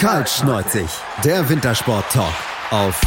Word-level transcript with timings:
Kaltschneuzig, 0.00 0.88
der 1.22 1.46
Wintersport-Talk 1.50 2.32
auf 2.70 2.98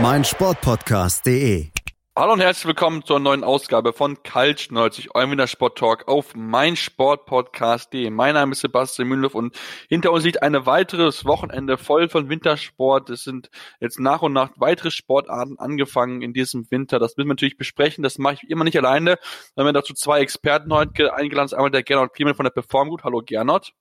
meinsportpodcast.de. 0.00 1.70
Hallo 2.16 2.34
und 2.34 2.40
herzlich 2.40 2.66
willkommen 2.66 3.04
zur 3.04 3.18
neuen 3.18 3.42
Ausgabe 3.42 3.92
von 3.92 4.22
Kaltschneuzig, 4.22 5.12
eurem 5.16 5.32
Wintersport-Talk 5.32 6.06
auf 6.06 6.36
meinsportpodcast.de. 6.36 8.10
Mein 8.10 8.34
Name 8.34 8.52
ist 8.52 8.60
Sebastian 8.60 9.08
Mühlenhoff 9.08 9.34
und 9.34 9.58
hinter 9.88 10.12
uns 10.12 10.22
liegt 10.22 10.40
ein 10.40 10.66
weiteres 10.66 11.24
Wochenende 11.24 11.78
voll 11.78 12.08
von 12.08 12.28
Wintersport. 12.28 13.10
Es 13.10 13.24
sind 13.24 13.50
jetzt 13.80 13.98
nach 13.98 14.22
und 14.22 14.32
nach 14.32 14.50
weitere 14.54 14.92
Sportarten 14.92 15.58
angefangen 15.58 16.22
in 16.22 16.32
diesem 16.32 16.70
Winter. 16.70 17.00
Das 17.00 17.16
müssen 17.16 17.26
wir 17.26 17.34
natürlich 17.34 17.58
besprechen. 17.58 18.04
Das 18.04 18.18
mache 18.18 18.34
ich 18.34 18.48
immer 18.48 18.62
nicht 18.62 18.78
alleine. 18.78 19.18
Wir 19.56 19.64
haben 19.64 19.74
dazu 19.74 19.94
zwei 19.94 20.20
Experten 20.20 20.72
heute 20.72 21.12
eingeladen. 21.12 21.54
Einmal 21.54 21.72
der 21.72 21.82
Gernot 21.82 22.14
Kliemann 22.14 22.36
von 22.36 22.44
der 22.44 22.52
Performgut. 22.52 23.02
Hallo 23.02 23.20
Gernot. 23.26 23.72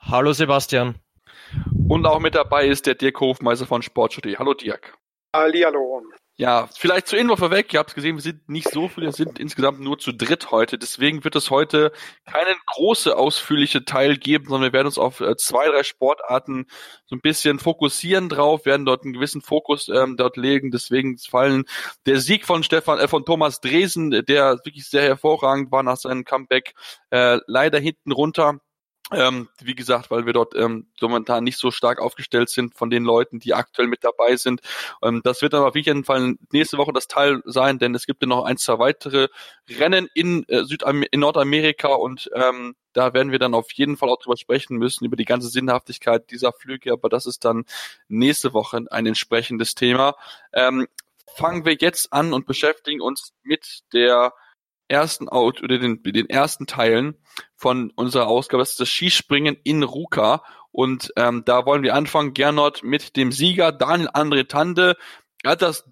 Hallo 0.00 0.32
Sebastian. 0.32 0.94
Und 1.88 2.06
auch 2.06 2.20
mit 2.20 2.34
dabei 2.34 2.66
ist 2.66 2.86
der 2.86 2.94
Dirk 2.94 3.20
Hofmeister 3.20 3.66
von 3.66 3.82
Sportstudio. 3.82 4.38
Hallo 4.38 4.54
Dirk. 4.54 4.98
Hallihallo. 5.34 6.02
Ja, 6.40 6.68
vielleicht 6.72 7.08
zur 7.08 7.18
Info 7.18 7.34
vorweg. 7.34 7.72
Ihr 7.74 7.80
habt 7.80 7.96
gesehen, 7.96 8.14
wir 8.14 8.22
sind 8.22 8.48
nicht 8.48 8.70
so 8.70 8.86
viele, 8.86 9.06
wir 9.06 9.12
sind 9.12 9.40
insgesamt 9.40 9.80
nur 9.80 9.98
zu 9.98 10.12
dritt 10.12 10.52
heute. 10.52 10.78
Deswegen 10.78 11.24
wird 11.24 11.34
es 11.34 11.50
heute 11.50 11.90
keinen 12.26 12.56
große 12.66 13.16
ausführliche 13.16 13.84
Teil 13.84 14.16
geben, 14.16 14.44
sondern 14.44 14.68
wir 14.68 14.72
werden 14.72 14.86
uns 14.86 14.98
auf 14.98 15.18
äh, 15.20 15.36
zwei, 15.36 15.66
drei 15.66 15.82
Sportarten 15.82 16.66
so 17.06 17.16
ein 17.16 17.20
bisschen 17.20 17.58
fokussieren 17.58 18.28
drauf, 18.28 18.66
werden 18.66 18.86
dort 18.86 19.02
einen 19.02 19.14
gewissen 19.14 19.42
Fokus 19.42 19.88
ähm, 19.88 20.16
dort 20.16 20.36
legen. 20.36 20.70
Deswegen 20.70 21.18
fallen 21.18 21.64
der 22.06 22.20
Sieg 22.20 22.46
von 22.46 22.62
Stefan, 22.62 23.00
äh, 23.00 23.08
von 23.08 23.24
Thomas 23.24 23.60
Dresen, 23.60 24.12
der 24.12 24.60
wirklich 24.64 24.88
sehr 24.88 25.02
hervorragend 25.02 25.72
war 25.72 25.82
nach 25.82 25.96
seinem 25.96 26.24
Comeback, 26.24 26.74
äh, 27.10 27.40
leider 27.48 27.80
hinten 27.80 28.12
runter. 28.12 28.60
Ähm, 29.10 29.48
wie 29.62 29.74
gesagt, 29.74 30.10
weil 30.10 30.26
wir 30.26 30.34
dort 30.34 30.54
ähm, 30.54 30.86
momentan 31.00 31.42
nicht 31.42 31.56
so 31.56 31.70
stark 31.70 31.98
aufgestellt 31.98 32.50
sind 32.50 32.74
von 32.74 32.90
den 32.90 33.04
Leuten, 33.04 33.40
die 33.40 33.54
aktuell 33.54 33.88
mit 33.88 34.04
dabei 34.04 34.36
sind. 34.36 34.60
Ähm, 35.02 35.22
das 35.24 35.40
wird 35.40 35.54
aber 35.54 35.68
auf 35.68 35.76
jeden 35.76 36.04
Fall 36.04 36.34
nächste 36.52 36.76
Woche 36.76 36.92
das 36.92 37.08
Teil 37.08 37.40
sein, 37.46 37.78
denn 37.78 37.94
es 37.94 38.04
gibt 38.04 38.20
ja 38.22 38.28
noch 38.28 38.44
ein, 38.44 38.58
zwei 38.58 38.78
weitere 38.78 39.28
Rennen 39.70 40.08
in, 40.12 40.46
äh, 40.48 40.64
Südam 40.64 41.02
in 41.10 41.20
Nordamerika 41.20 41.88
und 41.88 42.30
ähm, 42.34 42.76
da 42.92 43.14
werden 43.14 43.32
wir 43.32 43.38
dann 43.38 43.54
auf 43.54 43.72
jeden 43.72 43.96
Fall 43.96 44.10
auch 44.10 44.18
drüber 44.18 44.36
sprechen 44.36 44.76
müssen, 44.76 45.06
über 45.06 45.16
die 45.16 45.24
ganze 45.24 45.48
Sinnhaftigkeit 45.48 46.30
dieser 46.30 46.52
Flüge, 46.52 46.92
aber 46.92 47.08
das 47.08 47.24
ist 47.24 47.46
dann 47.46 47.64
nächste 48.08 48.52
Woche 48.52 48.84
ein 48.90 49.06
entsprechendes 49.06 49.74
Thema. 49.74 50.16
Ähm, 50.52 50.86
fangen 51.34 51.64
wir 51.64 51.76
jetzt 51.80 52.12
an 52.12 52.34
und 52.34 52.46
beschäftigen 52.46 53.00
uns 53.00 53.32
mit 53.42 53.84
der 53.94 54.34
ersten 54.88 55.28
Out 55.28 55.62
oder 55.62 55.78
den, 55.78 56.02
den 56.02 56.28
ersten 56.28 56.66
Teilen 56.66 57.16
von 57.54 57.90
unserer 57.94 58.26
Ausgabe. 58.26 58.62
Das 58.62 58.70
ist 58.70 58.80
das 58.80 58.88
Skispringen 58.88 59.56
in 59.62 59.82
Ruka. 59.82 60.42
Und 60.70 61.12
ähm, 61.16 61.42
da 61.44 61.66
wollen 61.66 61.82
wir 61.82 61.94
anfangen, 61.94 62.34
Gernot, 62.34 62.82
mit 62.82 63.16
dem 63.16 63.32
Sieger 63.32 63.72
Daniel 63.72 64.10
André 64.10 64.48
Tande. 64.48 64.96
Er 65.48 65.52
hat 65.52 65.62
das 65.62 65.82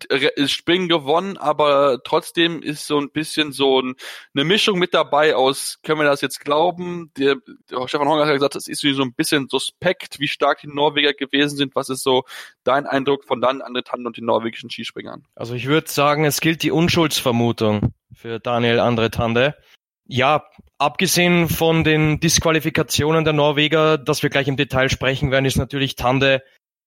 Springen 0.53 0.87
gewonnen, 0.87 1.39
aber 1.39 2.03
trotzdem 2.05 2.61
ist 2.61 2.87
so 2.87 2.99
ein 2.99 3.09
bisschen 3.11 3.53
so 3.53 3.81
ein, 3.81 3.95
eine 4.35 4.45
Mischung 4.45 4.79
mit 4.79 4.93
dabei 4.93 5.35
aus, 5.35 5.79
können 5.83 5.99
wir 6.01 6.05
das 6.05 6.21
jetzt 6.21 6.41
glauben? 6.45 7.11
Der, 7.17 7.37
der 7.71 7.89
Stefan 7.89 8.07
Honger 8.07 8.27
hat 8.27 8.35
gesagt, 8.35 8.55
das 8.55 8.69
ist 8.69 8.83
so 8.83 9.03
ein 9.03 9.15
bisschen 9.15 9.49
suspekt, 9.49 10.21
wie 10.21 10.29
stark 10.29 10.61
die 10.61 10.67
Norweger 10.67 11.15
gewesen 11.15 11.57
sind. 11.57 11.75
Was 11.75 11.89
ist 11.89 12.03
so 12.03 12.25
dein 12.65 12.85
Eindruck 12.85 13.25
von 13.25 13.41
dann 13.41 13.63
André 13.63 13.83
Tande 13.83 14.07
und 14.07 14.19
den 14.19 14.27
norwegischen 14.27 14.69
Skispringern? 14.69 15.25
Also 15.35 15.55
ich 15.55 15.69
würde 15.69 15.89
sagen, 15.89 16.27
es 16.27 16.43
gilt 16.43 16.63
die 16.63 16.71
Unschuldsvermutung 16.71 17.95
für 18.13 18.39
Daniel 18.39 18.79
André 18.79 19.11
Tande. 19.11 19.57
Ja, 20.05 20.45
abgesehen 20.77 21.49
von 21.49 21.83
den 21.83 22.21
Disqualifikationen 22.21 23.25
der 23.25 23.33
Norweger, 23.33 23.97
dass 23.97 24.23
wir 24.23 24.29
gleich 24.29 24.49
im 24.49 24.59
Detail 24.59 24.91
sprechen 24.91 25.31
werden, 25.31 25.47
ist 25.47 25.57
natürlich 25.57 25.97
Tande 25.97 26.43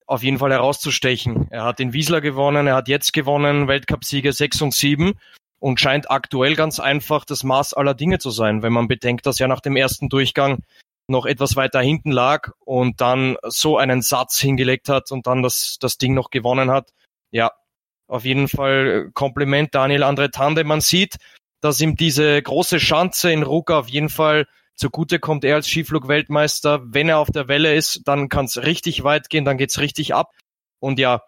auf 0.10 0.24
jeden 0.24 0.40
Fall 0.40 0.52
herauszustechen. 0.52 1.48
Er 1.52 1.64
hat 1.64 1.78
den 1.78 1.94
Wiesler 1.94 2.20
gewonnen, 2.20 2.66
er 2.66 2.76
hat 2.76 2.88
jetzt 2.88 3.14
gewonnen, 3.14 3.68
Weltcupsieger 3.68 4.34
6 4.34 4.64
und 4.64 4.74
7 4.74 5.14
und 5.60 5.80
scheint 5.80 6.10
aktuell 6.10 6.56
ganz 6.56 6.80
einfach 6.80 7.26
das 7.26 7.44
Maß 7.44 7.76
aller 7.76 7.94
Dinge 7.94 8.18
zu 8.18 8.32
sein, 8.32 8.64
wenn 8.64 8.74
man 8.74 8.88
bedenkt, 8.88 9.28
dass 9.28 9.40
er 9.40 9.48
nach 9.48 9.60
dem 9.60 9.76
ersten 9.76 10.10
Durchgang 10.10 10.64
noch 11.08 11.28
etwas 11.28 11.56
weiter 11.56 11.80
hinten 11.80 12.12
lag 12.12 12.52
und 12.66 13.02
dann 13.02 13.38
so 13.44 13.78
einen 13.78 14.02
Satz 14.02 14.40
hingelegt 14.40 14.90
hat 14.90 15.12
und 15.12 15.28
dann 15.28 15.44
das, 15.44 15.78
das 15.80 16.00
Ding 16.00 16.16
noch 16.16 16.32
gewonnen 16.32 16.72
hat. 16.72 16.90
Ja, 17.30 17.52
auf 18.08 18.26
jeden 18.26 18.48
Fall 18.48 19.12
Kompliment 19.14 19.76
Daniel 19.76 20.02
Andre 20.02 20.32
Tande. 20.32 20.64
Man 20.64 20.82
sieht, 20.82 21.18
dass 21.62 21.82
ihm 21.82 21.96
diese 21.96 22.42
große 22.42 22.80
Schanze 22.80 23.32
in 23.32 23.44
Ruka 23.44 23.78
auf 23.78 23.90
jeden 23.90 24.10
Fall 24.10 24.48
Zugute 24.80 25.20
kommt 25.20 25.44
er 25.44 25.56
als 25.56 25.68
Skiflug-Weltmeister. 25.68 26.80
Wenn 26.86 27.10
er 27.10 27.20
auf 27.20 27.30
der 27.30 27.50
Welle 27.50 27.76
ist, 27.76 28.02
dann 28.06 28.30
kann 28.30 28.46
es 28.46 28.64
richtig 28.64 29.04
weit 29.04 29.30
gehen, 29.30 29.44
dann 29.44 29.58
geht's 29.58 29.80
richtig 29.80 30.16
ab. 30.16 30.32
Und 30.80 31.00
ja, 31.00 31.22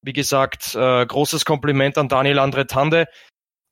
wie 0.00 0.14
gesagt, 0.14 0.74
äh, 0.74 1.04
großes 1.04 1.44
Kompliment 1.44 1.98
an 1.98 2.08
Daniel 2.08 2.38
Andre 2.38 2.66
Tande. 2.66 3.06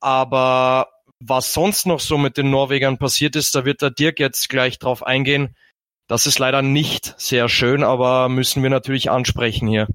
Aber 0.01 0.89
was 1.19 1.55
sonst 1.55 1.87
noch 1.87 2.01
so 2.01 2.19
mit 2.19 2.37
den 2.37 2.51
Norwegern 2.51 2.99
passiert 2.99 3.35
ist, 3.35 3.55
da 3.55 3.65
wird 3.65 3.81
der 3.81 3.91
Dirk 3.91 4.21
jetzt 4.21 4.51
gleich 4.51 4.79
drauf 4.79 5.03
eingehen. 5.03 5.57
Das 6.09 6.27
ist 6.27 6.39
leider 6.39 6.61
nicht 6.61 7.15
sehr 7.19 7.49
schön, 7.49 7.83
aber 7.83 8.29
müssen 8.29 8.63
wir 8.63 8.69
natürlich 8.69 9.11
ansprechen 9.11 9.67
hier. 9.67 9.87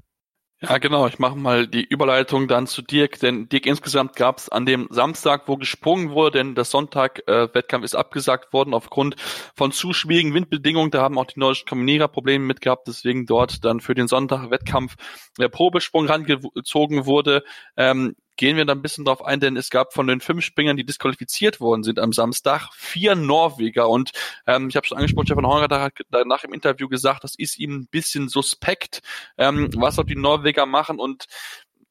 Ja, 0.60 0.80
genau. 0.80 1.06
Ich 1.06 1.20
mache 1.20 1.36
mal 1.38 1.68
die 1.68 1.84
Überleitung 1.84 2.48
dann 2.48 2.66
zu 2.66 2.82
Dirk, 2.82 3.20
denn 3.20 3.48
Dirk 3.48 3.68
insgesamt 3.68 4.16
gab 4.16 4.40
es 4.40 4.50
an 4.50 4.66
dem 4.66 4.88
Samstag, 4.90 5.44
wo 5.48 5.56
gesprungen 5.56 6.10
wurde, 6.10 6.40
denn 6.40 6.56
der 6.56 6.64
Sonntag-Wettkampf 6.64 7.84
äh, 7.84 7.86
ist 7.86 7.94
abgesagt 7.94 8.54
worden 8.54 8.74
aufgrund 8.74 9.16
von 9.56 9.72
zu 9.72 9.94
schwierigen 9.94 10.34
Windbedingungen. 10.34 10.90
Da 10.90 11.04
haben 11.04 11.20
auch 11.20 11.26
die 11.26 11.40
nordischen 11.40 11.68
Kombinierer 11.68 12.08
Probleme 12.08 12.44
mit 12.44 12.62
gehabt, 12.62 12.88
deswegen 12.88 13.28
dort 13.28 13.64
dann 13.66 13.82
für 13.82 13.94
den 13.94 14.08
Sonntag-Wettkampf 14.08 14.96
der 15.38 15.50
Probesprung 15.50 16.08
rangezogen 16.08 17.06
wurde. 17.06 17.44
Ähm, 17.76 18.16
gehen 18.38 18.56
wir 18.56 18.66
da 18.66 18.74
ein 18.74 18.82
bisschen 18.82 19.04
drauf 19.04 19.26
ein, 19.26 19.40
denn 19.40 19.58
es 19.58 19.70
gab 19.70 19.94
von 19.94 20.08
den 20.08 20.22
fünf 20.22 20.46
Springern, 20.46 20.78
die 20.78 20.86
disqualifiziert 20.86 21.60
worden 21.60 21.84
sind 21.84 22.00
am 22.00 22.14
Samstag, 22.14 22.70
vier 22.74 23.16
Norweger. 23.16 23.90
Und 23.90 24.12
ähm, 24.46 24.70
ich 24.70 24.76
habe 24.76 24.88
schon 24.88 24.98
angesprochen, 24.98 25.28
Stefan 25.28 25.46
Horner 25.46 25.82
hat 25.82 25.94
danach 26.10 26.44
im 26.44 26.54
Interview 26.54 26.88
gesagt, 26.88 27.24
das 27.24 27.36
ist 27.38 27.60
ihm 27.60 27.76
ein 27.76 27.88
bisschen 27.88 28.30
suspekt, 28.30 29.02
ähm, 29.38 29.70
was 29.76 30.00
auch 30.00 30.06
die 30.06 30.16
Norweger 30.16 30.66
machen. 30.66 31.00
Und 31.00 31.26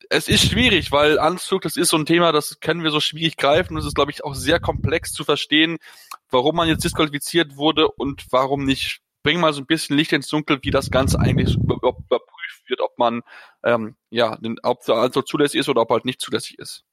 es 0.09 0.29
ist 0.29 0.49
schwierig, 0.49 0.93
weil 0.93 1.19
Anzug, 1.19 1.63
das 1.63 1.77
ist 1.77 1.89
so 1.89 1.97
ein 1.97 2.07
Thema, 2.07 2.33
das 2.33 2.61
können 2.61 2.85
wir 2.85 2.91
so 2.91 3.01
schwierig 3.01 3.37
greifen. 3.37 3.75
Und 3.75 3.81
es 3.81 3.87
ist, 3.87 3.97
glaube 3.97 4.13
ich, 4.13 4.25
auch 4.25 4.35
sehr 4.35 4.61
komplex 4.61 5.13
zu 5.13 5.25
verstehen, 5.25 5.79
warum 6.31 6.57
man 6.57 6.69
jetzt 6.69 6.85
disqualifiziert 6.85 7.57
wurde 7.57 7.89
und 7.89 8.25
warum 8.31 8.65
nicht. 8.65 9.01
Bring 9.23 9.41
mal 9.41 9.53
so 9.53 9.61
ein 9.61 9.67
bisschen 9.67 9.97
Licht 9.97 10.13
ins 10.13 10.29
Dunkel, 10.29 10.61
wie 10.63 10.71
das 10.71 10.89
Ganze 10.89 11.19
eigentlich 11.19 11.57
überprüft 11.57 12.36
wird, 12.67 12.81
ob 12.81 12.99
man 12.99 13.23
ähm, 13.65 13.97
ja, 14.11 14.39
ob 14.63 14.89
also 14.89 15.23
zulässig 15.23 15.61
ist 15.61 15.69
oder 15.69 15.83
ob 15.83 15.91
halt 15.91 16.05
nicht 16.05 16.21
zulässig 16.21 16.59
ist. 16.59 16.85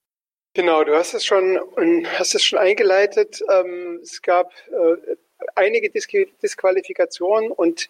Genau, 0.55 0.83
du 0.83 0.95
hast 0.95 1.13
es 1.13 1.25
schon, 1.25 1.59
hast 2.17 2.35
es 2.35 2.43
schon 2.43 2.59
eingeleitet. 2.59 3.41
Ähm, 3.51 3.99
es 4.03 4.21
gab 4.21 4.51
äh, 4.69 5.15
einige 5.55 5.89
Dis 5.89 6.07
Disqualifikationen 6.41 7.51
und 7.51 7.89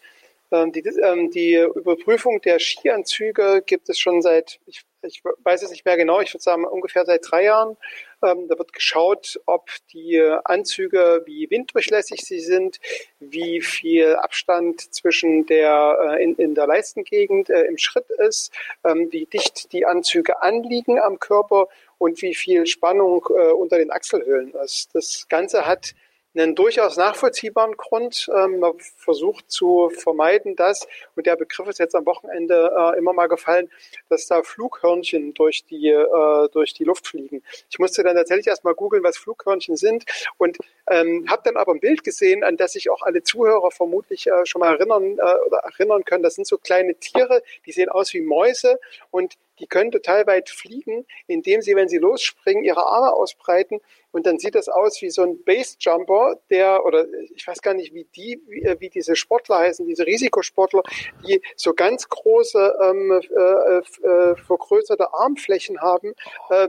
ähm, 0.52 0.72
die, 0.72 0.82
ähm, 0.82 1.32
die 1.32 1.56
Überprüfung 1.56 2.40
der 2.42 2.60
Skianzüge 2.60 3.64
gibt 3.66 3.90
es 3.90 3.98
schon 4.00 4.22
seit, 4.22 4.60
ich, 4.66 4.84
ich 5.02 5.24
weiß 5.44 5.64
es 5.64 5.72
nicht 5.72 5.84
mehr 5.84 5.98
genau, 5.98 6.22
ich 6.22 6.34
würde 6.34 6.44
sagen 6.44 6.64
ungefähr 6.64 7.06
seit 7.06 7.30
drei 7.30 7.44
Jahren. 7.46 7.76
Ähm, 8.24 8.48
da 8.48 8.58
wird 8.58 8.74
geschaut, 8.74 9.40
ob 9.46 9.70
die 9.92 10.22
Anzüge, 10.44 11.24
wie 11.26 11.50
winddurchlässig 11.50 12.22
sie 12.22 12.40
sind, 12.40 12.80
wie 13.20 13.62
viel 13.62 14.16
Abstand 14.16 14.94
zwischen 14.94 15.46
der 15.46 16.18
äh, 16.20 16.24
in, 16.24 16.36
in 16.36 16.56
der 16.56 16.68
Leistengegend 16.68 17.50
äh, 17.50 17.64
im 17.64 17.78
Schritt 17.78 18.10
ist, 18.10 18.52
wie 18.84 19.26
dicht 19.26 19.72
die 19.72 19.86
Anzüge 19.86 20.42
anliegen 20.42 21.00
am 21.00 21.20
Körper 21.20 21.68
und 21.98 22.22
wie 22.22 22.36
viel 22.36 22.66
Spannung 22.68 23.26
äh, 23.30 23.52
unter 23.52 23.78
den 23.78 23.92
Achselhöhlen 23.92 24.54
ist. 24.64 24.94
Das 24.94 25.28
Ganze 25.30 25.66
hat 25.66 25.96
einen 26.36 26.56
durchaus 26.56 26.98
nachvollziehbaren 26.98 27.78
Grund. 27.78 28.30
Ähm, 28.36 28.60
man 28.60 28.74
versucht 28.80 29.52
zu 29.52 29.90
vermeiden, 29.90 30.56
dass, 30.56 30.88
und 31.16 31.26
der 31.26 31.36
Begriff 31.36 31.68
ist 31.68 31.80
jetzt 31.80 31.96
am 31.96 32.06
Wochenende 32.06 32.74
äh, 32.78 32.98
immer 32.98 33.14
mal 33.14 33.28
gefallen, 33.28 33.70
dass 34.10 34.28
da 34.28 34.44
Flughörnchen 34.44 35.34
durch 35.34 35.64
die, 35.66 35.90
äh, 35.90 36.50
durch 36.52 36.74
die 36.74 36.84
Luft 36.84 37.08
fliegen. 37.08 37.44
Ich 37.70 37.80
musste 37.80 38.04
dann 38.04 38.16
tatsächlich 38.16 38.48
erstmal 38.48 38.74
googeln, 38.74 39.04
was 39.04 39.18
Flughörnchen 39.18 39.76
sind 39.76 40.06
und 40.38 40.58
ähm, 40.90 41.26
habe 41.30 41.44
dann 41.46 41.58
aber 41.58 41.74
ein 41.74 41.80
Bild 41.80 42.04
gesehen, 42.04 42.44
an 42.44 42.58
das 42.58 42.74
sich 42.74 42.90
auch 42.90 43.02
alle 43.02 43.24
Zuhörer 43.24 43.72
vermutlich 43.72 44.28
äh, 44.28 44.46
schon 44.46 44.60
mal 44.60 44.74
erinnern 44.74 45.14
oder 45.14 45.58
erinnern 45.58 46.04
können. 46.04 46.24
Das 46.24 46.36
sind 46.36 46.48
so 46.48 46.58
kleine 46.58 46.96
Tiere, 46.96 47.44
die 47.66 47.72
sehen 47.72 47.90
aus 47.90 48.14
wie 48.14 48.22
Mäuse 48.22 48.80
und 49.12 49.36
die 49.64 49.68
können 49.68 49.92
total 49.92 50.28
weit 50.28 50.50
fliegen, 50.50 51.06
indem 51.28 51.62
sie, 51.62 51.74
wenn 51.74 51.88
sie 51.88 51.98
losspringen, 51.98 52.66
ihre 52.66 52.86
Arme 52.86 53.14
ausbreiten 53.14 53.80
und 54.12 54.28
dann 54.28 54.38
sieht 54.38 54.56
das 54.56 54.68
aus 54.68 55.02
wie 55.02 55.10
so 55.10 55.24
ein 55.24 55.42
Basejumper, 55.44 56.36
der, 56.50 56.86
oder 56.86 57.08
ich 57.34 57.48
weiß 57.48 57.62
gar 57.62 57.74
nicht, 57.74 57.94
wie 57.94 58.06
die, 58.16 58.42
wie, 58.48 58.62
äh, 58.62 58.76
wie 58.80 58.90
diese 58.90 59.16
Sportler 59.16 59.60
heißen, 59.60 59.88
diese 59.88 60.06
Risikosportler, 60.06 60.84
die 61.26 61.42
so 61.56 61.74
ganz 61.74 62.10
große, 62.10 62.76
ähm, 62.84 63.12
äh, 63.12 64.08
äh, 64.08 64.36
vergrößerte 64.36 65.14
Armflächen 65.14 65.82
haben. 65.82 66.14
Äh, 66.50 66.68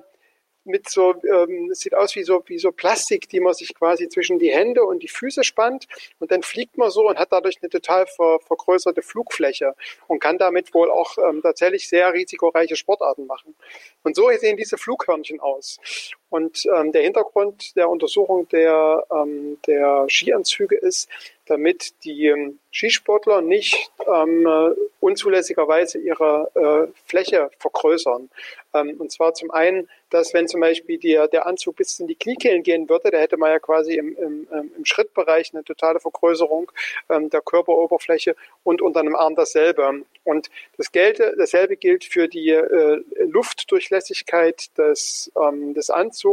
mit 0.64 0.88
so, 0.88 1.14
ähm, 1.25 1.72
sieht 1.72 1.94
aus 1.94 2.14
wie 2.16 2.22
so, 2.22 2.43
wie 2.46 2.58
so 2.58 2.72
Plastik, 2.72 3.28
die 3.28 3.40
man 3.40 3.55
sich 3.55 3.75
quasi 3.75 4.08
zwischen 4.08 4.38
die 4.38 4.50
Hände 4.50 4.84
und 4.84 5.02
die 5.02 5.08
Füße 5.08 5.44
spannt 5.44 5.87
und 6.19 6.31
dann 6.31 6.43
fliegt 6.43 6.78
man 6.78 6.90
so 6.90 7.08
und 7.08 7.19
hat 7.19 7.32
dadurch 7.32 7.58
eine 7.61 7.69
total 7.69 8.06
ver, 8.06 8.38
vergrößerte 8.40 9.02
Flugfläche 9.02 9.75
und 10.08 10.20
kann 10.20 10.38
damit 10.38 10.75
wohl 10.75 10.90
auch 10.90 11.19
ähm, 11.19 11.43
tatsächlich 11.43 11.88
sehr 11.88 12.12
risikoreiche 12.12 12.76
Sportarten 12.76 13.26
machen. 13.26 13.55
Und 14.02 14.16
so 14.16 14.28
sehen 14.38 14.56
diese 14.56 14.78
Flughörnchen 14.78 15.40
aus. 15.40 15.78
Und 16.34 16.66
ähm, 16.66 16.90
der 16.90 17.02
Hintergrund 17.02 17.76
der 17.76 17.88
Untersuchung 17.88 18.48
der, 18.48 19.06
ähm, 19.08 19.56
der 19.69 20.06
Skianzüge 20.08 20.75
ist, 20.75 21.08
damit 21.46 21.94
die 22.02 22.26
ähm, 22.26 22.58
Skisportler 22.72 23.40
nicht 23.40 23.92
ähm, 24.04 24.75
unzulässigerweise 24.98 25.98
ihre 25.98 26.50
äh, 26.54 26.92
Fläche 27.06 27.50
vergrößern. 27.58 28.31
Ähm, 28.72 28.96
und 28.98 29.12
zwar 29.12 29.34
zum 29.34 29.50
einen, 29.50 29.88
dass 30.10 30.32
wenn 30.32 30.48
zum 30.48 30.60
Beispiel 30.60 30.98
die, 30.98 31.20
der 31.31 31.46
Anzug 31.46 31.76
bis 31.76 32.00
in 32.00 32.06
die 32.06 32.14
Kniekehlen 32.14 32.62
gehen 32.62 32.88
würde, 32.88 33.10
da 33.10 33.19
hätte 33.19 33.37
man 33.37 33.50
ja 33.50 33.58
quasi 33.58 33.94
im, 33.94 34.16
im, 34.16 34.48
ähm, 34.50 34.72
im 34.76 34.84
Schrittbereich 34.84 35.52
eine 35.52 35.62
totale 35.62 36.00
Vergrößerung 36.00 36.72
ähm, 37.10 37.30
der 37.30 37.42
Körperoberfläche 37.42 38.34
und 38.62 38.80
unter 38.80 39.00
einem 39.00 39.14
Arm 39.14 39.34
dasselbe. 39.34 40.04
Und 40.25 40.50
das 40.78 40.90
gelte, 40.90 41.34
dasselbe 41.37 41.76
gilt 41.76 42.04
für 42.04 42.26
die 42.26 42.50
äh, 42.50 43.02
Luftdurchlässigkeit 43.19 44.76
des, 44.78 45.30
ähm, 45.40 45.75
des 45.75 45.90
Anzugs. 45.90 46.24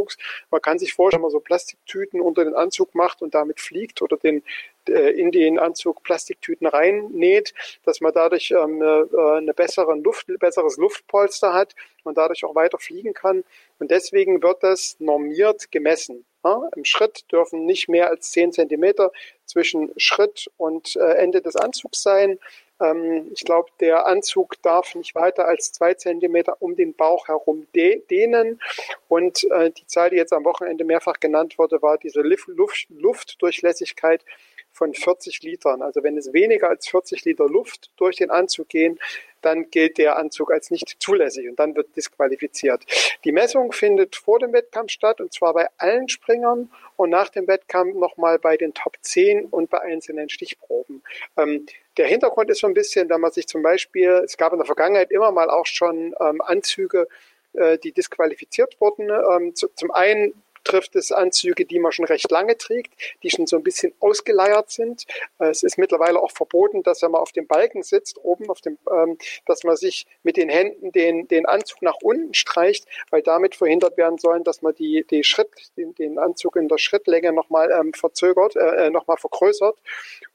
Man 0.50 0.60
kann 0.60 0.78
sich 0.78 0.94
vorstellen, 0.94 1.20
wenn 1.20 1.28
man 1.28 1.30
so 1.30 1.40
Plastiktüten 1.40 2.20
unter 2.20 2.44
den 2.44 2.54
Anzug 2.54 2.94
macht 2.94 3.22
und 3.22 3.34
damit 3.34 3.60
fliegt 3.60 4.02
oder 4.02 4.16
den, 4.16 4.42
äh, 4.88 5.10
in 5.10 5.30
den 5.30 5.58
Anzug 5.58 6.02
Plastiktüten 6.02 6.66
reinnäht, 6.66 7.54
dass 7.84 8.00
man 8.00 8.12
dadurch 8.12 8.50
ähm, 8.50 8.82
eine, 8.82 9.08
eine 9.36 9.54
bessere 9.54 9.94
Luft, 9.96 10.26
besseres 10.38 10.76
Luftpolster 10.76 11.52
hat 11.52 11.74
und 12.04 12.16
dadurch 12.16 12.44
auch 12.44 12.54
weiter 12.54 12.78
fliegen 12.78 13.14
kann. 13.14 13.44
Und 13.78 13.90
deswegen 13.90 14.42
wird 14.42 14.62
das 14.62 14.96
normiert 14.98 15.70
gemessen. 15.70 16.24
Ja, 16.44 16.68
Im 16.74 16.84
Schritt 16.84 17.30
dürfen 17.30 17.66
nicht 17.66 17.88
mehr 17.88 18.08
als 18.08 18.32
zehn 18.32 18.50
Zentimeter 18.50 19.12
zwischen 19.44 19.92
Schritt 19.96 20.50
und 20.56 20.96
äh, 20.96 21.14
Ende 21.14 21.40
des 21.40 21.54
Anzugs 21.54 22.02
sein. 22.02 22.40
Ähm, 22.82 23.30
ich 23.32 23.44
glaube, 23.44 23.70
der 23.80 24.06
Anzug 24.06 24.60
darf 24.62 24.94
nicht 24.94 25.14
weiter 25.14 25.46
als 25.46 25.72
zwei 25.72 25.94
Zentimeter 25.94 26.56
um 26.60 26.76
den 26.76 26.94
Bauch 26.94 27.28
herum 27.28 27.66
de 27.74 28.02
dehnen. 28.10 28.60
Und 29.08 29.44
äh, 29.50 29.70
die 29.70 29.86
Zahl, 29.86 30.10
die 30.10 30.16
jetzt 30.16 30.32
am 30.32 30.44
Wochenende 30.44 30.84
mehrfach 30.84 31.20
genannt 31.20 31.58
wurde, 31.58 31.82
war 31.82 31.98
diese 31.98 32.20
Luft 32.20 32.88
Luftdurchlässigkeit 32.88 34.24
von 34.72 34.94
40 34.94 35.42
Litern. 35.42 35.82
Also 35.82 36.02
wenn 36.02 36.16
es 36.16 36.32
weniger 36.32 36.68
als 36.68 36.88
40 36.88 37.24
Liter 37.24 37.46
Luft 37.46 37.90
durch 37.96 38.16
den 38.16 38.30
Anzug 38.30 38.68
gehen, 38.68 38.98
dann 39.42 39.70
gilt 39.70 39.98
der 39.98 40.16
Anzug 40.16 40.50
als 40.52 40.70
nicht 40.70 40.96
zulässig 40.98 41.48
und 41.48 41.58
dann 41.58 41.76
wird 41.76 41.94
disqualifiziert. 41.96 42.84
Die 43.24 43.32
Messung 43.32 43.72
findet 43.72 44.16
vor 44.16 44.38
dem 44.38 44.52
Wettkampf 44.52 44.90
statt 44.90 45.20
und 45.20 45.32
zwar 45.32 45.52
bei 45.54 45.68
allen 45.78 46.08
Springern 46.08 46.70
und 46.96 47.10
nach 47.10 47.28
dem 47.28 47.46
Wettkampf 47.46 47.94
nochmal 47.94 48.38
bei 48.38 48.56
den 48.56 48.74
Top 48.74 48.96
10 49.00 49.46
und 49.46 49.70
bei 49.70 49.80
einzelnen 49.80 50.28
Stichproben. 50.28 51.02
Ähm, 51.36 51.66
der 51.96 52.06
Hintergrund 52.06 52.50
ist 52.50 52.60
so 52.60 52.66
ein 52.66 52.74
bisschen, 52.74 53.10
wenn 53.10 53.20
man 53.20 53.32
sich 53.32 53.46
zum 53.46 53.62
Beispiel, 53.62 54.22
es 54.24 54.36
gab 54.36 54.52
in 54.52 54.58
der 54.58 54.66
Vergangenheit 54.66 55.10
immer 55.10 55.30
mal 55.30 55.50
auch 55.50 55.66
schon 55.66 56.14
ähm, 56.20 56.40
Anzüge, 56.40 57.06
äh, 57.52 57.78
die 57.78 57.92
disqualifiziert 57.92 58.80
wurden. 58.80 59.10
Ähm, 59.10 59.54
zu, 59.54 59.68
zum 59.74 59.90
einen 59.90 60.32
trifft 60.64 60.96
es 60.96 61.12
Anzüge, 61.12 61.64
die 61.64 61.78
man 61.78 61.92
schon 61.92 62.04
recht 62.04 62.30
lange 62.30 62.56
trägt, 62.56 62.92
die 63.22 63.30
schon 63.30 63.46
so 63.46 63.56
ein 63.56 63.62
bisschen 63.62 63.92
ausgeleiert 64.00 64.70
sind. 64.70 65.06
Es 65.38 65.62
ist 65.62 65.78
mittlerweile 65.78 66.20
auch 66.20 66.30
verboten, 66.30 66.82
dass 66.82 67.02
wenn 67.02 67.10
man 67.10 67.20
auf 67.20 67.32
dem 67.32 67.46
Balken 67.46 67.82
sitzt, 67.82 68.18
oben 68.22 68.50
auf 68.50 68.60
dem, 68.60 68.78
ähm, 68.90 69.18
dass 69.46 69.64
man 69.64 69.76
sich 69.76 70.06
mit 70.22 70.36
den 70.36 70.48
Händen 70.48 70.92
den, 70.92 71.28
den 71.28 71.46
Anzug 71.46 71.82
nach 71.82 71.96
unten 72.02 72.34
streicht, 72.34 72.86
weil 73.10 73.22
damit 73.22 73.54
verhindert 73.54 73.96
werden 73.96 74.18
sollen, 74.18 74.44
dass 74.44 74.62
man 74.62 74.74
die, 74.74 75.04
die 75.10 75.24
Schritt, 75.24 75.50
den, 75.76 75.94
den 75.94 76.18
Anzug 76.18 76.56
in 76.56 76.68
der 76.68 76.78
Schrittlänge 76.78 77.32
nochmal 77.32 77.70
ähm, 77.70 77.92
verzögert, 77.92 78.56
äh, 78.56 78.86
äh 78.86 78.90
nochmal 78.90 79.16
vergrößert. 79.16 79.78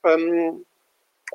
Ähm, 0.03 0.65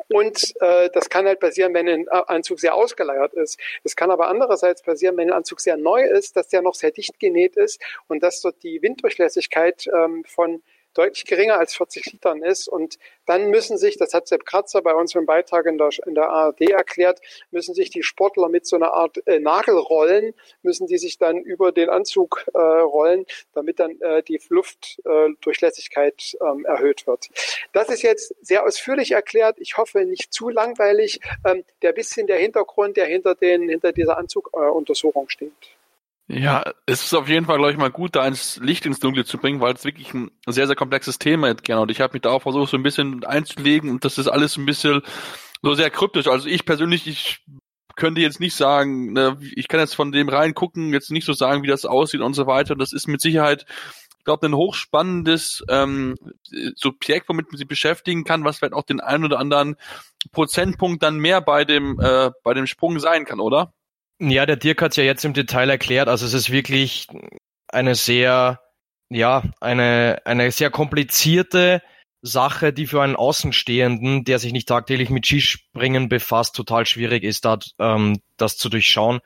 und 0.08 0.54
äh, 0.60 0.90
das 0.92 1.10
kann 1.10 1.26
halt 1.26 1.40
passieren, 1.40 1.74
wenn 1.74 1.88
ein 1.88 2.08
Anzug 2.08 2.60
sehr 2.60 2.74
ausgeleiert 2.74 3.34
ist. 3.34 3.58
Es 3.84 3.96
kann 3.96 4.10
aber 4.10 4.28
andererseits 4.28 4.82
passieren, 4.82 5.16
wenn 5.16 5.30
ein 5.30 5.36
Anzug 5.36 5.60
sehr 5.60 5.76
neu 5.76 6.02
ist, 6.02 6.36
dass 6.36 6.48
der 6.48 6.62
noch 6.62 6.74
sehr 6.74 6.90
dicht 6.90 7.18
genäht 7.18 7.56
ist 7.56 7.80
und 8.08 8.22
dass 8.22 8.40
dort 8.40 8.62
die 8.62 8.80
Winddurchlässigkeit 8.82 9.86
ähm, 9.92 10.24
von 10.26 10.62
deutlich 10.94 11.24
geringer 11.24 11.58
als 11.58 11.74
40 11.74 12.12
Litern 12.12 12.42
ist. 12.42 12.68
Und 12.68 12.98
dann 13.26 13.50
müssen 13.50 13.78
sich, 13.78 13.96
das 13.96 14.14
hat 14.14 14.28
Sepp 14.28 14.44
Kratzer 14.44 14.82
bei 14.82 14.94
uns 14.94 15.14
im 15.14 15.26
Beitrag 15.26 15.66
in 15.66 15.78
der, 15.78 15.90
in 16.06 16.14
der 16.14 16.28
ARD 16.28 16.70
erklärt, 16.70 17.20
müssen 17.50 17.74
sich 17.74 17.90
die 17.90 18.02
Sportler 18.02 18.48
mit 18.48 18.66
so 18.66 18.76
einer 18.76 18.92
Art 18.92 19.26
äh, 19.26 19.38
Nagelrollen, 19.38 20.34
müssen 20.62 20.86
die 20.86 20.98
sich 20.98 21.18
dann 21.18 21.38
über 21.38 21.72
den 21.72 21.88
Anzug 21.88 22.44
äh, 22.54 22.58
rollen, 22.58 23.26
damit 23.54 23.80
dann 23.80 24.00
äh, 24.00 24.22
die 24.22 24.40
Luftdurchlässigkeit 24.48 26.36
äh, 26.40 26.44
ähm, 26.44 26.64
erhöht 26.64 27.06
wird. 27.06 27.28
Das 27.72 27.88
ist 27.88 28.02
jetzt 28.02 28.34
sehr 28.40 28.64
ausführlich 28.64 29.12
erklärt. 29.12 29.56
Ich 29.58 29.76
hoffe 29.76 30.04
nicht 30.04 30.32
zu 30.32 30.48
langweilig. 30.48 31.20
Ähm, 31.44 31.64
der 31.82 31.92
bisschen 31.92 32.26
der 32.26 32.38
Hintergrund, 32.38 32.96
der 32.96 33.06
hinter, 33.06 33.34
den, 33.34 33.68
hinter 33.68 33.92
dieser 33.92 34.18
Anzuguntersuchung 34.18 35.28
steht. 35.28 35.52
Ja, 36.34 36.64
es 36.86 37.04
ist 37.04 37.12
auf 37.12 37.28
jeden 37.28 37.44
Fall, 37.44 37.58
glaube 37.58 37.72
ich, 37.72 37.76
mal 37.76 37.90
gut, 37.90 38.16
da 38.16 38.26
ins 38.26 38.56
Licht 38.56 38.86
ins 38.86 39.00
Dunkle 39.00 39.26
zu 39.26 39.36
bringen, 39.36 39.60
weil 39.60 39.74
es 39.74 39.84
wirklich 39.84 40.14
ein 40.14 40.30
sehr, 40.46 40.66
sehr 40.66 40.76
komplexes 40.76 41.18
Thema 41.18 41.48
ist, 41.48 41.62
genau. 41.62 41.82
Und 41.82 41.90
ich 41.90 42.00
habe 42.00 42.14
mich 42.14 42.22
da 42.22 42.30
auch 42.30 42.40
versucht, 42.40 42.70
so 42.70 42.78
ein 42.78 42.82
bisschen 42.82 43.22
einzulegen 43.24 43.90
und 43.90 44.02
das 44.02 44.16
ist 44.16 44.28
alles 44.28 44.56
ein 44.56 44.64
bisschen 44.64 45.02
so 45.60 45.74
sehr 45.74 45.90
kryptisch. 45.90 46.28
Also 46.28 46.48
ich 46.48 46.64
persönlich, 46.64 47.06
ich 47.06 47.44
könnte 47.96 48.22
jetzt 48.22 48.40
nicht 48.40 48.54
sagen, 48.54 49.12
ne, 49.12 49.36
ich 49.54 49.68
kann 49.68 49.80
jetzt 49.80 49.94
von 49.94 50.10
dem 50.10 50.30
reingucken, 50.30 50.94
jetzt 50.94 51.10
nicht 51.10 51.26
so 51.26 51.34
sagen, 51.34 51.64
wie 51.64 51.68
das 51.68 51.84
aussieht 51.84 52.22
und 52.22 52.32
so 52.32 52.46
weiter. 52.46 52.76
Das 52.76 52.94
ist 52.94 53.08
mit 53.08 53.20
Sicherheit, 53.20 53.66
ich 54.18 54.24
glaube, 54.24 54.46
ein 54.46 54.56
hochspannendes 54.56 55.62
ähm, 55.68 56.14
Subjekt, 56.76 57.28
womit 57.28 57.52
man 57.52 57.58
sich 57.58 57.68
beschäftigen 57.68 58.24
kann, 58.24 58.42
was 58.44 58.56
vielleicht 58.56 58.72
auch 58.72 58.84
den 58.84 59.00
einen 59.00 59.26
oder 59.26 59.38
anderen 59.38 59.76
Prozentpunkt 60.30 61.02
dann 61.02 61.18
mehr 61.18 61.42
bei 61.42 61.66
dem, 61.66 62.00
äh, 62.00 62.30
bei 62.42 62.54
dem 62.54 62.66
Sprung 62.66 62.98
sein 63.00 63.26
kann, 63.26 63.38
oder? 63.38 63.74
Ja, 64.24 64.46
der 64.46 64.54
Dirk 64.54 64.80
hat 64.82 64.92
es 64.92 64.96
ja 64.96 65.02
jetzt 65.02 65.24
im 65.24 65.32
Detail 65.32 65.68
erklärt. 65.68 66.08
Also 66.08 66.24
es 66.26 66.32
ist 66.32 66.50
wirklich 66.50 67.08
eine 67.66 67.96
sehr, 67.96 68.60
ja, 69.10 69.42
eine, 69.60 70.22
eine 70.24 70.52
sehr 70.52 70.70
komplizierte 70.70 71.82
Sache, 72.20 72.72
die 72.72 72.86
für 72.86 73.02
einen 73.02 73.16
Außenstehenden, 73.16 74.22
der 74.22 74.38
sich 74.38 74.52
nicht 74.52 74.68
tagtäglich 74.68 75.10
mit 75.10 75.26
Skispringen 75.26 76.08
befasst, 76.08 76.54
total 76.54 76.86
schwierig 76.86 77.24
ist, 77.24 77.44
da, 77.44 77.58
ähm, 77.80 78.20
das 78.36 78.56
zu 78.56 78.68
durchschauen. 78.68 79.18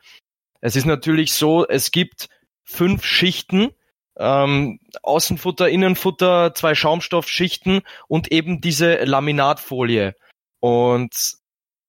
Es 0.62 0.76
ist 0.76 0.86
natürlich 0.86 1.34
so, 1.34 1.66
es 1.66 1.90
gibt 1.90 2.30
fünf 2.64 3.04
Schichten, 3.04 3.72
ähm, 4.18 4.80
Außenfutter, 5.02 5.68
Innenfutter, 5.68 6.54
zwei 6.54 6.74
Schaumstoffschichten 6.74 7.82
und 8.08 8.32
eben 8.32 8.62
diese 8.62 9.04
Laminatfolie. 9.04 10.14
Und 10.60 11.36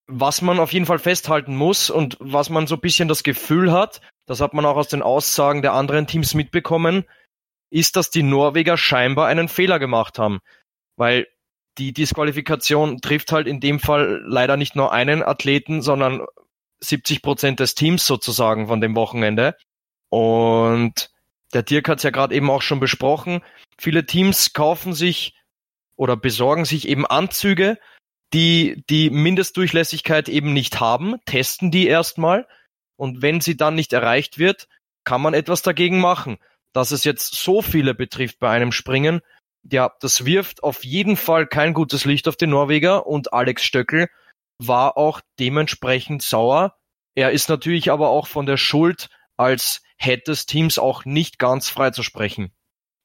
was 0.08 0.42
man 0.42 0.60
auf 0.60 0.74
jeden 0.74 0.86
Fall 0.86 1.00
festhalten 1.00 1.56
muss 1.56 1.90
und 1.90 2.18
was 2.20 2.50
man 2.50 2.66
so 2.66 2.76
ein 2.76 2.82
bisschen 2.82 3.08
das 3.08 3.24
Gefühl 3.24 3.72
hat, 3.72 4.02
das 4.26 4.42
hat 4.42 4.54
man 4.54 4.66
auch 4.66 4.78
aus 4.78 4.88
den 4.88 5.02
Aussagen 5.02 5.62
der 5.62 5.74
anderen 5.74 6.08
Teams 6.08 6.34
mitbekommen, 6.34 7.04
ist, 7.70 7.98
dass 7.98 8.10
die 8.10 8.24
Norweger 8.24 8.78
scheinbar 8.78 9.28
einen 9.28 9.50
Fehler 9.50 9.80
gemacht 9.80 10.18
haben. 10.18 10.40
Weil 10.96 11.28
die 11.78 11.94
Disqualifikation 11.94 13.02
trifft 13.02 13.32
halt 13.32 13.48
in 13.48 13.60
dem 13.60 13.80
Fall 13.80 14.22
leider 14.26 14.58
nicht 14.58 14.76
nur 14.76 14.92
einen 14.94 15.22
Athleten, 15.22 15.82
sondern 15.82 16.26
70 16.80 17.22
Prozent 17.22 17.60
des 17.60 17.76
Teams 17.76 18.06
sozusagen 18.06 18.68
von 18.68 18.82
dem 18.82 18.96
Wochenende. 18.96 19.56
Und 20.10 21.10
der 21.54 21.64
Dirk 21.64 21.90
hat 21.90 21.98
es 21.98 22.04
ja 22.04 22.10
gerade 22.10 22.34
eben 22.34 22.50
auch 22.50 22.62
schon 22.62 22.80
besprochen. 22.80 23.42
Viele 23.78 24.06
Teams 24.06 24.54
kaufen 24.54 24.94
sich 24.94 25.36
oder 25.96 26.16
besorgen 26.16 26.66
sich 26.66 26.88
eben 26.88 27.06
Anzüge, 27.06 27.78
die 28.34 28.84
die 28.90 29.10
Mindestdurchlässigkeit 29.10 30.30
eben 30.30 30.54
nicht 30.54 30.80
haben, 30.80 31.16
testen 31.26 31.72
die 31.72 31.88
erstmal 31.88 32.48
und 32.98 33.22
wenn 33.22 33.42
sie 33.42 33.56
dann 33.56 33.76
nicht 33.76 33.94
erreicht 33.94 34.38
wird, 34.38 34.68
kann 35.04 35.22
man 35.22 35.34
etwas 35.34 35.62
dagegen 35.62 36.00
machen. 36.00 36.38
Dass 36.74 36.92
es 36.92 37.04
jetzt 37.04 37.34
so 37.36 37.62
viele 37.62 37.96
betrifft 37.96 38.40
bei 38.40 38.50
einem 38.50 38.72
Springen, 38.72 39.22
ja, 39.64 39.94
das 40.00 40.26
wirft 40.26 40.64
auf 40.64 40.84
jeden 40.84 41.18
Fall 41.18 41.48
kein 41.48 41.74
gutes 41.74 42.06
Licht 42.06 42.28
auf 42.28 42.36
den 42.36 42.50
Norweger 42.50 43.08
und 43.08 43.34
Alex 43.34 43.64
Stöckel 43.64 44.10
war 44.60 44.98
auch 44.98 45.22
dementsprechend 45.40 46.22
sauer. 46.22 46.76
Er 47.16 47.32
ist 47.32 47.50
natürlich 47.50 47.92
aber 47.92 48.10
auch 48.10 48.28
von 48.28 48.46
der 48.46 48.58
Schuld 48.58 49.10
als 49.38 49.82
Head 49.98 50.28
des 50.28 50.46
Teams 50.46 50.78
auch 50.78 51.06
nicht 51.06 51.40
ganz 51.40 51.70
frei 51.70 51.92
zu 51.92 52.04
sprechen. 52.04 52.52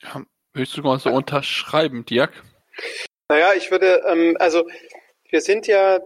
Ja, 0.03 0.23
willst 0.53 0.77
du 0.77 0.83
mal 0.83 0.99
so 0.99 1.11
unterschreiben, 1.11 2.05
Dirk? 2.05 2.43
Naja, 3.29 3.53
ich 3.57 3.71
würde, 3.71 4.03
ähm, 4.09 4.37
also 4.39 4.69
wir 5.33 5.41
sind 5.41 5.67
ja, 5.67 6.01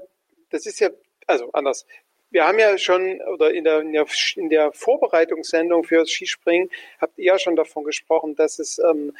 das 0.50 0.66
ist 0.66 0.80
ja, 0.80 0.88
also 1.26 1.50
anders. 1.52 1.85
Wir 2.30 2.47
haben 2.47 2.59
ja 2.59 2.78
schon, 2.78 3.21
oder 3.23 3.52
in 3.52 3.64
der, 3.64 3.80
in 3.80 4.49
der, 4.49 4.73
Vorbereitungssendung 4.73 5.85
für 5.85 5.99
das 5.99 6.11
Skispringen 6.11 6.71
habt 7.00 7.18
ihr 7.18 7.26
ja 7.26 7.38
schon 7.38 7.56
davon 7.56 7.85
gesprochen, 7.85 8.37
dass 8.37 8.59
es 8.59 8.78
ähm, 8.78 9.16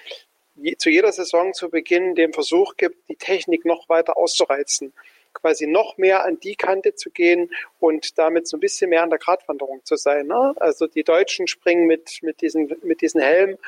je, 0.55 0.77
zu 0.77 0.91
jeder 0.91 1.13
Saison 1.13 1.53
zu 1.55 1.71
Beginn 1.71 2.15
den 2.15 2.33
Versuch 2.33 2.77
gibt, 2.77 3.09
die 3.09 3.17
Technik 3.17 3.65
noch 3.65 3.89
weiter 3.89 4.17
auszureizen. 4.17 4.93
quasi 5.33 5.67
noch 5.67 5.99
mehr 5.99 6.25
an 6.25 6.41
die 6.41 6.55
Kante 6.55 6.95
zu 6.95 7.11
gehen 7.11 7.51
und 7.79 8.17
damit 8.17 8.49
so 8.49 8.57
ein 8.57 8.61
bisschen 8.61 8.91
mehr 8.91 9.03
an 9.03 9.11
der 9.11 9.19
Gratwanderung 9.19 9.85
zu 9.85 9.97
sein. 9.97 10.29
Ne? 10.29 10.55
Also 10.57 10.87
die 10.87 11.05
Deutschen 11.05 11.47
springen 11.47 11.87
mit, 11.87 12.23
mit, 12.23 12.41
diesen, 12.41 12.75
mit 12.83 13.03
diesen 13.03 13.21
Helmen 13.21 13.59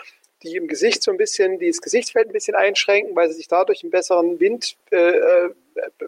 die 0.43 0.57
im 0.57 0.69
Gesicht 0.69 1.03
so 1.03 1.11
ein 1.11 1.17
bisschen, 1.17 1.59
die 1.59 1.69
das 1.69 1.81
Gesichtsfeld 1.81 2.29
ein 2.29 2.33
bisschen 2.33 2.55
einschränken, 2.55 3.15
weil 3.17 3.29
sie 3.29 3.35
sich 3.35 3.49
dadurch 3.49 3.83
einen 3.83 3.91
besseren 3.91 4.41
Wind, 4.41 4.77
äh, 4.91 5.19
äh 5.19 5.51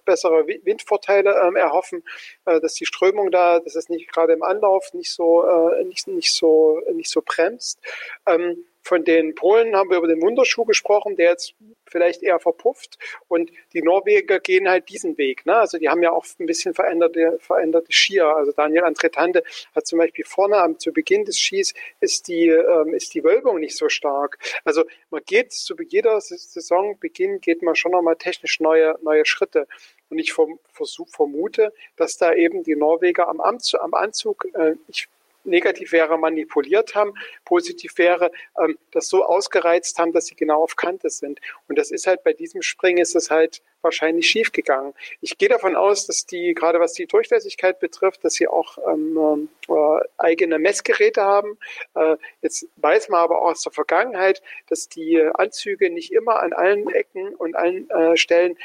bessere 0.05 0.47
Windvorteile 0.47 1.41
ähm, 1.45 1.55
erhoffen, 1.55 2.03
äh, 2.45 2.61
dass 2.61 2.75
die 2.75 2.87
Strömung 2.87 3.31
da, 3.31 3.61
dass 3.61 3.77
es 3.77 3.89
nicht 3.89 4.13
gerade 4.13 4.33
im 4.33 4.43
Anlauf 4.43 4.93
nicht 4.95 5.13
so, 5.13 5.45
äh, 5.47 5.85
nicht, 5.85 6.09
nicht 6.09 6.33
so, 6.33 6.81
nicht 6.93 7.09
so 7.09 7.23
bremst. 7.25 7.79
Ähm, 8.27 8.65
von 8.83 9.05
den 9.05 9.35
Polen 9.35 9.77
haben 9.77 9.91
wir 9.91 9.99
über 9.99 10.09
den 10.09 10.23
Wunderschuh 10.23 10.65
gesprochen, 10.65 11.17
der 11.17 11.31
jetzt 11.31 11.55
vielleicht 11.87 12.23
eher 12.23 12.39
verpufft. 12.39 12.99
Und 13.29 13.51
die 13.73 13.83
Norweger 13.83 14.41
gehen 14.41 14.69
halt 14.69 14.89
diesen 14.89 15.19
Weg. 15.19 15.45
Ne? 15.47 15.55
Also 15.57 15.79
die 15.79 15.89
haben 15.89 16.03
ja 16.03 16.13
auch 16.13 16.25
ein 16.39 16.47
bisschen 16.47 16.75
veränderte, 16.75 17.39
veränderte 17.41 17.93
Skier. 17.93 18.27
Also 18.27 18.53
Daniel 18.53 18.85
Andretante 18.85 19.43
hat 19.75 19.87
zum 19.87 19.99
Beispiel 19.99 20.25
vorne 20.25 20.57
am, 20.57 20.79
zu 20.79 20.93
Beginn 20.93 21.25
des 21.25 21.39
Skis 21.39 21.75
ist 22.01 22.29
die, 22.29 22.49
ähm, 22.49 22.95
ist 22.95 23.15
die 23.15 23.25
Wölbung 23.25 23.61
nicht 23.61 23.77
so 23.77 23.89
stark. 23.89 24.39
Also 24.65 24.85
man 25.11 25.23
geht 25.25 25.53
zu 25.53 25.75
jeder 25.89 26.21
Saisonbeginn 26.21 27.41
geht 27.41 27.63
man 27.63 27.75
schon 27.75 27.93
nochmal 27.93 28.17
technisch 28.17 28.61
neue, 28.61 28.99
neue 29.03 29.27
Schritte. 29.27 29.67
Und 30.09 30.19
ich 30.19 30.33
vermute, 30.33 31.73
dass 31.97 32.17
da 32.17 32.33
eben 32.35 32.65
die 32.65 32.77
Norweger 32.77 33.29
am, 33.29 33.41
Anzug, 33.41 34.47
äh, 34.55 34.75
ich 34.89 35.09
negativ 35.45 35.93
wäre, 35.93 36.19
manipuliert 36.19 36.95
haben, 36.95 37.15
positiv 37.45 37.99
wäre, 37.99 38.31
ähm, 38.63 38.79
das 38.93 39.09
so 39.09 39.25
ausgereizt 39.25 39.99
haben, 39.99 40.13
dass 40.13 40.27
sie 40.27 40.35
genau 40.35 40.63
auf 40.63 40.77
Kante 40.77 41.11
sind. 41.11 41.41
Und 41.69 41.79
das 41.79 41.91
ist 41.91 42.07
halt 42.07 42.23
bei 42.25 42.33
diesem 42.33 42.63
Springen 42.63 42.99
ist 42.99 43.17
es 43.17 43.31
halt 43.31 43.63
wahrscheinlich 43.83 44.29
schiefgegangen. 44.29 44.95
Ich 45.21 45.39
gehe 45.39 45.49
davon 45.49 45.77
aus, 45.77 46.07
dass 46.07 46.27
die, 46.27 46.55
gerade 46.55 46.81
was 46.81 46.93
die 46.93 47.07
Durchlässigkeit 47.07 47.81
betrifft, 47.81 48.25
dass 48.25 48.35
sie 48.35 48.49
auch 48.49 48.79
ähm, 48.87 49.49
äh, 49.69 50.01
eigene 50.19 50.59
Messgeräte 50.59 51.23
haben. 51.23 51.59
Äh, 51.95 52.17
jetzt 52.43 52.67
weiß 52.77 53.09
man 53.09 53.21
aber 53.21 53.41
auch 53.41 53.53
aus 53.53 53.63
der 53.63 53.73
Vergangenheit, 53.73 54.43
dass 54.69 54.89
die 54.89 55.21
Anzüge 55.35 55.91
nicht 55.91 56.13
immer 56.13 56.41
an 56.41 56.53
allen 56.53 56.89
Ecken 56.91 57.35
und 57.35 57.57
allen 57.57 57.89
äh, 57.91 58.17
Stellen 58.17 58.57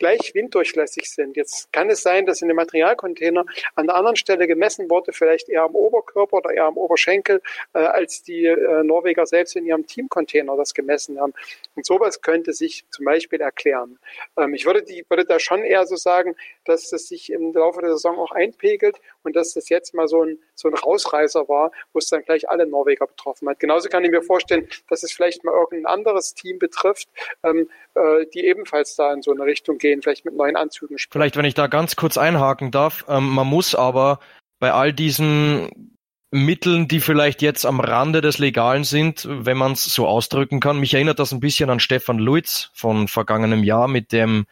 gleich 0.00 0.34
winddurchlässig 0.34 1.08
sind. 1.08 1.36
Jetzt 1.36 1.72
kann 1.72 1.88
es 1.90 2.02
sein, 2.02 2.26
dass 2.26 2.42
in 2.42 2.48
dem 2.48 2.56
Materialcontainer 2.56 3.44
an 3.76 3.86
der 3.86 3.94
anderen 3.94 4.16
Stelle 4.16 4.48
gemessen 4.48 4.90
wurde, 4.90 5.12
vielleicht 5.12 5.48
eher 5.48 5.62
am 5.62 5.76
Oberkörper 5.76 6.38
oder 6.38 6.50
eher 6.50 6.64
am 6.64 6.76
Oberschenkel, 6.76 7.40
äh, 7.74 7.78
als 7.78 8.22
die 8.22 8.46
äh, 8.46 8.82
Norweger 8.82 9.26
selbst 9.26 9.54
in 9.54 9.66
ihrem 9.66 9.86
Teamcontainer 9.86 10.56
das 10.56 10.74
gemessen 10.74 11.20
haben. 11.20 11.34
Und 11.76 11.86
sowas 11.86 12.22
könnte 12.22 12.52
sich 12.52 12.84
zum 12.90 13.04
Beispiel 13.04 13.40
erklären. 13.40 13.98
Ähm, 14.36 14.54
ich 14.54 14.66
würde, 14.66 14.82
die, 14.82 15.04
würde 15.08 15.24
da 15.24 15.38
schon 15.38 15.62
eher 15.62 15.86
so 15.86 15.96
sagen, 15.96 16.34
dass 16.64 16.92
es 16.92 17.08
sich 17.08 17.30
im 17.30 17.52
Laufe 17.52 17.82
der 17.82 17.90
Saison 17.90 18.18
auch 18.18 18.32
einpegelt 18.32 18.96
und 19.22 19.36
dass 19.36 19.54
das 19.54 19.68
jetzt 19.68 19.94
mal 19.94 20.08
so 20.08 20.22
ein, 20.22 20.38
so 20.54 20.68
ein 20.68 20.74
Rausreißer 20.74 21.48
war, 21.48 21.72
wo 21.92 21.98
es 21.98 22.08
dann 22.08 22.22
gleich 22.22 22.48
alle 22.48 22.66
Norweger 22.66 23.06
betroffen 23.06 23.48
hat. 23.48 23.60
Genauso 23.60 23.88
kann 23.88 24.04
ich 24.04 24.10
mir 24.10 24.22
vorstellen, 24.22 24.68
dass 24.88 25.02
es 25.02 25.12
vielleicht 25.12 25.44
mal 25.44 25.52
irgendein 25.52 25.86
anderes 25.86 26.34
Team 26.34 26.58
betrifft, 26.58 27.08
ähm, 27.42 27.68
äh, 27.94 28.26
die 28.34 28.44
ebenfalls 28.44 28.96
da 28.96 29.12
in 29.12 29.22
so 29.22 29.32
eine 29.32 29.44
Richtung 29.44 29.78
gehen, 29.78 30.02
vielleicht 30.02 30.24
mit 30.24 30.34
neuen 30.34 30.56
Anzügen 30.56 30.98
spielen. 30.98 31.20
Vielleicht, 31.20 31.36
wenn 31.36 31.44
ich 31.44 31.54
da 31.54 31.66
ganz 31.66 31.96
kurz 31.96 32.16
einhaken 32.18 32.70
darf, 32.70 33.04
ähm, 33.08 33.28
man 33.28 33.46
muss 33.46 33.74
aber 33.74 34.20
bei 34.58 34.72
all 34.72 34.92
diesen 34.92 35.90
Mitteln, 36.32 36.86
die 36.86 37.00
vielleicht 37.00 37.42
jetzt 37.42 37.66
am 37.66 37.80
Rande 37.80 38.20
des 38.20 38.38
Legalen 38.38 38.84
sind, 38.84 39.26
wenn 39.28 39.56
man 39.56 39.72
es 39.72 39.84
so 39.84 40.06
ausdrücken 40.06 40.60
kann. 40.60 40.78
Mich 40.78 40.94
erinnert 40.94 41.18
das 41.18 41.32
ein 41.32 41.40
bisschen 41.40 41.70
an 41.70 41.80
Stefan 41.80 42.18
Luiz 42.18 42.70
von 42.72 43.08
vergangenem 43.08 43.64
Jahr 43.64 43.88
mit 43.88 44.12
dem, 44.12 44.46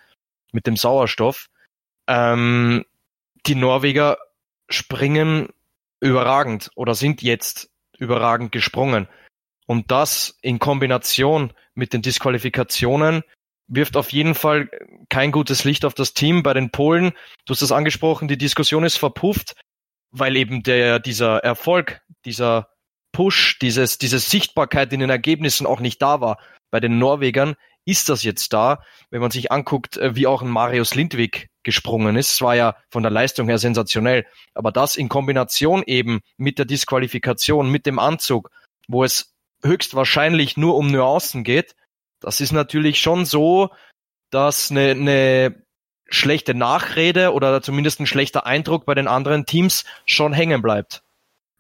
mit 0.52 0.66
dem 0.66 0.76
Sauerstoff. 0.76 1.48
Ähm, 2.08 2.84
die 3.46 3.54
Norweger 3.54 4.18
springen 4.68 5.48
überragend 6.00 6.70
oder 6.74 6.94
sind 6.94 7.22
jetzt 7.22 7.70
überragend 7.98 8.52
gesprungen. 8.52 9.08
Und 9.66 9.90
das 9.90 10.38
in 10.40 10.58
Kombination 10.58 11.52
mit 11.74 11.92
den 11.92 12.02
Disqualifikationen 12.02 13.22
wirft 13.66 13.96
auf 13.96 14.12
jeden 14.12 14.34
Fall 14.34 14.70
kein 15.10 15.30
gutes 15.30 15.64
Licht 15.64 15.84
auf 15.84 15.94
das 15.94 16.14
Team. 16.14 16.42
Bei 16.42 16.54
den 16.54 16.70
Polen, 16.70 17.12
du 17.44 17.52
hast 17.52 17.62
es 17.62 17.72
angesprochen, 17.72 18.28
die 18.28 18.38
Diskussion 18.38 18.84
ist 18.84 18.96
verpufft, 18.96 19.56
weil 20.10 20.36
eben 20.36 20.62
der, 20.62 21.00
dieser 21.00 21.38
Erfolg, 21.38 22.00
dieser 22.24 22.70
Push, 23.12 23.58
dieses, 23.58 23.98
diese 23.98 24.18
Sichtbarkeit 24.18 24.92
in 24.92 25.00
den 25.00 25.10
Ergebnissen 25.10 25.66
auch 25.66 25.80
nicht 25.80 26.00
da 26.00 26.20
war. 26.20 26.38
Bei 26.70 26.80
den 26.80 26.98
Norwegern 26.98 27.56
ist 27.84 28.08
das 28.08 28.22
jetzt 28.22 28.52
da, 28.52 28.82
wenn 29.10 29.20
man 29.20 29.30
sich 29.30 29.50
anguckt, 29.50 29.96
äh, 29.96 30.14
wie 30.14 30.26
auch 30.26 30.42
ein 30.42 30.50
Marius 30.50 30.94
Lindwig 30.94 31.48
gesprungen 31.68 32.16
ist. 32.16 32.30
Es 32.30 32.40
war 32.40 32.56
ja 32.56 32.76
von 32.88 33.02
der 33.02 33.12
Leistung 33.12 33.46
her 33.48 33.58
sensationell. 33.58 34.24
Aber 34.54 34.72
das 34.72 34.96
in 34.96 35.10
Kombination 35.10 35.82
eben 35.86 36.20
mit 36.38 36.58
der 36.58 36.64
Disqualifikation, 36.64 37.70
mit 37.70 37.84
dem 37.84 37.98
Anzug, 37.98 38.50
wo 38.88 39.04
es 39.04 39.34
höchstwahrscheinlich 39.62 40.56
nur 40.56 40.76
um 40.76 40.90
Nuancen 40.90 41.44
geht, 41.44 41.76
das 42.20 42.40
ist 42.40 42.52
natürlich 42.52 43.00
schon 43.00 43.26
so, 43.26 43.68
dass 44.30 44.70
eine, 44.70 44.92
eine 44.92 45.62
schlechte 46.08 46.54
Nachrede 46.54 47.34
oder 47.34 47.60
zumindest 47.60 48.00
ein 48.00 48.06
schlechter 48.06 48.46
Eindruck 48.46 48.86
bei 48.86 48.94
den 48.94 49.08
anderen 49.08 49.44
Teams 49.44 49.84
schon 50.06 50.32
hängen 50.32 50.62
bleibt. 50.62 51.02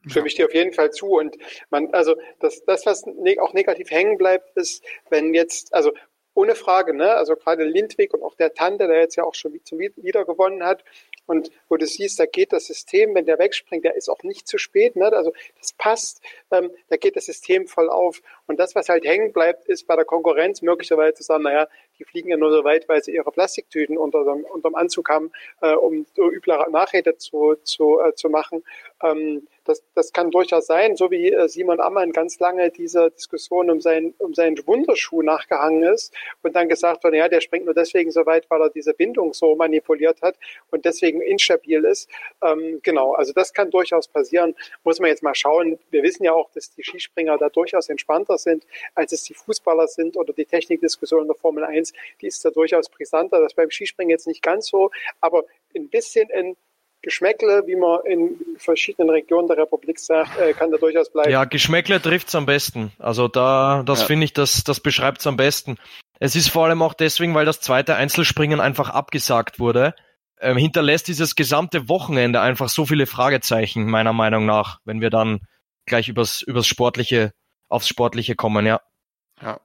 Stimme 0.06 0.28
ich 0.28 0.36
dir 0.36 0.46
auf 0.46 0.54
jeden 0.54 0.72
Fall 0.72 0.90
zu. 0.90 1.06
Und 1.06 1.36
man, 1.68 1.92
also 1.92 2.16
das, 2.40 2.64
das 2.64 2.86
was 2.86 3.04
ne, 3.04 3.36
auch 3.40 3.52
negativ 3.52 3.90
hängen 3.90 4.16
bleibt, 4.16 4.56
ist, 4.56 4.82
wenn 5.10 5.34
jetzt, 5.34 5.74
also 5.74 5.92
ohne 6.38 6.54
Frage, 6.54 6.94
ne, 6.94 7.14
also 7.14 7.34
gerade 7.34 7.64
Lindwig 7.64 8.14
und 8.14 8.22
auch 8.22 8.36
der 8.36 8.54
Tante, 8.54 8.86
der 8.86 9.00
jetzt 9.00 9.16
ja 9.16 9.24
auch 9.24 9.34
schon 9.34 9.52
wieder 9.52 10.24
gewonnen 10.24 10.62
hat, 10.62 10.84
und 11.28 11.50
wo 11.68 11.76
du 11.76 11.84
siehst, 11.84 12.18
da 12.18 12.26
geht 12.26 12.52
das 12.54 12.66
System, 12.66 13.14
wenn 13.14 13.26
der 13.26 13.38
wegspringt, 13.38 13.84
der 13.84 13.96
ist 13.96 14.08
auch 14.08 14.22
nicht 14.22 14.48
zu 14.48 14.56
spät. 14.56 14.96
Ne? 14.96 15.12
Also 15.12 15.32
das 15.58 15.74
passt, 15.74 16.22
ähm, 16.50 16.70
da 16.88 16.96
geht 16.96 17.16
das 17.16 17.26
System 17.26 17.66
voll 17.66 17.90
auf. 17.90 18.22
Und 18.46 18.58
das, 18.58 18.74
was 18.74 18.88
halt 18.88 19.04
hängen 19.04 19.34
bleibt, 19.34 19.66
ist 19.66 19.86
bei 19.86 19.94
der 19.94 20.06
Konkurrenz 20.06 20.62
möglicherweise 20.62 21.14
zu 21.14 21.24
sagen, 21.24 21.42
naja, 21.42 21.68
die 21.98 22.04
fliegen 22.04 22.30
ja 22.30 22.38
nur 22.38 22.50
so 22.50 22.64
weit, 22.64 22.88
weil 22.88 23.02
sie 23.02 23.12
ihre 23.12 23.30
Plastiktüten 23.30 23.98
unter 23.98 24.24
dem, 24.24 24.44
unterm 24.44 24.74
Anzug 24.74 25.10
haben, 25.10 25.30
äh, 25.60 25.74
um 25.74 26.06
so 26.14 26.30
üblere 26.30 26.70
Nachrede 26.70 27.18
zu, 27.18 27.56
zu, 27.62 28.00
äh, 28.00 28.14
zu 28.14 28.30
machen. 28.30 28.64
Ähm, 29.02 29.46
das, 29.68 29.82
das 29.94 30.12
kann 30.12 30.30
durchaus 30.30 30.66
sein, 30.66 30.96
so 30.96 31.10
wie 31.10 31.30
äh, 31.32 31.48
Simon 31.48 31.80
Ammann 31.80 32.12
ganz 32.12 32.38
lange 32.40 32.70
dieser 32.70 33.10
Diskussion 33.10 33.70
um, 33.70 33.80
sein, 33.80 34.14
um 34.18 34.34
seinen 34.34 34.66
Wunderschuh 34.66 35.22
nachgehangen 35.22 35.82
ist 35.82 36.14
und 36.42 36.56
dann 36.56 36.68
gesagt 36.68 37.04
hat, 37.04 37.12
ja, 37.12 37.28
der 37.28 37.40
springt 37.40 37.66
nur 37.66 37.74
deswegen 37.74 38.10
so 38.10 38.24
weit, 38.26 38.48
weil 38.50 38.62
er 38.62 38.70
diese 38.70 38.94
Bindung 38.94 39.34
so 39.34 39.54
manipuliert 39.54 40.22
hat 40.22 40.36
und 40.70 40.84
deswegen 40.84 41.20
instabil 41.20 41.84
ist. 41.84 42.08
Ähm, 42.42 42.80
genau, 42.82 43.12
also 43.12 43.32
das 43.32 43.52
kann 43.52 43.70
durchaus 43.70 44.08
passieren. 44.08 44.54
Muss 44.84 45.00
man 45.00 45.10
jetzt 45.10 45.22
mal 45.22 45.34
schauen. 45.34 45.78
Wir 45.90 46.02
wissen 46.02 46.24
ja 46.24 46.32
auch, 46.32 46.50
dass 46.52 46.74
die 46.74 46.82
Skispringer 46.82 47.36
da 47.36 47.48
durchaus 47.50 47.88
entspannter 47.88 48.38
sind, 48.38 48.64
als 48.94 49.12
es 49.12 49.22
die 49.24 49.34
Fußballer 49.34 49.86
sind 49.86 50.16
oder 50.16 50.32
die 50.32 50.46
Technikdiskussion 50.46 51.22
in 51.22 51.28
der 51.28 51.36
Formel 51.36 51.64
1, 51.64 51.92
die 52.20 52.26
ist 52.26 52.44
da 52.44 52.50
durchaus 52.50 52.88
brisanter. 52.88 53.40
Das 53.40 53.54
beim 53.54 53.70
Skispringen 53.70 54.10
jetzt 54.10 54.26
nicht 54.26 54.42
ganz 54.42 54.68
so, 54.68 54.90
aber 55.20 55.44
ein 55.74 55.88
bisschen 55.88 56.30
in 56.30 56.56
Geschmäckle, 57.02 57.62
wie 57.66 57.76
man 57.76 58.00
in 58.04 58.36
verschiedenen 58.58 59.10
Regionen 59.10 59.46
der 59.48 59.56
Republik 59.56 59.98
sagt, 59.98 60.38
äh, 60.38 60.52
kann 60.52 60.70
da 60.70 60.78
durchaus 60.78 61.10
bleiben. 61.10 61.30
Ja, 61.30 61.44
Geschmäckle 61.44 62.02
trifft's 62.02 62.34
am 62.34 62.46
besten. 62.46 62.92
Also 62.98 63.28
da, 63.28 63.82
das 63.84 64.00
ja. 64.00 64.06
finde 64.06 64.24
ich, 64.24 64.32
das, 64.32 64.64
das 64.64 64.80
beschreibt's 64.80 65.26
am 65.26 65.36
besten. 65.36 65.76
Es 66.18 66.34
ist 66.34 66.48
vor 66.48 66.66
allem 66.66 66.82
auch 66.82 66.94
deswegen, 66.94 67.34
weil 67.34 67.44
das 67.44 67.60
zweite 67.60 67.94
Einzelspringen 67.94 68.60
einfach 68.60 68.90
abgesagt 68.90 69.60
wurde. 69.60 69.94
Ähm, 70.40 70.56
hinterlässt 70.56 71.08
dieses 71.08 71.34
gesamte 71.34 71.88
Wochenende 71.88 72.40
einfach 72.40 72.68
so 72.68 72.86
viele 72.86 73.06
Fragezeichen, 73.06 73.86
meiner 73.86 74.12
Meinung 74.12 74.46
nach, 74.46 74.80
wenn 74.84 75.00
wir 75.00 75.10
dann 75.10 75.40
gleich 75.86 76.08
übers, 76.08 76.42
übers 76.42 76.66
Sportliche, 76.66 77.32
aufs 77.68 77.88
Sportliche 77.88 78.34
kommen, 78.34 78.66
ja. 78.66 78.80
Ja, 79.40 79.60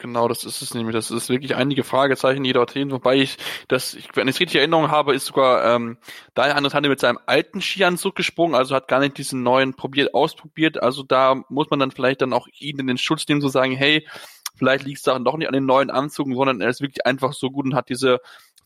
Genau, 0.00 0.28
das 0.28 0.44
ist 0.44 0.62
es 0.62 0.74
nämlich. 0.74 0.94
Das 0.94 1.10
ist 1.10 1.28
wirklich 1.28 1.56
einige 1.56 1.82
Fragezeichen, 1.82 2.44
die 2.44 2.52
dorthin. 2.52 2.92
Wobei 2.92 3.16
ich 3.16 3.36
das, 3.66 3.94
ich, 3.94 4.08
wenn 4.14 4.28
ich 4.28 4.36
es 4.36 4.40
richtig 4.40 4.60
Erinnerung 4.60 4.92
habe, 4.92 5.12
ist 5.12 5.26
sogar 5.26 5.74
ähm, 5.74 5.98
Daniel 6.34 6.56
Andretante 6.56 6.88
mit 6.88 7.00
seinem 7.00 7.18
alten 7.26 7.60
Skianzug 7.60 8.14
gesprungen, 8.14 8.54
also 8.54 8.76
hat 8.76 8.86
gar 8.86 9.00
nicht 9.00 9.18
diesen 9.18 9.42
neuen 9.42 9.74
probiert, 9.74 10.14
ausprobiert. 10.14 10.80
Also 10.80 11.02
da 11.02 11.42
muss 11.48 11.68
man 11.70 11.80
dann 11.80 11.90
vielleicht 11.90 12.22
dann 12.22 12.32
auch 12.32 12.46
ihn 12.60 12.78
in 12.78 12.86
den 12.86 12.98
Schutz 12.98 13.26
nehmen, 13.26 13.40
zu 13.40 13.48
sagen, 13.48 13.72
hey, 13.72 14.06
vielleicht 14.54 14.84
liegt 14.84 14.98
es 14.98 15.02
da 15.02 15.18
doch 15.18 15.36
nicht 15.36 15.48
an 15.48 15.54
den 15.54 15.66
neuen 15.66 15.90
Anzügen, 15.90 16.36
sondern 16.36 16.60
er 16.60 16.68
ist 16.68 16.80
wirklich 16.80 17.04
einfach 17.04 17.32
so 17.32 17.50
gut 17.50 17.64
und 17.64 17.74
hat 17.74 17.88
diese 17.88 18.20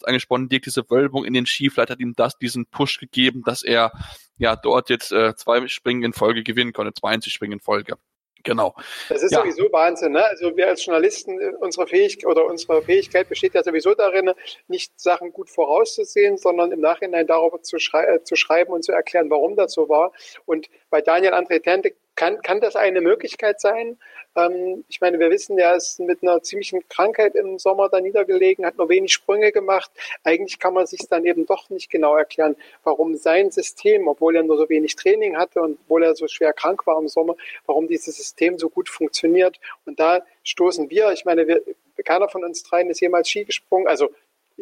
angesprochen, 0.05 0.51
Dirk, 0.51 0.65
diese 0.65 0.91
Wölbung 0.91 1.25
in 1.25 1.33
den 1.33 1.47
Ski, 1.47 1.71
vielleicht 1.71 1.91
hat 1.91 2.01
ihm 2.01 2.15
das 2.15 2.37
diesen 2.37 2.67
Push 2.67 2.99
gegeben, 2.99 3.43
dass 3.45 3.62
er 3.62 3.93
ja 4.37 4.57
dort 4.57 4.91
jetzt 4.91 5.12
äh, 5.12 5.35
zwei 5.37 5.67
Springen 5.69 6.03
in 6.03 6.12
Folge 6.12 6.43
gewinnen 6.43 6.73
konnte, 6.73 6.93
zwei 6.93 7.11
Einzelspringen 7.11 7.59
in 7.59 7.61
Folge. 7.61 7.97
Genau. 8.43 8.75
Das 9.09 9.23
ist 9.23 9.33
ja. 9.33 9.41
sowieso 9.41 9.71
Wahnsinn. 9.73 10.13
Ne? 10.13 10.25
Also 10.25 10.57
wir 10.57 10.69
als 10.69 10.85
Journalisten, 10.85 11.41
äh, 11.41 11.53
unsere 11.61 11.87
Fähigkeit 11.87 12.27
oder 12.27 12.47
unsere 12.47 12.83
Fähigkeit 12.83 13.29
besteht 13.29 13.55
ja 13.55 13.63
sowieso 13.63 13.95
darin, 13.95 14.33
nicht 14.69 14.99
Sachen 15.01 15.33
gut 15.33 15.49
vorauszusehen, 15.49 16.37
sondern 16.37 16.73
im 16.73 16.81
Nachhinein 16.81 17.27
darüber 17.27 17.63
zu, 17.63 17.79
schrei 17.79 18.05
äh, 18.05 18.25
zu 18.25 18.37
schreiben 18.37 18.73
und 18.73 18.85
zu 18.85 18.93
erklären, 18.93 19.31
warum 19.31 19.57
das 19.57 19.73
so 19.73 19.89
war. 19.89 20.13
Und 20.45 20.69
bei 20.91 21.01
Daniel 21.01 21.35
André 21.35 21.63
Tente 21.63 21.95
kann, 22.14 22.40
kann 22.42 22.61
das 22.61 22.76
eine 22.76 23.00
Möglichkeit 23.00 23.61
sein? 23.61 23.99
Ähm, 24.37 24.85
ich 24.88 25.00
meine, 25.00 25.19
wir 25.19 25.31
wissen, 25.31 25.59
er 25.59 25.76
ist 25.76 25.99
mit 26.00 26.23
einer 26.23 26.42
ziemlichen 26.42 26.87
Krankheit 26.88 27.35
im 27.35 27.59
Sommer 27.59 27.88
da 27.88 28.00
niedergelegen, 28.00 28.64
hat 28.64 28.78
nur 28.78 28.88
wenig 28.88 29.12
Sprünge 29.12 29.52
gemacht. 29.52 29.90
Eigentlich 30.25 30.59
kann 30.59 30.75
man 30.75 30.87
sich 30.87 31.00
dann 31.09 31.25
eben 31.25 31.47
doch 31.47 31.71
nicht 31.71 31.90
genau 31.90 32.16
erklären, 32.16 32.57
warum 32.85 33.16
sein 33.16 33.50
System, 33.50 34.09
obwohl 34.09 34.37
er 34.37 34.42
nur 34.42 34.57
so 34.57 34.69
wenig 34.69 34.97
Training 34.97 35.37
hatte 35.37 35.61
und 35.61 35.78
obwohl 35.85 36.04
er 36.04 36.14
so 36.14 36.28
schwer 36.28 36.52
krank 36.52 36.87
war 36.87 36.99
im 36.99 37.09
Sommer, 37.09 37.35
warum 37.66 37.88
dieses 37.88 38.16
System 38.16 38.59
so 38.59 38.69
gut 38.69 38.88
funktioniert. 38.88 39.59
Und 39.87 39.99
da 40.00 40.23
stoßen 40.45 40.90
wir, 40.90 41.12
ich 41.12 41.25
meine, 41.25 41.47
wir, 41.47 41.62
keiner 42.04 42.28
von 42.28 42.45
uns 42.45 42.62
dreien 42.62 42.90
ist 42.90 43.00
jemals 43.00 43.28
Ski 43.28 43.45
gesprungen, 43.45 43.87
also 43.87 44.11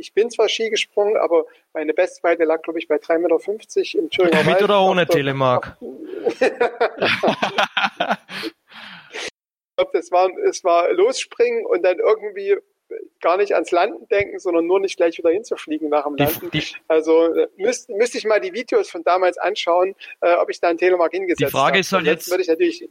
ich 0.00 0.12
bin 0.12 0.30
zwar 0.30 0.48
Ski 0.48 0.70
gesprungen, 0.70 1.16
aber 1.16 1.44
meine 1.72 1.94
Bestweite 1.94 2.44
lag, 2.44 2.62
glaube 2.62 2.78
ich, 2.78 2.88
bei 2.88 2.96
3,50 2.96 3.18
Meter 3.18 3.98
im 3.98 4.10
Thüringer 4.10 4.38
Mit 4.38 4.46
Wald. 4.46 4.62
oder 4.62 4.82
ohne 4.82 5.06
Telemark? 5.06 5.76
glaube, 9.80 9.90
das 9.92 10.10
war, 10.10 10.28
es 10.46 10.64
war 10.64 10.92
losspringen 10.92 11.64
und 11.66 11.82
dann 11.82 11.98
irgendwie 11.98 12.56
gar 13.20 13.36
nicht 13.36 13.54
ans 13.54 13.70
Landen 13.70 14.08
denken, 14.08 14.40
sondern 14.40 14.66
nur 14.66 14.80
nicht 14.80 14.96
gleich 14.96 15.16
wieder 15.16 15.30
hinzufliegen 15.30 15.88
nach 15.88 16.04
dem 16.04 16.16
Landen. 16.16 16.50
Die, 16.50 16.58
die, 16.58 16.66
also 16.88 17.32
äh, 17.34 17.46
müsste 17.56 17.94
müsst 17.94 18.16
ich 18.16 18.24
mal 18.24 18.40
die 18.40 18.52
Videos 18.52 18.90
von 18.90 19.04
damals 19.04 19.38
anschauen, 19.38 19.94
äh, 20.20 20.34
ob 20.34 20.50
ich 20.50 20.60
da 20.60 20.68
einen 20.68 20.78
Telemark 20.78 21.12
hingesetzt 21.12 21.42
habe. 21.42 21.50
Die 21.50 21.52
Frage 21.52 21.72
habe. 21.74 21.80
ist 21.80 21.92
halt 21.92 22.06
jetzt, 22.06 22.30
würde 22.30 22.42
ich 22.42 22.48
natürlich 22.48 22.88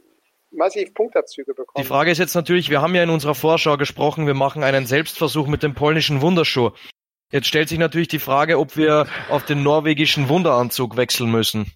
massiv 0.50 0.94
Punktabzüge 0.94 1.52
bekommen. 1.54 1.82
Die 1.82 1.88
Frage 1.88 2.10
ist 2.10 2.18
jetzt 2.18 2.34
natürlich, 2.34 2.70
wir 2.70 2.80
haben 2.80 2.94
ja 2.94 3.02
in 3.02 3.10
unserer 3.10 3.34
Vorschau 3.34 3.76
gesprochen, 3.76 4.26
wir 4.26 4.34
machen 4.34 4.64
einen 4.64 4.86
Selbstversuch 4.86 5.46
mit 5.46 5.62
dem 5.62 5.74
polnischen 5.74 6.22
Wunderschuh. 6.22 6.70
Jetzt 7.30 7.46
stellt 7.46 7.68
sich 7.68 7.78
natürlich 7.78 8.08
die 8.08 8.18
Frage, 8.18 8.58
ob 8.58 8.76
wir 8.76 9.06
auf 9.28 9.44
den 9.44 9.62
norwegischen 9.62 10.28
Wunderanzug 10.28 10.96
wechseln 10.96 11.30
müssen. 11.30 11.72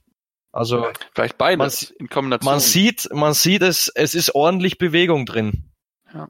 Also 0.52 0.86
vielleicht 1.14 1.36
beides 1.36 1.90
man, 1.90 1.96
in 1.98 2.08
Kombination. 2.08 2.52
Man 2.52 2.60
sieht, 2.60 3.08
man 3.12 3.34
sieht 3.34 3.62
es, 3.62 3.88
es 3.88 4.14
ist 4.14 4.34
ordentlich 4.34 4.78
Bewegung 4.78 5.26
drin. 5.26 5.72
Ja. 6.12 6.28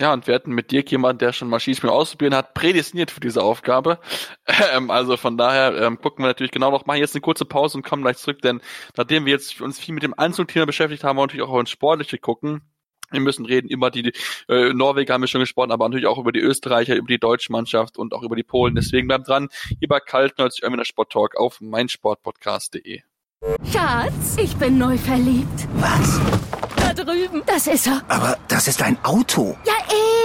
Ja, 0.00 0.12
und 0.12 0.26
wir 0.26 0.34
hatten 0.34 0.52
mit 0.52 0.70
Dirk 0.70 0.90
jemanden, 0.90 1.18
der 1.18 1.32
schon 1.32 1.48
mal 1.48 1.60
Schießspiel 1.60 1.90
ausprobieren 1.90 2.34
hat, 2.34 2.54
prädestiniert 2.54 3.10
für 3.10 3.20
diese 3.20 3.42
Aufgabe. 3.42 3.98
Ähm, 4.74 4.90
also 4.90 5.16
von 5.16 5.38
daher 5.38 5.74
ähm, 5.80 5.98
gucken 6.00 6.24
wir 6.24 6.28
natürlich 6.28 6.50
genau 6.50 6.70
noch, 6.70 6.84
machen 6.84 6.98
jetzt 6.98 7.14
eine 7.14 7.20
kurze 7.20 7.44
Pause 7.44 7.78
und 7.78 7.84
kommen 7.84 8.02
gleich 8.02 8.18
zurück, 8.18 8.42
denn 8.42 8.60
nachdem 8.96 9.24
wir 9.24 9.32
jetzt 9.32 9.60
uns 9.60 9.78
viel 9.78 9.94
mit 9.94 10.02
dem 10.02 10.18
Anzugthema 10.18 10.66
beschäftigt 10.66 11.04
haben, 11.04 11.16
wir 11.16 11.22
natürlich 11.22 11.46
auch 11.46 11.58
ins 11.58 11.70
Sportliche 11.70 12.18
gucken. 12.18 12.62
Wir 13.10 13.20
müssen 13.20 13.46
reden 13.46 13.68
über 13.68 13.90
die 13.90 14.12
äh, 14.48 14.72
Norweger 14.72 15.14
haben 15.14 15.22
wir 15.22 15.28
schon 15.28 15.40
gesprochen, 15.40 15.72
aber 15.72 15.88
natürlich 15.88 16.06
auch 16.06 16.18
über 16.18 16.32
die 16.32 16.40
Österreicher, 16.40 16.96
über 16.96 17.08
die 17.08 17.18
deutsche 17.18 17.52
Mannschaft 17.52 17.98
und 17.98 18.12
auch 18.12 18.22
über 18.22 18.36
die 18.36 18.42
Polen. 18.42 18.74
Deswegen 18.74 19.08
bleibt 19.08 19.28
dran, 19.28 19.48
hier 19.78 19.88
bei 19.88 20.00
Kaltnerds 20.00 20.60
Irminer 20.60 20.84
Sport 20.84 21.12
Talk 21.12 21.36
auf 21.36 21.60
meinsportpodcast.de. 21.60 23.00
Schatz, 23.72 24.36
ich 24.36 24.56
bin 24.56 24.78
neu 24.78 24.98
verliebt. 24.98 25.68
Was? 25.74 26.20
Da 26.76 26.92
drüben. 26.92 27.42
Das 27.46 27.66
ist 27.66 27.86
er. 27.86 28.02
Aber 28.08 28.36
das 28.48 28.66
ist 28.66 28.82
ein 28.82 28.98
Auto. 29.04 29.56
Ja, 29.64 29.74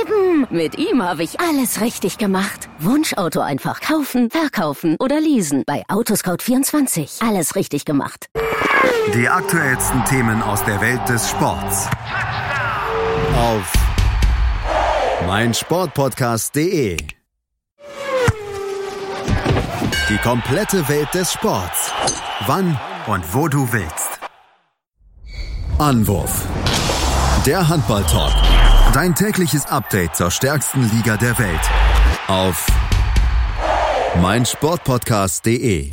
eben. 0.02 0.48
Mit 0.50 0.78
ihm 0.78 1.04
habe 1.04 1.24
ich 1.24 1.40
alles 1.40 1.82
richtig 1.82 2.18
gemacht. 2.18 2.70
Wunschauto 2.80 3.42
einfach 3.42 3.82
kaufen, 3.82 4.30
verkaufen 4.32 4.96
oder 5.00 5.20
leasen. 5.20 5.64
Bei 5.66 5.84
Autoscout24. 5.88 7.28
Alles 7.28 7.56
richtig 7.56 7.86
gemacht. 7.86 8.28
Die 9.14 9.28
aktuellsten 9.28 10.04
Themen 10.06 10.42
aus 10.42 10.64
der 10.66 10.82
Welt 10.82 11.08
des 11.08 11.30
Sports. 11.30 11.90
Auf 13.38 13.74
meinsportpodcast.de. 15.26 16.98
Die 20.10 20.18
komplette 20.18 20.88
Welt 20.90 21.14
des 21.14 21.34
Sports. 21.34 21.92
Wann 22.46 22.80
und 23.08 23.34
wo 23.34 23.48
du 23.48 23.72
willst. 23.72 24.20
Anwurf. 25.80 26.46
Der 27.46 27.68
Handball-Talk. 27.68 28.34
Dein 28.94 29.16
tägliches 29.16 29.66
Update 29.66 30.16
zur 30.16 30.30
stärksten 30.30 30.90
Liga 30.92 31.18
der 31.18 31.38
Welt. 31.40 31.62
Auf 32.28 32.68
meinsportpodcast.de 34.22 35.90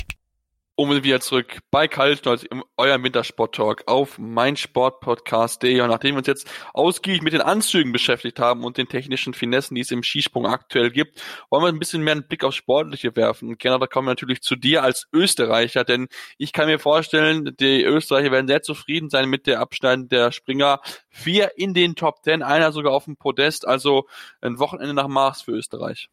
um 0.81 1.03
wieder 1.03 1.21
zurück 1.21 1.59
bei 1.71 1.89
Kaltstolz 1.89 2.43
im 2.43 2.65
eurem 2.79 3.05
Wintersport-Talk 3.05 3.83
auf 3.85 4.19
meinsportpodcast.de. 4.19 5.79
Und 5.83 5.91
nachdem 5.91 6.15
wir 6.15 6.21
uns 6.21 6.27
jetzt 6.27 6.51
ausgiebig 6.73 7.21
mit 7.21 7.35
den 7.35 7.43
Anzügen 7.43 7.93
beschäftigt 7.93 8.41
haben 8.41 8.65
und 8.65 8.79
den 8.79 8.89
technischen 8.89 9.35
Finessen, 9.35 9.75
die 9.75 9.83
es 9.83 9.91
im 9.91 10.03
Skisprung 10.03 10.47
aktuell 10.47 10.91
gibt, 10.91 11.23
wollen 11.51 11.65
wir 11.65 11.69
ein 11.69 11.79
bisschen 11.79 12.03
mehr 12.03 12.13
einen 12.13 12.27
Blick 12.27 12.45
aufs 12.45 12.57
Sportliche 12.57 13.15
werfen. 13.15 13.51
Und 13.51 13.59
gerne, 13.59 13.79
da 13.79 13.87
kommen 13.87 14.07
wir 14.07 14.13
natürlich 14.13 14.41
zu 14.41 14.57
dir 14.57 14.83
als 14.83 15.07
Österreicher, 15.13 15.85
denn 15.85 16.09
ich 16.39 16.55
kann 16.55 16.65
mir 16.65 16.79
vorstellen, 16.79 17.55
die 17.61 17.83
Österreicher 17.83 18.33
werden 18.33 18.49
sehr 18.49 18.63
zufrieden 18.63 19.11
sein 19.11 19.29
mit 19.29 19.47
der 19.47 19.61
Abschneiden 19.61 20.09
der 20.09 20.33
Springer. 20.33 20.81
Vier 21.11 21.59
in 21.59 21.75
den 21.75 21.95
Top 21.95 22.23
Ten, 22.23 22.43
einer 22.43 22.73
sogar 22.73 22.95
auf 22.95 23.05
dem 23.05 23.19
Podest, 23.19 23.69
also 23.69 24.07
ein 24.41 24.59
Wochenende 24.59 24.95
nach 24.95 25.09
Mars 25.09 25.43
für 25.43 25.53
Österreich. 25.53 26.09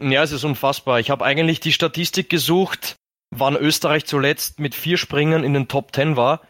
Ja, 0.00 0.24
es 0.24 0.32
ist 0.32 0.42
unfassbar. 0.42 0.98
Ich 0.98 1.10
habe 1.10 1.24
eigentlich 1.24 1.60
die 1.60 1.72
Statistik 1.72 2.28
gesucht, 2.28 2.96
wann 3.30 3.56
Österreich 3.56 4.06
zuletzt 4.06 4.58
mit 4.60 4.74
vier 4.74 4.96
Springen 4.96 5.44
in 5.44 5.54
den 5.54 5.68
Top 5.68 5.92
Ten 5.92 6.16
war. 6.16 6.42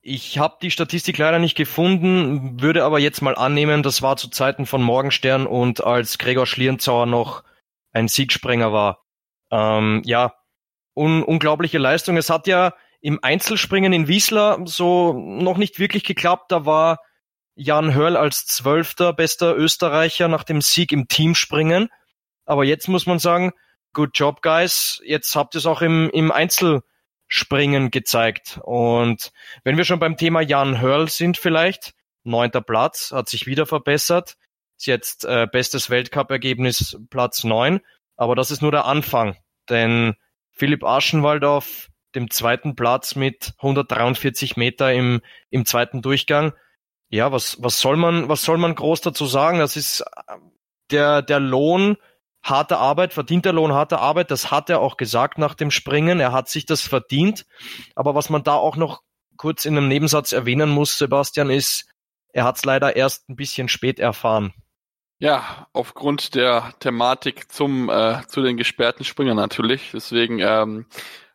Ich 0.00 0.38
habe 0.38 0.58
die 0.60 0.70
Statistik 0.70 1.18
leider 1.18 1.38
nicht 1.38 1.56
gefunden, 1.56 2.60
würde 2.60 2.84
aber 2.84 2.98
jetzt 2.98 3.22
mal 3.22 3.34
annehmen, 3.34 3.82
das 3.82 4.02
war 4.02 4.16
zu 4.16 4.28
Zeiten 4.28 4.66
von 4.66 4.82
Morgenstern 4.82 5.46
und 5.46 5.82
als 5.82 6.18
Gregor 6.18 6.46
Schlierenzauer 6.46 7.06
noch 7.06 7.42
ein 7.92 8.08
Siegspringer 8.08 8.72
war. 8.72 9.02
Ähm, 9.50 10.02
ja, 10.04 10.34
un 10.94 11.22
unglaubliche 11.22 11.78
Leistung. 11.78 12.16
Es 12.16 12.30
hat 12.30 12.46
ja 12.46 12.74
im 13.00 13.18
Einzelspringen 13.22 13.92
in 13.92 14.08
Wiesler 14.08 14.60
so 14.64 15.12
noch 15.12 15.56
nicht 15.56 15.78
wirklich 15.78 16.04
geklappt. 16.04 16.52
Da 16.52 16.66
war 16.66 16.98
Jan 17.54 17.94
Hörl 17.94 18.16
als 18.16 18.46
zwölfter 18.46 19.12
bester 19.12 19.56
Österreicher 19.56 20.28
nach 20.28 20.44
dem 20.44 20.60
Sieg 20.60 20.92
im 20.92 21.08
Teamspringen. 21.08 21.88
Aber 22.46 22.64
jetzt 22.64 22.88
muss 22.88 23.06
man 23.06 23.18
sagen, 23.18 23.52
good 23.94 24.10
job, 24.12 24.42
guys. 24.42 25.00
Jetzt 25.04 25.34
habt 25.34 25.54
ihr 25.54 25.58
es 25.58 25.66
auch 25.66 25.80
im, 25.80 26.10
im 26.10 26.30
Einzelspringen 26.30 27.90
gezeigt. 27.90 28.60
Und 28.62 29.32
wenn 29.62 29.76
wir 29.78 29.84
schon 29.84 30.00
beim 30.00 30.16
Thema 30.16 30.42
Jan 30.42 30.80
Hörl 30.80 31.08
sind 31.08 31.38
vielleicht, 31.38 31.94
neunter 32.24 32.60
Platz, 32.60 33.12
hat 33.12 33.28
sich 33.28 33.46
wieder 33.46 33.64
verbessert. 33.64 34.36
Ist 34.76 34.86
jetzt 34.86 35.24
äh, 35.24 35.46
bestes 35.50 35.88
Weltcup-Ergebnis 35.88 36.98
Platz 37.08 37.44
neun. 37.44 37.80
Aber 38.16 38.34
das 38.34 38.50
ist 38.50 38.60
nur 38.60 38.72
der 38.72 38.84
Anfang. 38.84 39.36
Denn 39.70 40.14
Philipp 40.50 40.84
Aschenwald 40.84 41.44
auf 41.44 41.88
dem 42.14 42.30
zweiten 42.30 42.76
Platz 42.76 43.16
mit 43.16 43.54
143 43.58 44.56
Meter 44.56 44.92
im, 44.92 45.20
im 45.50 45.64
zweiten 45.64 46.02
Durchgang. 46.02 46.52
Ja, 47.08 47.32
was, 47.32 47.62
was 47.62 47.80
soll 47.80 47.96
man, 47.96 48.28
was 48.28 48.42
soll 48.42 48.58
man 48.58 48.74
groß 48.74 49.00
dazu 49.00 49.26
sagen? 49.26 49.58
Das 49.58 49.76
ist 49.76 50.00
äh, 50.00 50.36
der, 50.90 51.22
der 51.22 51.40
Lohn 51.40 51.96
harte 52.44 52.76
Arbeit, 52.76 53.12
verdienter 53.12 53.52
Lohn, 53.52 53.72
harte 53.72 53.98
Arbeit. 53.98 54.30
Das 54.30 54.50
hat 54.50 54.70
er 54.70 54.80
auch 54.80 54.96
gesagt 54.96 55.38
nach 55.38 55.54
dem 55.54 55.70
Springen. 55.70 56.20
Er 56.20 56.32
hat 56.32 56.48
sich 56.48 56.66
das 56.66 56.82
verdient. 56.82 57.46
Aber 57.96 58.14
was 58.14 58.30
man 58.30 58.44
da 58.44 58.54
auch 58.54 58.76
noch 58.76 59.02
kurz 59.36 59.64
in 59.64 59.76
einem 59.76 59.88
Nebensatz 59.88 60.32
erwähnen 60.32 60.70
muss, 60.70 60.98
Sebastian, 60.98 61.50
ist, 61.50 61.86
er 62.32 62.44
hat 62.44 62.56
es 62.56 62.64
leider 62.64 62.94
erst 62.94 63.28
ein 63.28 63.36
bisschen 63.36 63.68
spät 63.68 63.98
erfahren. 63.98 64.52
Ja, 65.18 65.68
aufgrund 65.72 66.34
der 66.34 66.74
Thematik 66.80 67.50
zum 67.50 67.88
äh, 67.88 68.22
zu 68.28 68.42
den 68.42 68.56
gesperrten 68.56 69.04
Springern 69.04 69.36
natürlich. 69.36 69.90
Deswegen 69.92 70.40
ähm, 70.40 70.86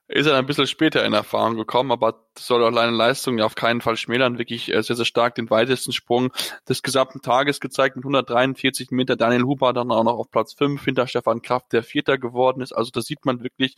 ist 0.09 0.25
er 0.25 0.37
ein 0.37 0.47
bisschen 0.47 0.65
später 0.65 1.05
in 1.05 1.13
Erfahrung 1.13 1.55
gekommen, 1.55 1.91
aber 1.91 2.23
das 2.33 2.47
soll 2.47 2.63
auch 2.63 2.73
seine 2.73 2.95
Leistung 2.95 3.37
ja 3.37 3.45
auf 3.45 3.53
keinen 3.53 3.79
Fall 3.79 3.95
schmälern. 3.95 4.39
Wirklich 4.39 4.73
äh, 4.73 4.81
sehr, 4.81 4.95
sehr 4.95 5.05
stark 5.05 5.35
den 5.35 5.51
weitesten 5.51 5.91
Sprung 5.91 6.33
des 6.67 6.81
gesamten 6.81 7.21
Tages 7.21 7.59
gezeigt 7.59 7.95
mit 7.95 8.03
143 8.05 8.89
Meter. 8.89 9.15
Daniel 9.15 9.43
Huber 9.43 9.71
dann 9.71 9.91
auch 9.91 10.03
noch 10.03 10.17
auf 10.17 10.31
Platz 10.31 10.53
5 10.53 10.83
hinter 10.83 11.05
Stefan 11.05 11.43
Kraft, 11.43 11.73
der 11.73 11.83
Vierter 11.83 12.17
geworden 12.17 12.61
ist. 12.61 12.71
Also 12.71 12.89
da 12.89 13.01
sieht 13.01 13.23
man 13.23 13.43
wirklich, 13.43 13.75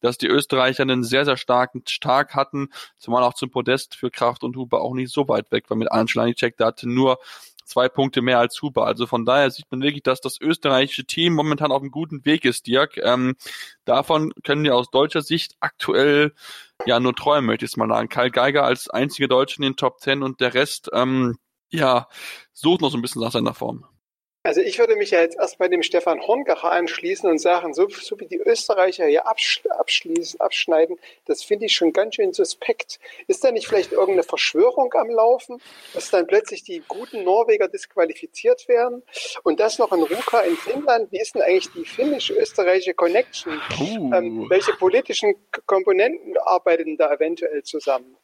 dass 0.00 0.16
die 0.16 0.26
Österreicher 0.26 0.84
einen 0.84 1.04
sehr, 1.04 1.26
sehr 1.26 1.36
starken 1.36 1.82
Start 1.86 2.34
hatten, 2.34 2.70
zumal 2.96 3.22
auch 3.22 3.34
zum 3.34 3.50
Podest 3.50 3.94
für 3.94 4.10
Kraft 4.10 4.42
und 4.42 4.56
Huber 4.56 4.80
auch 4.80 4.94
nicht 4.94 5.12
so 5.12 5.28
weit 5.28 5.52
weg 5.52 5.68
war 5.68 5.76
mit 5.76 5.92
Arndt 5.92 6.10
Schleinicek. 6.10 6.56
Der 6.56 6.68
hatte 6.68 6.88
nur 6.88 7.18
zwei 7.64 7.88
Punkte 7.88 8.22
mehr 8.22 8.38
als 8.38 8.60
Huber. 8.62 8.86
Also 8.86 9.06
von 9.06 9.24
daher 9.24 9.50
sieht 9.50 9.66
man 9.70 9.82
wirklich, 9.82 10.02
dass 10.02 10.20
das 10.20 10.40
österreichische 10.40 11.04
Team 11.04 11.34
momentan 11.34 11.72
auf 11.72 11.82
einem 11.82 11.90
guten 11.90 12.24
Weg 12.24 12.44
ist, 12.44 12.66
Dirk. 12.66 12.98
Ähm, 12.98 13.36
davon 13.84 14.32
können 14.42 14.64
wir 14.64 14.76
aus 14.76 14.90
deutscher 14.90 15.22
Sicht 15.22 15.54
aktuell 15.60 16.32
ja 16.86 17.00
nur 17.00 17.14
träumen, 17.14 17.46
möchte 17.46 17.64
ich 17.64 17.76
mal 17.76 17.88
sagen. 17.88 18.08
Karl 18.08 18.30
Geiger 18.30 18.64
als 18.64 18.88
einziger 18.88 19.28
Deutscher 19.28 19.58
in 19.58 19.62
den 19.62 19.76
Top 19.76 20.00
Ten 20.00 20.22
und 20.22 20.40
der 20.40 20.54
Rest 20.54 20.90
ähm, 20.92 21.38
ja 21.70 22.08
sucht 22.52 22.80
noch 22.80 22.90
so 22.90 22.98
ein 22.98 23.02
bisschen 23.02 23.22
nach 23.22 23.32
seiner 23.32 23.54
Form. 23.54 23.86
Also 24.46 24.60
ich 24.60 24.78
würde 24.78 24.94
mich 24.96 25.10
ja 25.10 25.22
jetzt 25.22 25.38
erst 25.38 25.56
bei 25.56 25.68
dem 25.68 25.82
Stefan 25.82 26.20
Horngacher 26.20 26.70
anschließen 26.70 27.26
und 27.30 27.38
sagen, 27.38 27.72
so, 27.72 27.88
so 27.88 28.20
wie 28.20 28.26
die 28.26 28.36
Österreicher 28.36 29.06
hier 29.06 29.26
abschließen, 29.26 30.38
abschneiden, 30.38 30.98
das 31.24 31.42
finde 31.42 31.64
ich 31.64 31.74
schon 31.74 31.94
ganz 31.94 32.16
schön 32.16 32.34
suspekt. 32.34 33.00
Ist 33.26 33.42
da 33.42 33.52
nicht 33.52 33.66
vielleicht 33.66 33.92
irgendeine 33.92 34.22
Verschwörung 34.22 34.92
am 34.92 35.08
Laufen, 35.08 35.62
dass 35.94 36.10
dann 36.10 36.26
plötzlich 36.26 36.62
die 36.62 36.82
guten 36.86 37.24
Norweger 37.24 37.68
disqualifiziert 37.68 38.68
werden? 38.68 39.02
Und 39.44 39.60
das 39.60 39.78
noch 39.78 39.92
in 39.92 40.02
Ruka 40.02 40.40
in 40.40 40.58
Finnland? 40.58 41.10
Wie 41.10 41.20
ist 41.20 41.34
denn 41.34 41.40
eigentlich 41.40 41.72
die 41.72 41.86
finnisch-österreichische 41.86 42.92
Connection? 42.92 43.58
Uh. 43.80 44.12
Ähm, 44.12 44.50
welche 44.50 44.74
politischen 44.74 45.36
Komponenten 45.64 46.36
arbeiten 46.36 46.98
da 46.98 47.14
eventuell 47.14 47.62
zusammen? 47.62 48.14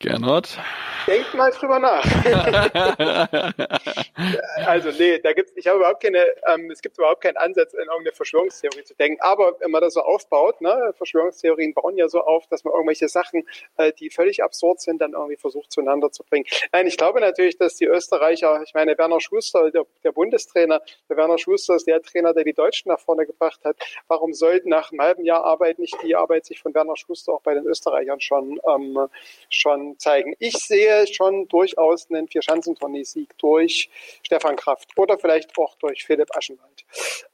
Gernot? 0.00 0.58
Denkt 1.06 1.34
mal 1.34 1.50
drüber 1.50 1.78
nach. 1.78 2.04
also 4.66 4.90
nee, 4.98 5.18
da 5.18 5.32
gibt's, 5.32 5.52
ich 5.56 5.66
habe 5.66 5.78
überhaupt 5.78 6.02
keine, 6.02 6.24
ähm, 6.46 6.70
es 6.70 6.80
gibt 6.80 6.98
überhaupt 6.98 7.22
keinen 7.22 7.36
Ansatz, 7.36 7.74
in 7.74 7.80
irgendeine 7.80 8.12
Verschwörungstheorie 8.12 8.84
zu 8.84 8.94
denken. 8.94 9.20
Aber 9.20 9.56
wenn 9.60 9.70
man 9.70 9.82
das 9.82 9.94
so 9.94 10.00
aufbaut, 10.00 10.60
ne, 10.62 10.94
Verschwörungstheorien 10.96 11.74
bauen 11.74 11.96
ja 11.96 12.08
so 12.08 12.20
auf, 12.20 12.46
dass 12.46 12.64
man 12.64 12.72
irgendwelche 12.72 13.08
Sachen, 13.08 13.46
äh, 13.76 13.92
die 13.92 14.10
völlig 14.10 14.42
absurd 14.42 14.80
sind, 14.80 15.00
dann 15.00 15.12
irgendwie 15.12 15.36
versucht 15.36 15.70
zueinander 15.70 16.10
zu 16.12 16.24
bringen. 16.24 16.46
Nein, 16.72 16.86
ich 16.86 16.96
glaube 16.96 17.20
natürlich, 17.20 17.58
dass 17.58 17.76
die 17.76 17.86
Österreicher, 17.86 18.62
ich 18.62 18.72
meine, 18.72 18.96
Werner 18.96 19.20
Schuster, 19.20 19.70
der, 19.70 19.84
der 20.02 20.12
Bundestrainer, 20.12 20.80
der 21.08 21.16
Werner 21.16 21.38
Schuster 21.38 21.74
ist 21.74 21.86
der 21.86 22.00
Trainer, 22.02 22.32
der 22.32 22.44
die 22.44 22.54
Deutschen 22.54 22.90
nach 22.90 23.00
vorne 23.00 23.26
gebracht 23.26 23.60
hat. 23.64 23.76
Warum 24.08 24.32
sollten 24.32 24.70
nach 24.70 24.92
einem 24.92 25.02
halben 25.02 25.24
Jahr 25.24 25.44
Arbeit 25.44 25.78
nicht 25.78 25.96
die 26.02 26.16
Arbeit 26.16 26.46
sich 26.46 26.60
von 26.60 26.74
Werner 26.74 26.96
Schuster 26.96 27.32
auch 27.32 27.42
bei 27.42 27.54
den 27.54 27.66
Österreichern 27.66 28.20
schon, 28.20 28.60
ähm, 28.66 29.08
schon 29.48 29.89
zeigen? 29.98 30.34
Ich 30.38 30.54
sehe 30.54 31.06
schon 31.06 31.48
durchaus 31.48 32.10
einen 32.10 32.28
Vierschanzentournee-Sieg 32.28 33.36
durch 33.38 33.90
Stefan 34.22 34.56
Kraft 34.56 34.90
oder 34.96 35.18
vielleicht 35.18 35.56
auch 35.58 35.76
durch 35.76 36.04
Philipp 36.04 36.36
Aschenwald. 36.36 36.84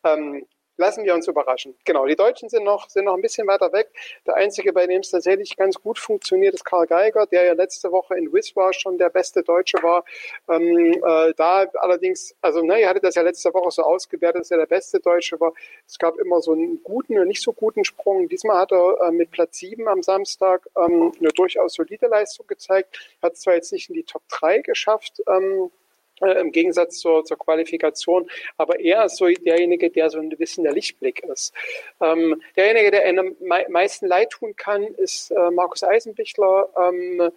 Ähm, 0.05 0.47
lassen 0.77 1.05
wir 1.05 1.15
uns 1.15 1.29
überraschen. 1.29 1.77
Genau, 1.85 2.07
die 2.07 2.17
Deutschen 2.17 2.49
sind 2.49 2.65
noch, 2.65 2.89
sind 2.89 3.05
noch 3.05 3.15
ein 3.15 3.23
bisschen 3.23 3.47
weiter 3.47 3.73
weg. 3.73 3.91
Der 4.27 4.37
einzige, 4.37 4.73
bei 4.73 4.87
dem 4.87 5.01
es 5.01 5.11
tatsächlich 5.11 5.57
ganz 5.57 5.81
gut 5.81 5.99
funktioniert, 5.99 6.55
ist 6.55 6.65
Karl 6.65 6.87
Geiger, 6.87 7.27
der 7.27 7.45
ja 7.45 7.53
letzte 7.53 7.91
Woche 7.93 8.17
in 8.17 8.33
Wiswa 8.33 8.73
schon 8.73 8.99
der 8.99 9.11
beste 9.11 9.43
Deutsche 9.43 9.83
war. 9.83 10.05
Ähm, 10.49 11.03
äh, 11.05 11.33
da 11.37 11.67
allerdings, 11.81 12.35
also 12.41 12.62
ne, 12.62 12.81
ihr 12.81 12.89
hattet 12.89 13.05
das 13.05 13.15
ja 13.15 13.23
letzte 13.23 13.53
Woche 13.55 13.71
so 13.71 13.83
ausgewertet, 13.83 14.43
dass 14.43 14.51
er 14.51 14.59
der 14.59 14.67
beste 14.67 15.01
Deutsche 15.01 15.41
war. 15.41 15.53
Es 15.87 15.99
gab 15.99 16.19
immer 16.19 16.41
so 16.41 16.53
einen 16.53 16.83
guten 16.83 17.19
und 17.19 17.29
nicht 17.29 17.43
so 17.43 17.53
guten 17.53 17.85
Sprung. 17.85 18.29
Diesmal 18.29 18.59
hat 18.59 18.73
er 18.73 19.09
äh, 19.09 19.11
mit 19.11 19.31
Platz 19.31 19.59
7 19.59 19.89
am 19.89 20.03
Samstag 20.03 20.67
ähm, 20.77 21.12
eine 21.19 21.29
durchaus 21.31 21.75
solide 21.75 22.07
Leistung 22.07 22.47
gezeigt. 22.47 23.17
Hat 23.23 23.37
zwar 23.37 23.55
jetzt 23.55 23.73
nicht 23.73 23.89
in 23.89 23.95
die 23.95 24.05
Top 24.05 24.23
3 24.29 24.61
geschafft, 24.61 25.23
ähm, 25.29 25.71
äh, 26.23 26.41
im 26.41 26.53
Gegensatz 26.53 26.99
zur, 26.99 27.25
zur 27.25 27.39
Qualifikation. 27.39 28.29
Aber 28.57 28.81
er 28.81 29.05
ist 29.05 29.17
so 29.17 29.27
derjenige, 29.27 29.91
der 29.91 30.11
so 30.11 30.19
ein 30.19 30.29
bisschen 30.31 30.65
der 30.65 30.73
Lichtblick 30.73 31.23
ist. 31.25 31.53
Ähm, 32.01 32.41
derjenige, 32.57 32.91
der 32.91 33.05
einem 33.05 33.37
me 33.41 33.67
meisten 33.69 34.07
leid 34.07 34.31
tun 34.31 34.55
kann, 34.57 34.83
ist 34.83 35.31
äh, 35.31 35.51
Markus 35.51 35.83
Eisenbichler. 35.83 36.69
Ähm, 36.79 37.31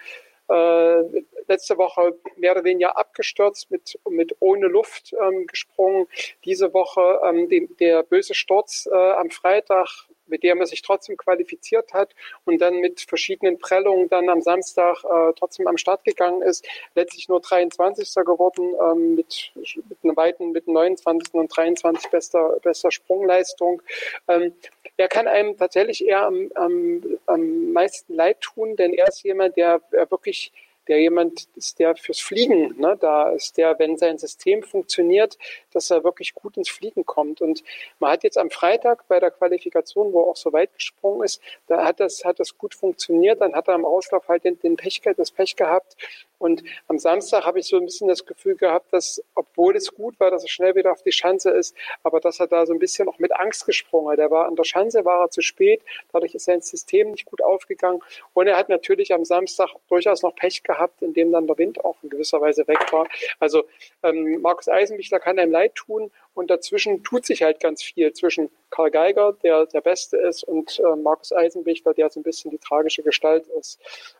äh, 0.49 1.23
letzte 1.47 1.77
Woche 1.77 2.15
mehr 2.37 2.53
oder 2.53 2.63
weniger 2.63 2.97
abgestürzt, 2.97 3.69
mit, 3.69 3.99
mit 4.09 4.35
ohne 4.39 4.67
Luft 4.67 5.13
ähm, 5.13 5.45
gesprungen. 5.45 6.07
Diese 6.43 6.73
Woche 6.73 7.19
ähm, 7.23 7.47
den, 7.49 7.75
der 7.77 8.01
böse 8.03 8.33
Sturz 8.33 8.89
äh, 8.91 8.95
am 8.95 9.29
Freitag 9.29 9.87
mit 10.29 10.43
der 10.43 10.55
man 10.55 10.67
sich 10.67 10.81
trotzdem 10.81 11.17
qualifiziert 11.17 11.93
hat 11.93 12.15
und 12.45 12.59
dann 12.61 12.79
mit 12.79 13.01
verschiedenen 13.01 13.59
Prellungen 13.59 14.09
dann 14.09 14.29
am 14.29 14.41
Samstag 14.41 15.03
äh, 15.03 15.33
trotzdem 15.37 15.67
am 15.67 15.77
Start 15.77 16.03
gegangen 16.03 16.41
ist. 16.41 16.65
Letztlich 16.95 17.29
nur 17.29 17.41
23. 17.41 18.13
geworden 18.25 18.75
ähm, 18.91 19.15
mit, 19.15 19.51
mit 19.55 19.97
einem 20.03 20.17
weiten, 20.17 20.51
mit 20.51 20.67
29. 20.67 21.33
und 21.33 21.55
23 21.55 22.09
bester, 22.09 22.57
bester 22.61 22.91
Sprungleistung. 22.91 23.81
Ähm, 24.27 24.53
er 24.97 25.07
kann 25.07 25.27
einem 25.27 25.57
tatsächlich 25.57 26.05
eher 26.05 26.25
am, 26.25 26.51
am, 26.55 27.01
am 27.25 27.71
meisten 27.73 28.13
leid 28.13 28.41
tun, 28.41 28.75
denn 28.75 28.93
er 28.93 29.07
ist 29.07 29.23
jemand, 29.23 29.55
der 29.55 29.81
wirklich 30.09 30.51
der 30.89 30.99
jemand 30.99 31.47
ist, 31.55 31.79
der 31.79 31.95
fürs 31.95 32.19
Fliegen 32.19 32.75
ne, 32.79 32.97
da 32.99 33.29
ist, 33.29 33.57
der, 33.57 33.77
wenn 33.79 33.97
sein 33.97 34.17
System 34.17 34.63
funktioniert, 34.63 35.37
dass 35.71 35.91
er 35.91 36.03
wirklich 36.03 36.33
gut 36.33 36.57
ins 36.57 36.69
Fliegen 36.69 37.05
kommt. 37.05 37.41
Und 37.41 37.63
man 37.99 38.11
hat 38.11 38.23
jetzt 38.23 38.37
am 38.37 38.49
Freitag 38.49 39.07
bei 39.07 39.19
der 39.19 39.31
Qualifikation, 39.31 40.11
wo 40.11 40.23
er 40.23 40.27
auch 40.27 40.35
so 40.35 40.51
weit 40.51 40.73
gesprungen 40.73 41.23
ist, 41.23 41.41
da 41.67 41.85
hat 41.85 41.99
das, 41.99 42.25
hat 42.25 42.39
das 42.39 42.57
gut 42.57 42.73
funktioniert. 42.73 43.39
Dann 43.39 43.53
hat 43.53 43.67
er 43.67 43.75
am 43.75 43.85
Auslauf 43.85 44.27
halt 44.27 44.43
den, 44.43 44.59
den 44.59 44.75
Pech, 44.75 45.01
das 45.15 45.31
Pech 45.31 45.55
gehabt. 45.55 45.95
Und 46.39 46.63
am 46.87 46.97
Samstag 46.97 47.45
habe 47.45 47.59
ich 47.59 47.67
so 47.67 47.77
ein 47.77 47.85
bisschen 47.85 48.07
das 48.07 48.25
Gefühl 48.25 48.55
gehabt, 48.55 48.91
dass, 48.91 49.21
obwohl 49.35 49.75
es 49.75 49.93
gut 49.93 50.19
war, 50.19 50.31
dass 50.31 50.43
er 50.43 50.49
schnell 50.49 50.73
wieder 50.75 50.91
auf 50.91 51.03
die 51.03 51.11
Schanze 51.11 51.51
ist, 51.51 51.75
aber 52.03 52.19
dass 52.19 52.39
er 52.39 52.47
da 52.47 52.65
so 52.65 52.73
ein 52.73 52.79
bisschen 52.79 53.07
auch 53.07 53.19
mit 53.19 53.33
Angst 53.33 53.65
gesprungen 53.65 54.11
hat. 54.11 54.19
Er 54.19 54.31
war 54.31 54.47
an 54.47 54.55
der 54.55 54.63
Schanze, 54.63 55.05
war 55.05 55.25
er 55.25 55.29
zu 55.29 55.41
spät, 55.41 55.81
dadurch 56.11 56.33
ist 56.33 56.45
sein 56.45 56.61
System 56.61 57.11
nicht 57.11 57.25
gut 57.25 57.43
aufgegangen. 57.43 58.01
Und 58.33 58.47
er 58.47 58.57
hat 58.57 58.69
natürlich 58.69 59.13
am 59.13 59.25
Samstag 59.25 59.69
durchaus 59.89 60.23
noch 60.23 60.35
Pech 60.35 60.63
gehabt, 60.63 61.01
indem 61.01 61.31
dann 61.31 61.45
der 61.45 61.57
Wind 61.57 61.83
auch 61.83 61.97
in 62.01 62.09
gewisser 62.09 62.41
Weise 62.41 62.67
weg 62.67 62.91
war. 62.91 63.07
Also 63.39 63.65
ähm, 64.03 64.41
Markus 64.41 64.69
Eisenbichler 64.69 65.19
kann 65.19 65.37
einem 65.37 65.51
leid 65.51 65.75
tun 65.75 66.09
und 66.33 66.49
dazwischen 66.49 67.03
tut 67.03 67.25
sich 67.25 67.43
halt 67.43 67.59
ganz 67.59 67.83
viel 67.83 68.13
zwischen 68.13 68.49
Karl 68.69 68.91
Geiger, 68.91 69.33
der 69.43 69.65
der 69.65 69.81
Beste 69.81 70.17
ist, 70.17 70.43
und 70.43 70.79
äh, 70.79 70.95
Markus 70.95 71.31
Eisenbichler, 71.31 71.93
der 71.93 72.09
so 72.09 72.19
ein 72.19 72.23
bisschen 72.23 72.51
die 72.51 72.59
tragische 72.59 73.03
Gestalt 73.03 73.47
ist. 73.59 73.79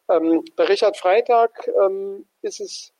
Ähm, 0.10 0.44
bei 0.56 0.66
Richard 0.66 0.98
Freitag 0.98 1.70
ähm, 1.82 2.26
ist 2.42 2.60
es 2.60 2.94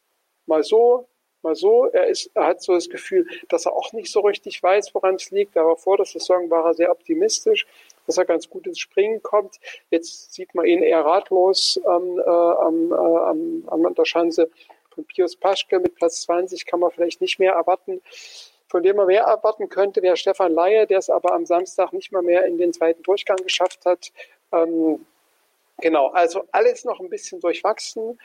mal 0.46 0.64
so, 0.64 1.08
mal 1.42 1.56
so. 1.56 1.86
Er, 1.86 2.08
ist, 2.08 2.30
er 2.34 2.48
hat 2.48 2.62
so 2.62 2.74
das 2.74 2.90
Gefühl, 2.90 3.28
dass 3.48 3.66
er 3.66 3.74
auch 3.74 3.94
nicht 3.94 4.12
so 4.12 4.22
richtig 4.22 4.62
weiß, 4.62 4.94
woran 4.94 5.16
es 5.16 5.32
liegt. 5.32 5.58
Aber 5.58 5.78
vor 5.78 5.98
der 5.98 6.06
Saison 6.06 6.50
war 6.50 6.66
er 6.66 6.74
sehr 6.74 6.92
optimistisch, 6.92 7.66
dass 8.06 8.18
er 8.18 8.26
ganz 8.26 8.50
gut 8.50 8.68
ins 8.68 8.80
Springen 8.80 9.22
kommt. 9.22 9.60
Jetzt 9.90 10.34
sieht 10.34 10.54
man 10.56 10.66
ihn 10.66 10.84
eher 10.84 11.06
ratlos 11.06 11.80
ähm, 11.86 12.20
äh, 12.20 12.30
am, 12.30 12.92
äh, 12.92 13.70
am, 13.70 13.86
an 13.86 13.94
der 13.96 14.06
Schanze. 14.06 14.50
Von 14.94 15.06
Pius 15.06 15.36
Paschke 15.36 15.80
mit 15.80 15.96
Platz 15.96 16.22
20 16.24 16.66
kann 16.66 16.80
man 16.80 16.92
vielleicht 16.92 17.22
nicht 17.22 17.40
mehr 17.40 17.54
erwarten. 17.54 18.02
Von 18.70 18.84
dem 18.84 18.96
man 18.96 19.08
mehr 19.08 19.24
erwarten 19.24 19.68
könnte, 19.68 20.02
wäre 20.04 20.16
Stefan 20.16 20.54
Laie, 20.54 20.86
der 20.86 21.00
es 21.00 21.10
aber 21.10 21.34
am 21.34 21.46
Samstag 21.46 21.92
nicht 21.92 22.12
mal 22.12 22.22
mehr 22.22 22.46
in 22.46 22.58
den 22.58 22.72
zweiten 22.72 23.02
Durchgang 23.02 23.38
geschafft 23.38 23.84
hat. 23.86 24.12
Ähm, 24.52 25.06
genau, 25.80 26.10
also 26.10 26.44
alles 26.52 26.86
noch 26.86 27.00
ein 27.00 27.10
bisschen 27.10 27.40
durchwachsen. 27.40 28.20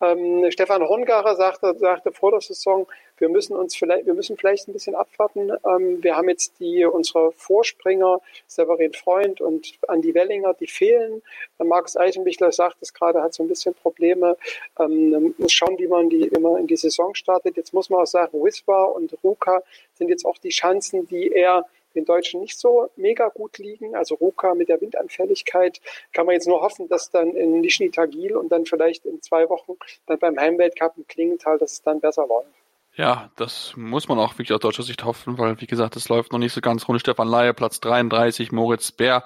Ähm, 0.00 0.50
Stefan 0.50 0.82
Horngarer 0.82 1.36
sagte, 1.36 1.74
sagte 1.78 2.12
vor 2.12 2.30
der 2.30 2.40
Saison, 2.40 2.86
wir 3.18 3.28
müssen 3.28 3.54
uns 3.54 3.76
vielleicht, 3.76 4.06
wir 4.06 4.14
müssen 4.14 4.36
vielleicht 4.36 4.66
ein 4.66 4.72
bisschen 4.72 4.94
abwarten. 4.94 5.50
Ähm, 5.64 6.02
wir 6.02 6.16
haben 6.16 6.28
jetzt 6.28 6.58
die, 6.58 6.84
unsere 6.86 7.32
Vorspringer, 7.32 8.20
Severin 8.46 8.94
Freund 8.94 9.40
und 9.40 9.78
Andi 9.88 10.14
Wellinger, 10.14 10.54
die 10.54 10.66
fehlen. 10.66 11.22
Äh, 11.58 11.64
Markus 11.64 11.96
Eichenbichler 11.96 12.50
sagt 12.50 12.78
es 12.80 12.94
gerade, 12.94 13.22
hat 13.22 13.34
so 13.34 13.42
ein 13.42 13.48
bisschen 13.48 13.74
Probleme. 13.74 14.36
Ähm, 14.78 15.34
muss 15.36 15.52
schauen, 15.52 15.78
wie 15.78 15.88
man 15.88 16.08
die 16.08 16.28
immer 16.28 16.58
in 16.58 16.66
die 16.66 16.76
Saison 16.76 17.14
startet. 17.14 17.56
Jetzt 17.56 17.74
muss 17.74 17.90
man 17.90 18.00
auch 18.00 18.06
sagen, 18.06 18.42
Wiswa 18.42 18.84
und 18.84 19.14
Ruka 19.22 19.62
sind 19.94 20.08
jetzt 20.08 20.24
auch 20.24 20.38
die 20.38 20.48
Chancen, 20.48 21.06
die 21.06 21.30
er 21.30 21.66
den 21.94 22.04
Deutschen 22.04 22.40
nicht 22.40 22.58
so 22.58 22.90
mega 22.96 23.28
gut 23.28 23.58
liegen. 23.58 23.94
Also 23.94 24.14
Ruka 24.14 24.54
mit 24.54 24.68
der 24.68 24.80
Windanfälligkeit 24.80 25.80
kann 26.12 26.26
man 26.26 26.34
jetzt 26.34 26.48
nur 26.48 26.60
hoffen, 26.60 26.88
dass 26.88 27.10
dann 27.10 27.30
in 27.36 27.60
Nizhny 27.60 27.90
Tagil 27.90 28.36
und 28.36 28.50
dann 28.50 28.66
vielleicht 28.66 29.06
in 29.06 29.20
zwei 29.22 29.48
Wochen 29.48 29.74
dann 30.06 30.18
beim 30.18 30.38
Heimweltcup 30.38 30.96
in 30.96 31.06
Klingenthal, 31.06 31.58
dass 31.58 31.72
es 31.72 31.82
dann 31.82 32.00
besser 32.00 32.26
läuft. 32.26 32.48
Ja, 32.96 33.30
das 33.36 33.74
muss 33.76 34.08
man 34.08 34.18
auch 34.18 34.34
wirklich 34.34 34.52
aus 34.52 34.60
deutscher 34.60 34.82
Sicht 34.82 35.04
hoffen, 35.04 35.38
weil 35.38 35.60
wie 35.60 35.66
gesagt, 35.66 35.96
es 35.96 36.08
läuft 36.08 36.32
noch 36.32 36.38
nicht 36.38 36.52
so 36.52 36.60
ganz 36.60 36.88
rund. 36.88 37.00
Stefan 37.00 37.28
Leier, 37.28 37.52
Platz 37.52 37.80
33, 37.80 38.50
Moritz 38.50 38.90
Bär, 38.90 39.24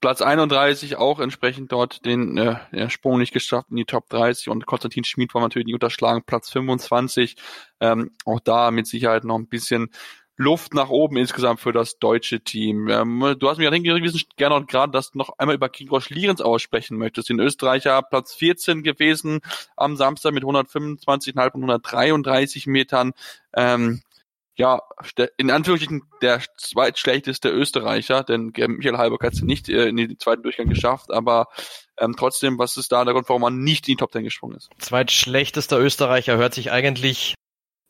Platz 0.00 0.20
31 0.20 0.96
auch 0.96 1.20
entsprechend 1.20 1.72
dort 1.72 2.04
den 2.04 2.36
äh, 2.36 2.90
Sprung 2.90 3.18
nicht 3.18 3.32
geschafft 3.32 3.68
in 3.70 3.76
die 3.76 3.86
Top 3.86 4.08
30 4.10 4.48
und 4.50 4.66
Konstantin 4.66 5.04
Schmid 5.04 5.32
war 5.32 5.40
natürlich 5.40 5.66
nicht 5.66 5.74
unterschlagen, 5.74 6.22
Platz 6.26 6.50
25. 6.50 7.36
Ähm, 7.80 8.10
auch 8.26 8.40
da 8.40 8.70
mit 8.70 8.86
Sicherheit 8.86 9.24
noch 9.24 9.36
ein 9.36 9.48
bisschen 9.48 9.88
Luft 10.36 10.74
nach 10.74 10.88
oben 10.88 11.16
insgesamt 11.16 11.60
für 11.60 11.72
das 11.72 11.98
deutsche 11.98 12.40
Team. 12.40 12.88
Ähm, 12.88 13.36
du 13.38 13.48
hast 13.48 13.58
mir 13.58 13.70
hingewiesen, 13.70 14.22
gerne 14.36 14.56
und 14.56 14.68
gerade, 14.68 14.92
dass 14.92 15.12
du 15.12 15.18
noch 15.18 15.38
einmal 15.38 15.54
über 15.54 15.68
Gregor 15.68 16.02
Lierens 16.08 16.40
aussprechen 16.40 16.98
möchtest. 16.98 17.28
Den 17.28 17.38
Österreicher 17.38 18.02
Platz 18.02 18.34
14 18.34 18.82
gewesen 18.82 19.40
am 19.76 19.96
Samstag 19.96 20.32
mit 20.32 20.42
125,5 20.42 21.52
und 21.54 21.62
133 21.62 22.66
Metern. 22.66 23.12
Ähm, 23.54 24.02
ja, 24.56 24.82
in 25.36 25.50
Anführungsstrichen 25.50 26.02
der 26.22 26.40
zweitschlechteste 26.56 27.48
Österreicher, 27.48 28.22
denn 28.22 28.52
Michael 28.54 28.98
Halberg 28.98 29.24
hat 29.24 29.32
es 29.32 29.42
nicht 29.42 29.68
äh, 29.68 29.88
in 29.88 29.96
den 29.96 30.18
zweiten 30.18 30.44
Durchgang 30.44 30.68
geschafft, 30.68 31.12
aber 31.12 31.48
ähm, 31.98 32.14
trotzdem, 32.16 32.58
was 32.58 32.76
ist 32.76 32.92
da 32.92 33.04
der 33.04 33.14
Grund, 33.14 33.28
warum 33.28 33.42
man 33.42 33.58
nicht 33.58 33.88
in 33.88 33.92
die 33.92 33.96
Top 33.96 34.12
Ten 34.12 34.22
gesprungen 34.22 34.56
ist? 34.56 34.70
Zweitschlechtester 34.78 35.78
Österreicher 35.80 36.36
hört 36.36 36.54
sich 36.54 36.70
eigentlich 36.70 37.34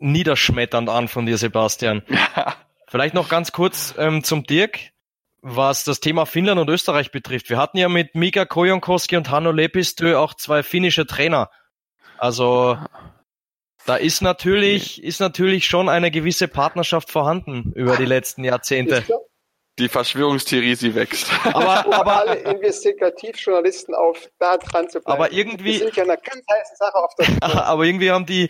niederschmetternd 0.04 0.88
an 0.88 1.08
von 1.08 1.26
dir, 1.26 1.38
Sebastian. 1.38 2.02
Vielleicht 2.86 3.14
noch 3.14 3.28
ganz 3.28 3.52
kurz 3.52 3.94
ähm, 3.98 4.22
zum 4.22 4.44
Dirk, 4.44 4.78
was 5.40 5.84
das 5.84 6.00
Thema 6.00 6.26
Finnland 6.26 6.60
und 6.60 6.68
Österreich 6.68 7.10
betrifft. 7.10 7.50
Wir 7.50 7.58
hatten 7.58 7.78
ja 7.78 7.88
mit 7.88 8.14
Mika 8.14 8.44
Kojonkoski 8.44 9.16
und 9.16 9.30
Hanno 9.30 9.50
Lepistö 9.50 10.16
auch 10.16 10.34
zwei 10.34 10.62
finnische 10.62 11.06
Trainer. 11.06 11.50
Also 12.18 12.78
da 13.86 13.96
ist 13.96 14.22
natürlich, 14.22 15.02
ist 15.02 15.20
natürlich 15.20 15.66
schon 15.66 15.88
eine 15.88 16.10
gewisse 16.10 16.48
Partnerschaft 16.48 17.10
vorhanden 17.10 17.72
über 17.74 17.96
die 17.96 18.06
letzten 18.06 18.44
Jahrzehnte. 18.44 19.04
Die 19.78 19.88
Verschwörungstheorie, 19.88 20.76
sie 20.76 20.94
wächst. 20.94 21.28
Aber, 21.52 21.84
aber 21.92 22.20
alle 22.20 22.36
Investigativjournalisten 22.36 23.94
auf, 23.94 24.30
da 24.38 24.56
dran 24.56 24.88
zu 24.88 25.00
bleiben. 25.00 25.20
Aber 25.20 25.32
irgendwie. 25.32 25.72
Wir 25.72 25.78
sind 25.80 25.96
ja 25.96 26.04
eine 26.04 26.16
ganz 26.16 26.44
heiße 26.48 26.76
Sache 26.76 26.94
auf 26.94 27.12
der 27.16 27.26
Aber 27.66 27.84
irgendwie 27.84 28.12
haben 28.12 28.24
die, 28.24 28.48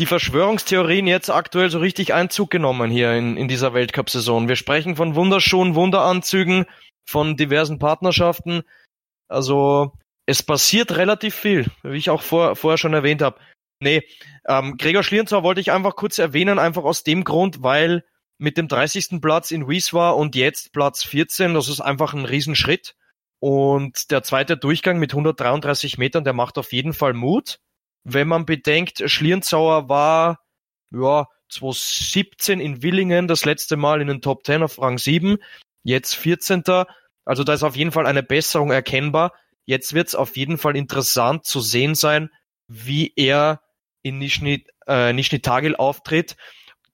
die 0.00 0.06
Verschwörungstheorien 0.06 1.06
jetzt 1.06 1.28
aktuell 1.28 1.68
so 1.68 1.78
richtig 1.78 2.14
Einzug 2.14 2.50
genommen 2.50 2.90
hier 2.90 3.12
in, 3.12 3.36
in 3.36 3.48
dieser 3.48 3.74
Weltcup-Saison. 3.74 4.48
Wir 4.48 4.56
sprechen 4.56 4.96
von 4.96 5.14
Wunderschuhen, 5.14 5.74
Wunderanzügen, 5.74 6.64
von 7.06 7.36
diversen 7.36 7.78
Partnerschaften. 7.78 8.62
Also 9.28 9.92
es 10.24 10.42
passiert 10.42 10.96
relativ 10.96 11.34
viel, 11.34 11.70
wie 11.82 11.98
ich 11.98 12.08
auch 12.08 12.22
vor, 12.22 12.56
vorher 12.56 12.78
schon 12.78 12.94
erwähnt 12.94 13.20
habe. 13.20 13.38
Nee, 13.82 14.02
ähm, 14.48 14.78
Gregor 14.78 15.02
Schlierenzauer 15.02 15.42
wollte 15.42 15.60
ich 15.60 15.70
einfach 15.70 15.96
kurz 15.96 16.18
erwähnen, 16.18 16.58
einfach 16.58 16.84
aus 16.84 17.04
dem 17.04 17.22
Grund, 17.22 17.62
weil 17.62 18.04
mit 18.38 18.56
dem 18.56 18.68
30. 18.68 19.20
Platz 19.20 19.50
in 19.50 19.68
Wieswa 19.68 20.10
und 20.10 20.34
jetzt 20.34 20.72
Platz 20.72 21.04
14, 21.04 21.52
das 21.52 21.68
ist 21.68 21.80
einfach 21.80 22.14
ein 22.14 22.24
Riesenschritt. 22.24 22.94
Und 23.38 24.10
der 24.10 24.22
zweite 24.22 24.56
Durchgang 24.56 24.98
mit 24.98 25.12
133 25.12 25.98
Metern, 25.98 26.24
der 26.24 26.32
macht 26.32 26.56
auf 26.56 26.72
jeden 26.72 26.94
Fall 26.94 27.12
Mut. 27.12 27.60
Wenn 28.04 28.28
man 28.28 28.46
bedenkt, 28.46 29.02
Schlierenzauer 29.04 29.88
war, 29.88 30.40
ja, 30.92 31.26
2017 31.50 32.60
in 32.60 32.82
Willingen 32.82 33.28
das 33.28 33.44
letzte 33.44 33.76
Mal 33.76 34.00
in 34.00 34.08
den 34.08 34.22
Top 34.22 34.44
10 34.44 34.62
auf 34.62 34.80
Rang 34.80 34.98
7, 34.98 35.38
jetzt 35.82 36.14
14. 36.14 36.62
Also 37.24 37.44
da 37.44 37.52
ist 37.52 37.62
auf 37.62 37.76
jeden 37.76 37.92
Fall 37.92 38.06
eine 38.06 38.22
Besserung 38.22 38.70
erkennbar. 38.70 39.32
Jetzt 39.66 39.94
wird 39.94 40.08
es 40.08 40.14
auf 40.14 40.36
jeden 40.36 40.58
Fall 40.58 40.76
interessant 40.76 41.44
zu 41.44 41.60
sehen 41.60 41.94
sein, 41.94 42.30
wie 42.68 43.12
er 43.16 43.60
in 44.02 44.18
Nischni, 44.18 44.64
äh, 44.86 45.12
Nischni 45.12 45.40
Tagil 45.40 45.76
auftritt, 45.76 46.36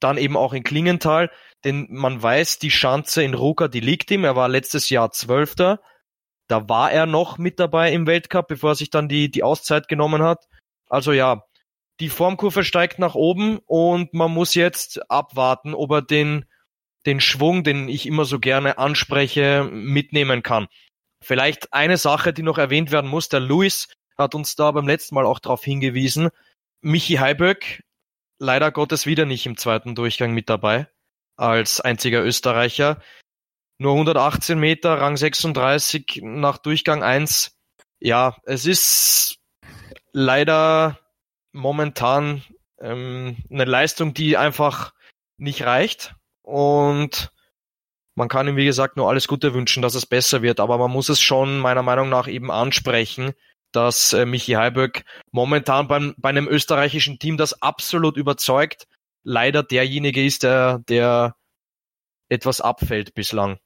dann 0.01 0.19
eben 0.19 0.37
auch 0.37 0.53
in 0.53 0.65
Klingenthal, 0.65 1.31
denn 1.65 1.87
man 1.91 2.23
weiß, 2.23 2.59
die 2.59 2.71
Schanze 2.71 3.23
in 3.23 3.35
Ruka, 3.35 3.69
die 3.69 3.81
liegt 3.81 4.11
ihm. 4.11 4.25
Er 4.25 4.37
war 4.37 4.49
letztes 4.49 4.91
Jahr 4.91 5.11
Zwölfter. 5.11 5.81
Da 6.49 6.69
war 6.69 6.93
er 6.93 7.07
noch 7.07 7.39
mit 7.39 7.59
dabei 7.59 7.93
im 7.93 8.07
Weltcup, 8.07 8.49
bevor 8.49 8.71
er 8.71 8.75
sich 8.77 8.91
dann 8.91 9.09
die, 9.09 9.31
die 9.31 9.43
Auszeit 9.43 9.89
genommen 9.89 10.23
hat. 10.23 10.47
Also 10.89 11.13
ja, 11.13 11.45
die 12.01 12.09
Formkurve 12.09 12.65
steigt 12.65 12.99
nach 12.99 13.15
oben 13.15 13.59
und 13.67 14.13
man 14.13 14.31
muss 14.31 14.55
jetzt 14.55 15.11
abwarten, 15.11 15.75
ob 15.75 15.91
er 15.91 16.03
den, 16.03 16.45
den 17.07 17.21
Schwung, 17.21 17.65
den 17.65 17.89
ich 17.89 18.07
immer 18.07 18.25
so 18.25 18.39
gerne 18.39 18.79
anspreche, 18.79 19.69
mitnehmen 19.71 20.43
kann. 20.43 20.69
Vielleicht 21.25 21.73
eine 21.73 21.97
Sache, 21.97 22.33
die 22.33 22.43
noch 22.43 22.59
erwähnt 22.59 22.91
werden 22.91 23.11
muss, 23.11 23.29
der 23.29 23.41
Luis 23.41 23.89
hat 24.19 24.35
uns 24.35 24.57
da 24.57 24.71
beim 24.71 24.87
letzten 24.87 25.15
Mal 25.15 25.27
auch 25.27 25.39
darauf 25.39 25.65
hingewiesen. 25.65 26.29
Michi 26.83 27.15
Heiböck, 27.15 27.83
leider 28.39 28.71
Gottes 28.71 29.07
wieder 29.07 29.25
nicht 29.25 29.47
im 29.47 29.57
zweiten 29.57 29.95
Durchgang 29.95 30.33
mit 30.33 30.49
dabei, 30.49 30.89
als 31.37 31.81
einziger 31.81 32.23
Österreicher. 32.23 33.01
Nur 33.79 33.93
118 33.93 34.59
Meter, 34.59 35.01
Rang 35.01 35.17
36 35.17 36.21
nach 36.23 36.59
Durchgang 36.59 37.03
1. 37.03 37.57
Ja, 37.99 38.37
es 38.45 38.67
ist 38.67 39.39
leider 40.17 40.99
momentan 41.53 42.43
ähm, 42.81 43.37
eine 43.51 43.67
Leistung, 43.67 44.15
die 44.15 44.39
einfach 44.39 44.95
nicht 45.37 45.63
reicht. 45.65 46.15
Und 46.41 47.31
man 48.15 48.29
kann 48.29 48.49
ihm, 48.49 48.57
wie 48.57 48.65
gesagt, 48.65 48.97
nur 48.97 49.11
alles 49.11 49.29
Gute 49.29 49.53
wünschen, 49.53 49.83
dass 49.83 49.95
es 49.95 50.07
besser 50.07 50.41
wird. 50.41 50.59
Aber 50.59 50.79
man 50.79 50.91
muss 50.91 51.11
es 51.11 51.21
schon 51.21 51.59
meiner 51.59 51.83
Meinung 51.83 52.09
nach 52.09 52.29
eben 52.29 52.51
ansprechen, 52.51 53.35
dass 53.73 54.15
äh, 54.15 54.25
Michi 54.25 54.53
Heiböck 54.53 55.05
momentan 55.33 55.87
beim, 55.87 56.15
bei 56.17 56.31
einem 56.31 56.49
österreichischen 56.49 57.19
Team, 57.19 57.37
das 57.37 57.61
absolut 57.61 58.17
überzeugt, 58.17 58.87
leider 59.23 59.63
derjenige 59.63 60.25
ist, 60.25 60.45
der, 60.45 60.79
der 60.89 61.37
etwas 62.31 62.63
abfällt 62.63 63.13
bislang. 63.13 63.59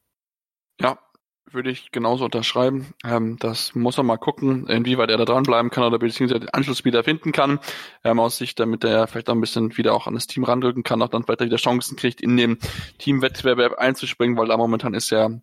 Ja, 0.81 0.99
würde 1.53 1.71
ich 1.71 1.93
genauso 1.93 2.25
unterschreiben. 2.25 2.95
Ähm, 3.05 3.37
das 3.39 3.75
muss 3.75 3.97
man 3.97 4.07
mal 4.07 4.17
gucken, 4.17 4.67
inwieweit 4.67 5.11
er 5.11 5.17
da 5.17 5.25
dranbleiben 5.25 5.71
kann 5.71 5.85
oder 5.85 5.99
beziehungsweise 5.99 6.41
den 6.41 6.51
Anschluss 6.51 6.85
wieder 6.85 7.05
finden 7.05 7.33
kann, 7.33 7.61
ähm, 8.05 8.21
aus 8.21 8.37
Sicht, 8.37 8.61
damit 8.61 8.85
er 8.85 9.07
vielleicht 9.07 9.31
auch 9.31 9.35
ein 9.35 9.41
bisschen 9.41 9.77
wieder 9.77 9.95
auch 9.95 10.07
an 10.07 10.15
das 10.15 10.27
Team 10.27 10.45
randrücken 10.45 10.83
kann, 10.83 11.03
auch 11.03 11.09
dann 11.09 11.25
vielleicht 11.25 11.41
wieder 11.41 11.57
Chancen 11.57 11.97
kriegt, 11.97 12.21
in 12.21 12.37
den 12.37 12.59
Teamwettbewerb 12.99 13.75
einzuspringen, 13.79 14.37
weil 14.37 14.49
da 14.49 14.57
momentan 14.57 14.95
ist 14.95 15.13
er 15.13 15.41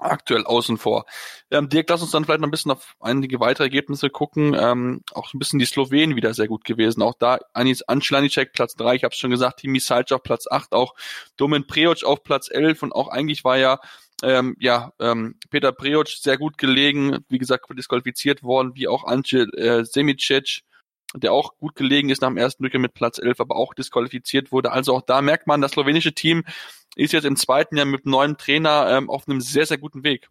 aktuell 0.00 0.44
außen 0.44 0.78
vor. 0.78 1.04
Ähm, 1.50 1.68
Dirk, 1.68 1.88
lass 1.88 2.02
uns 2.02 2.10
dann 2.10 2.24
vielleicht 2.24 2.40
noch 2.40 2.48
ein 2.48 2.50
bisschen 2.50 2.72
auf 2.72 2.94
einige 3.00 3.40
weitere 3.40 3.64
Ergebnisse 3.64 4.10
gucken. 4.10 4.56
Ähm, 4.58 5.02
auch 5.12 5.32
ein 5.34 5.38
bisschen 5.38 5.58
die 5.58 5.66
Slowenen 5.66 6.16
wieder 6.16 6.34
sehr 6.34 6.48
gut 6.48 6.64
gewesen. 6.64 7.02
Auch 7.02 7.14
da 7.18 7.38
Anis 7.52 7.82
Anschlanicek 7.82 8.52
Platz 8.52 8.74
drei, 8.74 8.94
ich 8.94 9.04
habe 9.04 9.14
schon 9.14 9.30
gesagt, 9.30 9.60
Timi 9.60 9.80
Salc 9.80 10.10
auf 10.12 10.22
Platz 10.22 10.46
acht, 10.50 10.72
auch 10.72 10.94
Domen 11.36 11.66
Preoc 11.66 12.04
auf 12.04 12.22
Platz 12.22 12.48
elf 12.50 12.82
und 12.82 12.92
auch 12.92 13.08
eigentlich 13.08 13.44
war 13.44 13.58
ja 13.58 13.78
ähm, 14.22 14.56
ja, 14.58 14.92
ähm, 15.00 15.36
Peter 15.50 15.72
Preoc 15.72 16.08
sehr 16.08 16.38
gut 16.38 16.58
gelegen, 16.58 17.24
wie 17.28 17.38
gesagt, 17.38 17.66
disqualifiziert 17.76 18.42
worden, 18.42 18.72
wie 18.74 18.88
auch 18.88 19.04
Ance 19.04 19.48
äh, 19.56 19.84
Semicic, 19.84 20.62
der 21.14 21.32
auch 21.32 21.56
gut 21.58 21.74
gelegen 21.74 22.10
ist 22.10 22.22
nach 22.22 22.28
dem 22.28 22.36
ersten 22.36 22.62
Durchgang 22.62 22.82
mit 22.82 22.94
Platz 22.94 23.18
11, 23.18 23.40
aber 23.40 23.56
auch 23.56 23.74
disqualifiziert 23.74 24.52
wurde. 24.52 24.72
Also 24.72 24.94
auch 24.94 25.02
da 25.02 25.22
merkt 25.22 25.46
man, 25.46 25.60
das 25.60 25.72
slowenische 25.72 26.12
Team 26.12 26.44
ist 26.96 27.12
jetzt 27.12 27.24
im 27.24 27.36
zweiten 27.36 27.76
Jahr 27.76 27.86
mit 27.86 28.06
neuem 28.06 28.36
Trainer 28.36 28.88
ähm, 28.90 29.10
auf 29.10 29.28
einem 29.28 29.40
sehr, 29.40 29.66
sehr 29.66 29.78
guten 29.78 30.04
Weg. 30.04 30.28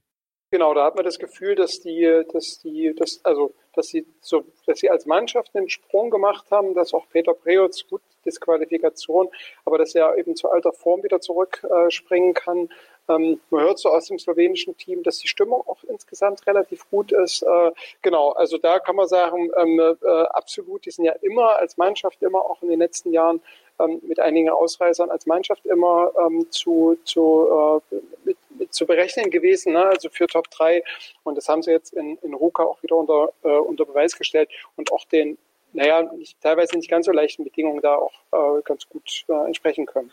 Genau, 0.51 0.73
da 0.73 0.85
hat 0.85 0.95
man 0.95 1.05
das 1.05 1.19
Gefühl, 1.19 1.55
dass 1.55 1.79
die, 1.79 2.23
dass 2.33 2.59
die, 2.59 2.93
dass, 2.97 3.23
also, 3.23 3.53
dass 3.73 3.87
sie 3.87 4.07
so, 4.21 4.45
dass 4.65 4.79
sie 4.79 4.89
als 4.89 5.05
Mannschaft 5.05 5.55
einen 5.55 5.69
Sprung 5.69 6.09
gemacht 6.09 6.49
haben, 6.49 6.73
dass 6.73 6.93
auch 6.93 7.07
Peter 7.09 7.33
Preutz 7.33 7.87
gut 7.87 8.01
Disqualifikation, 8.29 9.29
aber 9.65 9.77
dass 9.77 9.95
er 9.95 10.17
eben 10.17 10.35
zu 10.35 10.49
alter 10.49 10.71
Form 10.73 11.03
wieder 11.03 11.19
zurückspringen 11.19 12.31
äh, 12.31 12.33
kann. 12.33 12.69
Ähm, 13.09 13.39
man 13.49 13.63
hört 13.63 13.79
so 13.79 13.89
aus 13.89 14.05
dem 14.05 14.19
slowenischen 14.19 14.77
Team, 14.77 15.01
dass 15.03 15.17
die 15.17 15.27
Stimmung 15.27 15.63
auch 15.67 15.83
insgesamt 15.83 16.45
relativ 16.45 16.87
gut 16.89 17.11
ist. 17.11 17.41
Äh, 17.41 17.71
genau, 18.01 18.29
also 18.31 18.57
da 18.57 18.79
kann 18.79 18.95
man 18.95 19.07
sagen, 19.07 19.49
ähm, 19.57 19.79
äh, 19.79 20.07
absolut, 20.31 20.85
die 20.85 20.91
sind 20.91 21.05
ja 21.05 21.13
immer 21.21 21.57
als 21.57 21.77
Mannschaft 21.77 22.21
immer 22.21 22.45
auch 22.45 22.61
in 22.61 22.69
den 22.69 22.79
letzten 22.79 23.11
Jahren 23.11 23.41
ähm, 23.79 23.99
mit 24.03 24.19
einigen 24.19 24.49
Ausreißern 24.49 25.09
als 25.09 25.25
Mannschaft 25.25 25.65
immer 25.65 26.11
ähm, 26.19 26.51
zu, 26.51 26.97
zu, 27.03 27.81
äh, 27.91 27.95
mit, 28.25 28.37
mit 28.49 28.73
zu 28.73 28.85
berechnen 28.85 29.31
gewesen, 29.31 29.73
ne? 29.73 29.85
also 29.85 30.09
für 30.09 30.27
Top 30.27 30.49
3. 30.51 30.83
Und 31.23 31.35
das 31.35 31.47
haben 31.49 31.63
sie 31.63 31.71
jetzt 31.71 31.93
in, 31.93 32.17
in 32.21 32.33
Ruka 32.33 32.63
auch 32.63 32.81
wieder 32.83 32.95
unter, 32.95 33.31
äh, 33.43 33.57
unter 33.57 33.85
Beweis 33.85 34.17
gestellt 34.17 34.49
und 34.75 34.91
auch 34.91 35.05
den, 35.05 35.37
naja, 35.73 36.03
nicht, 36.13 36.39
teilweise 36.41 36.75
nicht 36.75 36.89
ganz 36.89 37.05
so 37.05 37.11
leichten 37.11 37.43
Bedingungen 37.43 37.81
da 37.81 37.95
auch 37.95 38.13
äh, 38.31 38.61
ganz 38.63 38.87
gut 38.87 39.25
äh, 39.27 39.45
entsprechen 39.45 39.85
können. 39.85 40.11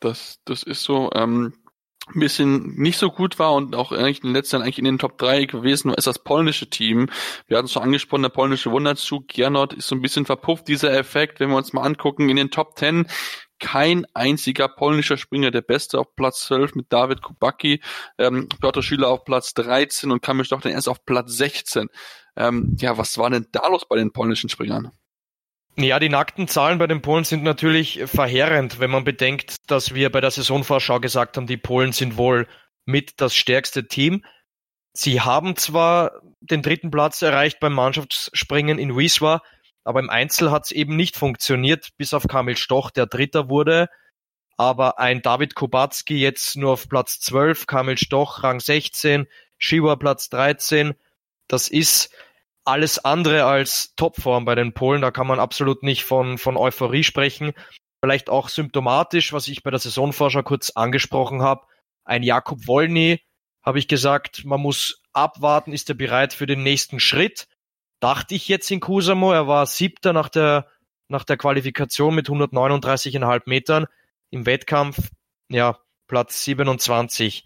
Das, 0.00 0.40
das 0.44 0.62
ist 0.62 0.82
so. 0.82 1.10
Ähm, 1.14 1.54
ein 2.14 2.20
bisschen 2.20 2.74
nicht 2.76 2.98
so 2.98 3.10
gut 3.10 3.38
war 3.38 3.54
und 3.54 3.76
auch 3.76 3.92
eigentlich 3.92 4.22
in 4.22 4.30
den 4.30 4.34
letzten 4.34 4.56
Jahren 4.56 4.64
eigentlich 4.64 4.78
in 4.78 4.84
den 4.84 4.98
Top 4.98 5.18
3 5.18 5.44
gewesen 5.44 5.92
ist 5.94 6.06
das 6.06 6.18
polnische 6.18 6.68
Team. 6.68 7.08
Wir 7.46 7.56
hatten 7.56 7.66
es 7.66 7.72
schon 7.72 7.82
angesprochen, 7.82 8.22
der 8.22 8.30
polnische 8.30 8.70
Wunderzug, 8.70 9.28
Gernot 9.28 9.74
ist 9.74 9.86
so 9.86 9.94
ein 9.94 10.02
bisschen 10.02 10.26
verpufft, 10.26 10.66
dieser 10.68 10.92
Effekt, 10.92 11.40
wenn 11.40 11.50
wir 11.50 11.56
uns 11.56 11.72
mal 11.72 11.82
angucken, 11.82 12.28
in 12.28 12.36
den 12.36 12.50
Top 12.50 12.76
10 12.78 13.06
kein 13.60 14.06
einziger 14.14 14.68
polnischer 14.68 15.18
Springer, 15.18 15.50
der 15.50 15.60
Beste 15.60 15.98
auf 15.98 16.16
Platz 16.16 16.46
12 16.46 16.74
mit 16.74 16.86
David 16.92 17.22
Kubacki, 17.22 17.80
ähm, 18.18 18.48
Piotr 18.60 18.82
Schüler 18.82 19.08
auf 19.08 19.24
Platz 19.24 19.52
13 19.54 20.10
und 20.10 20.22
Kamil 20.22 20.46
Stoch 20.46 20.62
dann 20.62 20.72
erst 20.72 20.88
auf 20.88 21.04
Platz 21.04 21.32
16. 21.32 21.88
Ähm, 22.36 22.76
ja, 22.78 22.96
was 22.98 23.18
war 23.18 23.30
denn 23.30 23.46
da 23.52 23.66
los 23.68 23.86
bei 23.88 23.96
den 23.96 24.12
polnischen 24.12 24.48
Springern? 24.48 24.92
Ja, 25.76 25.98
die 25.98 26.08
nackten 26.08 26.48
Zahlen 26.48 26.78
bei 26.78 26.86
den 26.86 27.00
Polen 27.00 27.24
sind 27.24 27.42
natürlich 27.42 28.02
verheerend, 28.04 28.80
wenn 28.80 28.90
man 28.90 29.04
bedenkt, 29.04 29.56
dass 29.66 29.94
wir 29.94 30.10
bei 30.10 30.20
der 30.20 30.30
Saisonvorschau 30.30 31.00
gesagt 31.00 31.36
haben, 31.36 31.46
die 31.46 31.56
Polen 31.56 31.92
sind 31.92 32.16
wohl 32.16 32.46
mit 32.84 33.20
das 33.20 33.34
stärkste 33.34 33.86
Team. 33.86 34.24
Sie 34.92 35.20
haben 35.20 35.56
zwar 35.56 36.20
den 36.40 36.62
dritten 36.62 36.90
Platz 36.90 37.22
erreicht 37.22 37.60
beim 37.60 37.72
Mannschaftsspringen 37.72 38.78
in 38.78 38.96
Wisła, 38.96 39.42
aber 39.84 40.00
im 40.00 40.10
Einzel 40.10 40.50
hat 40.50 40.64
es 40.66 40.72
eben 40.72 40.96
nicht 40.96 41.16
funktioniert, 41.16 41.90
bis 41.96 42.12
auf 42.12 42.26
Kamil 42.26 42.56
Stoch, 42.56 42.90
der 42.90 43.06
Dritter 43.06 43.48
wurde. 43.48 43.88
Aber 44.56 44.98
ein 44.98 45.22
David 45.22 45.54
Kubacki 45.54 46.20
jetzt 46.20 46.56
nur 46.56 46.72
auf 46.72 46.88
Platz 46.88 47.20
12, 47.20 47.66
Kamil 47.66 47.96
Stoch 47.96 48.42
Rang 48.42 48.60
16, 48.60 49.26
Shiwa 49.56 49.96
Platz 49.96 50.28
13. 50.28 50.94
Das 51.50 51.68
ist 51.68 52.14
alles 52.64 53.04
andere 53.04 53.44
als 53.44 53.94
Topform 53.96 54.44
bei 54.44 54.54
den 54.54 54.72
Polen. 54.72 55.02
Da 55.02 55.10
kann 55.10 55.26
man 55.26 55.40
absolut 55.40 55.82
nicht 55.82 56.04
von, 56.04 56.38
von 56.38 56.56
Euphorie 56.56 57.02
sprechen. 57.02 57.52
Vielleicht 58.02 58.30
auch 58.30 58.48
symptomatisch, 58.48 59.32
was 59.32 59.48
ich 59.48 59.62
bei 59.62 59.70
der 59.70 59.80
Saisonvorschau 59.80 60.42
kurz 60.42 60.70
angesprochen 60.70 61.42
habe. 61.42 61.66
Ein 62.04 62.22
Jakub 62.22 62.66
Wolny, 62.66 63.20
habe 63.62 63.78
ich 63.78 63.88
gesagt, 63.88 64.44
man 64.44 64.60
muss 64.60 65.02
abwarten, 65.12 65.72
ist 65.72 65.88
er 65.88 65.94
bereit 65.94 66.32
für 66.32 66.46
den 66.46 66.62
nächsten 66.62 67.00
Schritt. 67.00 67.46
Dachte 68.00 68.34
ich 68.34 68.48
jetzt 68.48 68.70
in 68.70 68.80
Kusamo, 68.80 69.32
er 69.32 69.46
war 69.46 69.66
siebter 69.66 70.12
nach 70.12 70.28
der, 70.28 70.68
nach 71.08 71.24
der 71.24 71.36
Qualifikation 71.36 72.14
mit 72.14 72.28
139,5 72.28 73.42
Metern. 73.46 73.86
Im 74.30 74.46
Wettkampf, 74.46 75.10
ja, 75.48 75.78
Platz 76.06 76.44
27. 76.44 77.44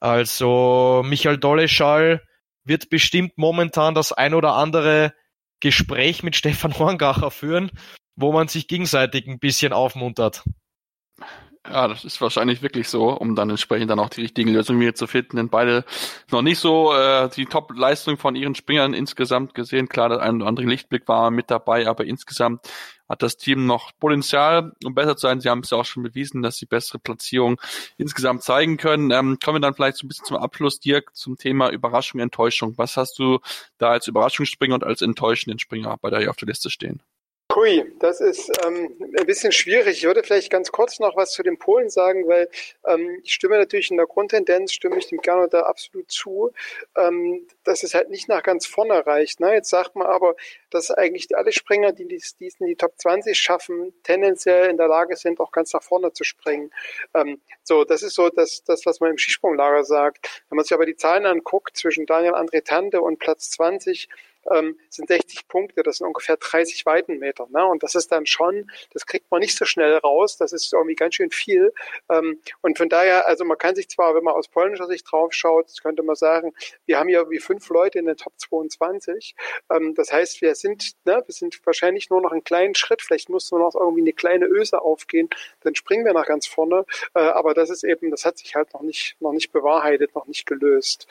Also 0.00 1.02
Michael 1.04 1.38
Doleschall 1.38 2.27
wird 2.68 2.90
bestimmt 2.90 3.36
momentan 3.36 3.94
das 3.94 4.12
ein 4.12 4.34
oder 4.34 4.54
andere 4.54 5.12
Gespräch 5.60 6.22
mit 6.22 6.36
Stefan 6.36 6.78
Horngacher 6.78 7.30
führen, 7.30 7.70
wo 8.16 8.32
man 8.32 8.48
sich 8.48 8.68
gegenseitig 8.68 9.26
ein 9.26 9.38
bisschen 9.38 9.72
aufmuntert. 9.72 10.44
Ja, 11.70 11.86
das 11.86 12.04
ist 12.04 12.18
wahrscheinlich 12.22 12.62
wirklich 12.62 12.88
so, 12.88 13.10
um 13.10 13.34
dann 13.34 13.50
entsprechend 13.50 13.90
dann 13.90 13.98
auch 13.98 14.08
die 14.08 14.22
richtigen 14.22 14.50
Lösungen 14.50 14.80
wieder 14.80 14.94
zu 14.94 15.06
finden. 15.06 15.36
Denn 15.36 15.50
beide 15.50 15.84
noch 16.30 16.40
nicht 16.40 16.58
so 16.58 16.94
äh, 16.94 17.28
die 17.28 17.44
Top-Leistung 17.44 18.16
von 18.16 18.34
ihren 18.36 18.54
Springern 18.54 18.94
insgesamt 18.94 19.54
gesehen. 19.54 19.88
Klar, 19.88 20.08
der 20.08 20.22
ein 20.22 20.36
oder 20.36 20.46
andere 20.46 20.66
Lichtblick 20.66 21.06
war 21.08 21.30
mit 21.30 21.50
dabei, 21.50 21.86
aber 21.86 22.06
insgesamt 22.06 22.66
hat 23.06 23.22
das 23.22 23.36
Team 23.36 23.66
noch 23.66 23.92
Potenzial, 23.98 24.72
um 24.82 24.94
besser 24.94 25.16
zu 25.16 25.26
sein. 25.26 25.40
Sie 25.40 25.50
haben 25.50 25.60
es 25.60 25.70
ja 25.70 25.76
auch 25.78 25.84
schon 25.84 26.02
bewiesen, 26.04 26.40
dass 26.40 26.56
sie 26.56 26.66
bessere 26.66 27.00
Platzierung 27.00 27.60
insgesamt 27.98 28.42
zeigen 28.44 28.78
können. 28.78 29.10
Ähm, 29.10 29.38
kommen 29.42 29.56
wir 29.56 29.60
dann 29.60 29.74
vielleicht 29.74 29.98
so 29.98 30.06
ein 30.06 30.08
bisschen 30.08 30.24
zum 30.24 30.38
Abschluss, 30.38 30.80
Dirk, 30.80 31.14
zum 31.14 31.36
Thema 31.36 31.70
Überraschung, 31.70 32.20
Enttäuschung. 32.20 32.78
Was 32.78 32.96
hast 32.96 33.18
du 33.18 33.40
da 33.76 33.90
als 33.90 34.06
Überraschungsspringer 34.08 34.74
und 34.74 34.84
als 34.84 35.02
enttäuschenden 35.02 35.58
Springer 35.58 35.96
bei 36.00 36.08
der 36.08 36.20
hier 36.20 36.30
auf 36.30 36.36
der 36.36 36.48
Liste 36.48 36.70
stehen? 36.70 37.02
Hui, 37.54 37.90
das 37.98 38.20
ist 38.20 38.52
ähm, 38.66 38.94
ein 39.18 39.24
bisschen 39.24 39.52
schwierig. 39.52 39.96
Ich 39.96 40.04
würde 40.04 40.22
vielleicht 40.22 40.50
ganz 40.50 40.70
kurz 40.70 41.00
noch 41.00 41.16
was 41.16 41.32
zu 41.32 41.42
den 41.42 41.58
Polen 41.58 41.88
sagen, 41.88 42.28
weil 42.28 42.50
ähm, 42.86 43.20
ich 43.24 43.32
stimme 43.32 43.56
natürlich 43.56 43.90
in 43.90 43.96
der 43.96 44.04
Grundtendenz, 44.06 44.70
stimme 44.74 44.98
ich 44.98 45.08
dem 45.08 45.18
gerne 45.22 45.48
da 45.48 45.62
absolut 45.62 46.10
zu, 46.10 46.52
ähm, 46.94 47.46
dass 47.64 47.84
es 47.84 47.94
halt 47.94 48.10
nicht 48.10 48.28
nach 48.28 48.42
ganz 48.42 48.66
vorne 48.66 49.06
reicht. 49.06 49.40
Ne? 49.40 49.54
Jetzt 49.54 49.70
sagt 49.70 49.96
man 49.96 50.06
aber, 50.06 50.36
dass 50.68 50.90
eigentlich 50.90 51.34
alle 51.38 51.50
Springer, 51.52 51.92
die 51.92 52.06
dies, 52.06 52.36
dies 52.36 52.60
in 52.60 52.66
die 52.66 52.76
Top 52.76 52.92
20 52.98 53.36
schaffen, 53.38 53.94
tendenziell 54.02 54.68
in 54.68 54.76
der 54.76 54.88
Lage 54.88 55.16
sind, 55.16 55.40
auch 55.40 55.50
ganz 55.50 55.72
nach 55.72 55.82
vorne 55.82 56.12
zu 56.12 56.24
springen. 56.24 56.70
Ähm, 57.14 57.40
so, 57.62 57.84
das 57.84 58.02
ist 58.02 58.14
so 58.14 58.28
das, 58.28 58.62
das, 58.64 58.84
was 58.84 59.00
man 59.00 59.12
im 59.12 59.18
Skisprunglager 59.18 59.84
sagt. 59.84 60.42
Wenn 60.50 60.56
man 60.56 60.66
sich 60.66 60.74
aber 60.74 60.84
die 60.84 60.96
Zahlen 60.96 61.24
anguckt 61.24 61.78
zwischen 61.78 62.04
Daniel 62.04 62.34
André 62.34 62.62
Tante 62.62 63.00
und 63.00 63.18
Platz 63.18 63.48
20, 63.52 64.10
ähm, 64.50 64.78
sind 64.88 65.08
60 65.08 65.48
Punkte, 65.48 65.82
das 65.82 65.98
sind 65.98 66.06
ungefähr 66.06 66.36
30 66.36 66.86
Weitenmeter. 66.86 67.46
Ne? 67.50 67.64
Und 67.64 67.82
das 67.82 67.94
ist 67.94 68.12
dann 68.12 68.26
schon, 68.26 68.70
das 68.92 69.06
kriegt 69.06 69.30
man 69.30 69.40
nicht 69.40 69.56
so 69.56 69.64
schnell 69.64 69.96
raus, 69.96 70.36
das 70.36 70.52
ist 70.52 70.72
irgendwie 70.72 70.94
ganz 70.94 71.14
schön 71.14 71.30
viel. 71.30 71.72
Ähm, 72.08 72.40
und 72.60 72.78
von 72.78 72.88
daher, 72.88 73.26
also 73.28 73.44
man 73.44 73.58
kann 73.58 73.74
sich 73.74 73.88
zwar, 73.88 74.14
wenn 74.14 74.24
man 74.24 74.34
aus 74.34 74.48
polnischer 74.48 74.86
Sicht 74.86 75.10
drauf 75.10 75.32
schaut, 75.32 75.70
könnte 75.82 76.02
man 76.02 76.16
sagen, 76.16 76.52
wir 76.86 76.98
haben 76.98 77.08
hier 77.08 77.30
wie 77.30 77.38
fünf 77.38 77.68
Leute 77.68 77.98
in 77.98 78.06
der 78.06 78.16
Top 78.16 78.32
22. 78.36 79.34
Ähm, 79.70 79.94
das 79.94 80.12
heißt, 80.12 80.40
wir 80.42 80.54
sind, 80.54 80.92
ne, 81.04 81.22
wir 81.24 81.34
sind 81.34 81.58
wahrscheinlich 81.64 82.10
nur 82.10 82.20
noch 82.20 82.32
einen 82.32 82.44
kleinen 82.44 82.74
Schritt, 82.74 83.02
vielleicht 83.02 83.28
muss 83.28 83.50
nur 83.50 83.60
noch 83.60 83.74
irgendwie 83.74 84.02
eine 84.02 84.12
kleine 84.12 84.46
Öse 84.46 84.80
aufgehen, 84.80 85.28
dann 85.60 85.74
springen 85.74 86.04
wir 86.04 86.12
nach 86.12 86.26
ganz 86.26 86.46
vorne. 86.46 86.84
Äh, 87.14 87.20
aber 87.20 87.54
das 87.54 87.70
ist 87.70 87.84
eben, 87.84 88.10
das 88.10 88.24
hat 88.24 88.38
sich 88.38 88.54
halt 88.54 88.72
noch 88.74 88.82
nicht, 88.82 89.16
noch 89.20 89.32
nicht 89.32 89.52
bewahrheitet, 89.52 90.14
noch 90.14 90.26
nicht 90.26 90.46
gelöst. 90.46 91.06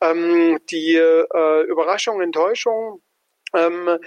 Ähm, 0.00 0.58
die 0.70 0.96
äh, 0.96 1.62
Überraschung, 1.62 2.20
Enttäuschung, 2.20 2.75
Enttäuschung. 2.76 3.02
Ähm, 3.54 3.98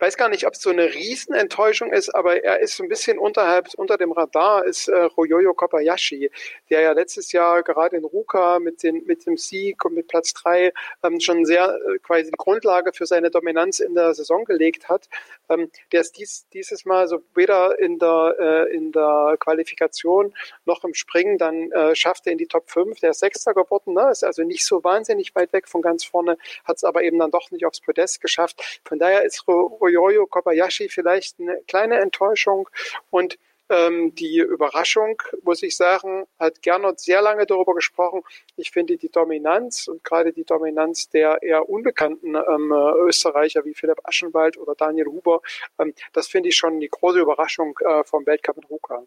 weiß 0.00 0.16
gar 0.16 0.28
nicht, 0.28 0.46
ob 0.46 0.54
es 0.54 0.60
so 0.60 0.70
eine 0.70 0.94
Riesenenttäuschung 0.94 1.92
ist, 1.92 2.14
aber 2.14 2.44
er 2.44 2.60
ist 2.60 2.76
so 2.76 2.84
ein 2.84 2.88
bisschen 2.88 3.18
unterhalb, 3.18 3.68
unter 3.74 3.96
dem 3.96 4.12
Radar, 4.12 4.64
ist 4.64 4.88
äh, 4.88 4.96
Royoyo 4.96 5.54
Kobayashi, 5.54 6.30
der 6.70 6.82
ja 6.82 6.92
letztes 6.92 7.32
Jahr 7.32 7.62
gerade 7.64 7.96
in 7.96 8.04
Ruka 8.04 8.60
mit, 8.60 8.82
den, 8.82 9.04
mit 9.06 9.26
dem 9.26 9.36
Sieg 9.36 9.84
und 9.84 9.94
mit 9.94 10.06
Platz 10.06 10.34
drei 10.34 10.72
ähm, 11.02 11.18
schon 11.18 11.44
sehr 11.44 11.76
äh, 11.88 11.98
quasi 11.98 12.30
die 12.30 12.36
Grundlage 12.36 12.92
für 12.92 13.06
seine 13.06 13.30
Dominanz 13.30 13.80
in 13.80 13.94
der 13.94 14.14
Saison 14.14 14.44
gelegt 14.44 14.88
hat. 14.88 15.08
Ähm, 15.48 15.70
der 15.92 16.00
ist 16.02 16.18
dies, 16.18 16.46
dieses 16.52 16.84
Mal 16.84 17.08
so 17.08 17.22
weder 17.34 17.78
in 17.78 17.98
der, 17.98 18.36
äh, 18.38 18.74
in 18.74 18.92
der 18.92 19.36
Qualifikation 19.38 20.34
noch 20.64 20.84
im 20.84 20.94
Springen 20.94 21.38
dann 21.38 21.70
äh, 21.72 21.94
schaffte 21.94 22.30
in 22.30 22.38
die 22.38 22.46
Top 22.46 22.70
5. 22.70 23.00
Der 23.00 23.10
ist 23.10 23.20
Sechster 23.20 23.54
geworden, 23.54 23.94
ne? 23.94 24.10
ist 24.10 24.24
also 24.24 24.42
nicht 24.42 24.64
so 24.64 24.82
wahnsinnig 24.84 25.34
weit 25.34 25.52
weg 25.52 25.68
von 25.68 25.82
ganz 25.82 26.04
vorne, 26.04 26.38
hat 26.64 26.76
es 26.76 26.84
aber 26.84 27.02
eben 27.02 27.18
dann 27.18 27.30
doch 27.30 27.50
nicht 27.50 27.64
aufs 27.64 27.80
Podest 27.80 28.20
geschafft. 28.20 28.80
Von 28.84 28.98
daher 28.98 29.24
ist 29.24 29.46
Ro 29.48 29.76
Oyoyo 29.80 30.26
Kobayashi 30.26 30.88
vielleicht 30.88 31.40
eine 31.40 31.60
kleine 31.66 31.98
Enttäuschung 31.98 32.68
und 33.10 33.38
ähm, 33.68 34.14
die 34.14 34.38
Überraschung, 34.38 35.20
muss 35.42 35.62
ich 35.62 35.76
sagen, 35.76 36.24
hat 36.38 36.62
Gernot 36.62 37.00
sehr 37.00 37.22
lange 37.22 37.46
darüber 37.46 37.74
gesprochen. 37.74 38.22
Ich 38.56 38.70
finde 38.70 38.96
die 38.96 39.10
Dominanz 39.10 39.88
und 39.88 40.02
gerade 40.04 40.32
die 40.32 40.44
Dominanz 40.44 41.08
der 41.08 41.42
eher 41.42 41.68
unbekannten 41.68 42.34
ähm, 42.34 42.72
Österreicher 43.06 43.64
wie 43.64 43.74
Philipp 43.74 44.00
Aschenwald 44.04 44.56
oder 44.58 44.74
Daniel 44.74 45.06
Huber, 45.06 45.40
ähm, 45.78 45.94
das 46.12 46.28
finde 46.28 46.48
ich 46.48 46.56
schon 46.56 46.80
die 46.80 46.88
große 46.88 47.20
Überraschung 47.20 47.78
äh, 47.84 48.04
vom 48.04 48.26
Weltcup 48.26 48.56
in 48.56 48.64
Ruka. 48.64 49.02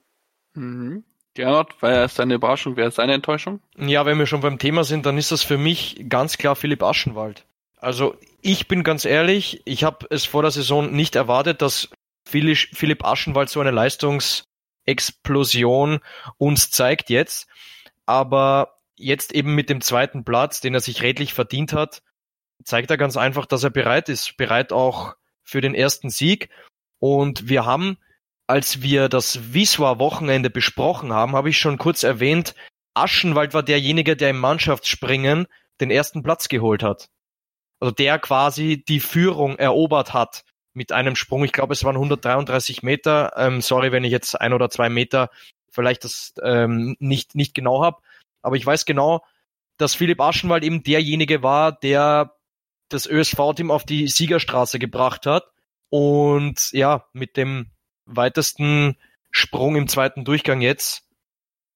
Mhm. 0.53 1.03
Gernot, 1.33 1.81
war 1.81 2.03
es 2.03 2.15
deine 2.15 2.35
Überraschung, 2.35 2.75
wäre 2.75 2.89
es 2.89 2.95
deine 2.95 3.13
Enttäuschung? 3.13 3.61
Ja, 3.77 4.05
wenn 4.05 4.19
wir 4.19 4.25
schon 4.25 4.41
beim 4.41 4.59
Thema 4.59 4.83
sind, 4.83 5.05
dann 5.05 5.17
ist 5.17 5.31
das 5.31 5.43
für 5.43 5.57
mich 5.57 6.03
ganz 6.09 6.37
klar 6.37 6.57
Philipp 6.57 6.83
Aschenwald. 6.83 7.45
Also 7.77 8.15
ich 8.41 8.67
bin 8.67 8.83
ganz 8.83 9.05
ehrlich, 9.05 9.61
ich 9.65 9.83
habe 9.83 10.05
es 10.09 10.25
vor 10.25 10.41
der 10.41 10.51
Saison 10.51 10.91
nicht 10.91 11.15
erwartet, 11.15 11.61
dass 11.61 11.89
Philipp 12.25 13.05
Aschenwald 13.05 13.49
so 13.49 13.59
eine 13.59 13.71
Leistungsexplosion 14.85 15.99
uns 16.37 16.71
zeigt 16.71 17.09
jetzt. 17.09 17.47
Aber 18.05 18.77
jetzt 18.95 19.33
eben 19.33 19.55
mit 19.55 19.69
dem 19.69 19.81
zweiten 19.81 20.23
Platz, 20.23 20.61
den 20.61 20.73
er 20.73 20.79
sich 20.79 21.01
redlich 21.01 21.33
verdient 21.33 21.73
hat, 21.73 22.01
zeigt 22.63 22.91
er 22.91 22.97
ganz 22.97 23.17
einfach, 23.17 23.45
dass 23.45 23.63
er 23.63 23.69
bereit 23.69 24.09
ist, 24.09 24.37
bereit 24.37 24.71
auch 24.71 25.15
für 25.43 25.61
den 25.61 25.73
ersten 25.73 26.09
Sieg. 26.09 26.49
Und 26.99 27.49
wir 27.49 27.65
haben, 27.65 27.97
als 28.47 28.81
wir 28.81 29.09
das 29.09 29.53
Wiswa-Wochenende 29.53 30.49
besprochen 30.49 31.13
haben, 31.13 31.35
habe 31.35 31.49
ich 31.49 31.57
schon 31.57 31.77
kurz 31.77 32.03
erwähnt, 32.03 32.53
Aschenwald 32.93 33.53
war 33.53 33.63
derjenige, 33.63 34.15
der 34.15 34.31
im 34.31 34.39
Mannschaftsspringen 34.39 35.47
den 35.79 35.89
ersten 35.89 36.21
Platz 36.21 36.49
geholt 36.49 36.83
hat 36.83 37.09
also 37.81 37.91
der 37.91 38.19
quasi 38.19 38.83
die 38.87 38.99
Führung 38.99 39.57
erobert 39.57 40.13
hat 40.13 40.45
mit 40.73 40.91
einem 40.91 41.15
Sprung. 41.15 41.43
Ich 41.43 41.51
glaube, 41.51 41.73
es 41.73 41.83
waren 41.83 41.95
133 41.95 42.83
Meter. 42.83 43.33
Ähm, 43.37 43.61
sorry, 43.61 43.91
wenn 43.91 44.03
ich 44.03 44.11
jetzt 44.11 44.39
ein 44.39 44.53
oder 44.53 44.69
zwei 44.69 44.89
Meter 44.89 45.29
vielleicht 45.69 46.03
das 46.03 46.33
ähm, 46.43 46.95
nicht, 46.99 47.35
nicht 47.35 47.53
genau 47.53 47.83
habe. 47.83 48.01
Aber 48.41 48.55
ich 48.55 48.65
weiß 48.65 48.85
genau, 48.85 49.23
dass 49.77 49.95
Philipp 49.95 50.19
Aschenwald 50.19 50.63
eben 50.63 50.83
derjenige 50.83 51.43
war, 51.43 51.71
der 51.71 52.35
das 52.89 53.07
ÖSV-Team 53.07 53.71
auf 53.71 53.85
die 53.85 54.07
Siegerstraße 54.07 54.79
gebracht 54.79 55.25
hat. 55.25 55.45
Und 55.89 56.71
ja, 56.71 57.05
mit 57.13 57.37
dem 57.37 57.67
weitesten 58.05 58.97
Sprung 59.31 59.75
im 59.75 59.87
zweiten 59.87 60.25
Durchgang 60.25 60.61
jetzt 60.61 61.07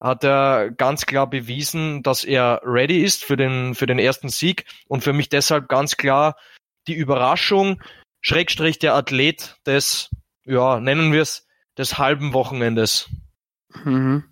hat 0.01 0.23
er 0.23 0.71
ganz 0.71 1.05
klar 1.05 1.29
bewiesen, 1.29 2.03
dass 2.03 2.23
er 2.23 2.61
ready 2.63 3.01
ist 3.01 3.23
für 3.23 3.37
den, 3.37 3.75
für 3.75 3.85
den 3.85 3.97
ersten 3.97 4.29
Sieg 4.29 4.65
und 4.87 5.03
für 5.03 5.13
mich 5.13 5.29
deshalb 5.29 5.69
ganz 5.69 5.97
klar 5.97 6.35
die 6.87 6.93
Überraschung, 6.93 7.81
Schrägstrich 8.25 8.79
der 8.79 8.95
Athlet 8.95 9.55
des, 9.67 10.09
ja, 10.45 10.79
nennen 10.79 11.13
wir 11.13 11.21
es, 11.21 11.45
des 11.77 11.99
halben 11.99 12.33
Wochenendes. 12.33 13.07
Mhm. 13.83 14.23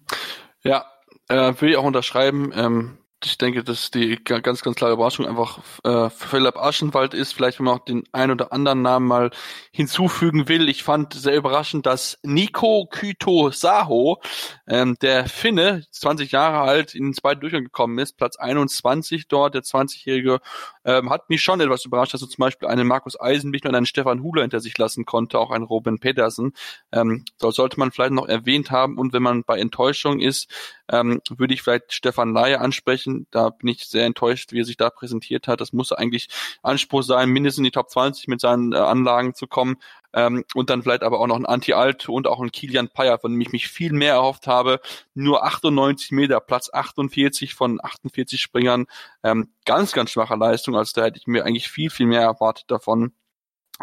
Ja, 0.64 0.88
äh, 1.28 1.54
will 1.60 1.70
ich 1.70 1.78
auch 1.78 1.84
unterschreiben. 1.84 2.52
Ähm, 2.56 2.98
ich 3.26 3.38
denke, 3.38 3.64
dass 3.64 3.92
die 3.92 4.18
ganz, 4.24 4.62
ganz 4.62 4.76
klare 4.76 4.94
Überraschung 4.94 5.26
einfach 5.26 5.60
äh, 5.84 6.10
Philipp 6.10 6.58
Aschenwald 6.58 7.14
ist. 7.14 7.34
Vielleicht, 7.34 7.60
wenn 7.60 7.66
man 7.66 7.76
auch 7.76 7.86
den 7.86 8.04
ein 8.12 8.32
oder 8.32 8.52
anderen 8.54 8.82
Namen 8.82 9.08
mal 9.08 9.32
hinzufügen 9.72 10.48
will. 10.48 10.70
Ich 10.70 10.84
fand 10.84 11.14
sehr 11.14 11.36
überraschend, 11.36 11.86
dass 11.86 12.20
Nico 12.24 12.88
Kyto 12.90 13.52
Saho, 13.52 14.22
ähm, 14.68 14.98
der 15.02 15.28
Finne, 15.28 15.84
20 15.92 16.32
Jahre 16.32 16.62
alt, 16.62 16.96
in 16.96 17.06
den 17.06 17.14
zweiten 17.14 17.42
Durchgang 17.42 17.64
gekommen 17.64 17.98
ist, 18.00 18.18
Platz 18.18 18.36
21 18.38 19.28
dort, 19.28 19.56
der 19.56 19.64
20-Jährige, 19.64 20.40
ähm, 20.86 21.10
hat 21.10 21.30
mich 21.30 21.42
schon 21.42 21.62
etwas 21.62 21.86
überrascht, 21.86 22.14
dass 22.14 22.22
er 22.22 22.30
zum 22.30 22.42
Beispiel 22.42 22.68
einen 22.68 22.88
Markus 22.88 23.20
Eisenbichler 23.20 23.70
und 23.70 23.76
einen 23.76 23.86
Stefan 23.86 24.22
Huler 24.22 24.42
hinter 24.42 24.60
sich 24.60 24.78
lassen 24.78 25.06
konnte, 25.06 25.40
auch 25.40 25.52
einen 25.52 25.64
Robin 25.64 26.00
Pedersen. 26.00 26.54
Ähm, 26.92 27.26
sollte 27.40 27.80
man 27.80 27.92
vielleicht 27.92 28.12
noch 28.12 28.28
erwähnt 28.28 28.72
haben. 28.72 28.98
Und 28.98 29.14
wenn 29.14 29.24
man 29.24 29.44
bei 29.44 29.60
Enttäuschung 29.60 30.20
ist, 30.20 30.50
ähm, 30.92 31.22
würde 31.30 31.54
ich 31.54 31.62
vielleicht 31.62 31.94
Stefan 31.94 32.34
Laie 32.34 32.60
ansprechen. 32.60 33.28
Da 33.32 33.50
bin 33.50 33.70
ich 33.70 33.88
sehr 33.88 34.06
enttäuscht, 34.06 34.52
wie 34.52 34.62
er 34.62 34.66
sich 34.66 34.78
da 34.78 34.90
präsentiert 34.90 35.48
hat. 35.48 35.62
Das 35.62 35.74
muss 35.74 35.92
eigentlich 35.92 36.30
Anspruch 36.62 37.04
sein, 37.04 37.30
mindestens 37.30 37.60
in 37.60 37.64
die 37.66 37.72
Top 37.72 37.90
20 37.90 38.28
mit 38.28 38.42
seinen 38.42 38.74
äh, 38.74 38.78
Anlagen 38.78 39.34
zu 39.34 39.48
kommen. 39.48 39.78
Ähm, 40.14 40.44
und 40.54 40.70
dann 40.70 40.84
vielleicht 40.84 41.04
aber 41.04 41.20
auch 41.20 41.28
noch 41.28 41.38
ein 41.38 41.46
Anti-Alt 41.46 42.08
und 42.10 42.28
auch 42.28 42.40
ein 42.40 42.52
Kilian 42.52 42.90
Payer, 42.90 43.18
von 43.18 43.32
dem 43.32 43.42
ich 43.42 43.52
mich 43.52 43.68
viel 43.68 43.94
mehr 43.94 44.14
erhofft 44.14 44.48
habe. 44.48 44.80
Nur 45.14 45.44
98 45.44 46.12
Meter, 46.12 46.40
Platz 46.40 46.70
48 46.72 47.56
von 47.56 47.80
48 47.82 48.40
Springern. 48.40 48.86
Ähm, 49.24 49.50
ganz, 49.66 49.94
ganz 49.94 50.12
schwache 50.12 50.36
Leistung. 50.36 50.76
Also 50.76 50.94
da 50.96 51.06
hätte 51.06 51.18
ich 51.18 51.28
mir 51.28 51.46
eigentlich 51.46 51.70
viel, 51.70 51.90
viel 51.90 52.06
mehr 52.06 52.22
erwartet 52.22 52.66
davon. 52.70 53.14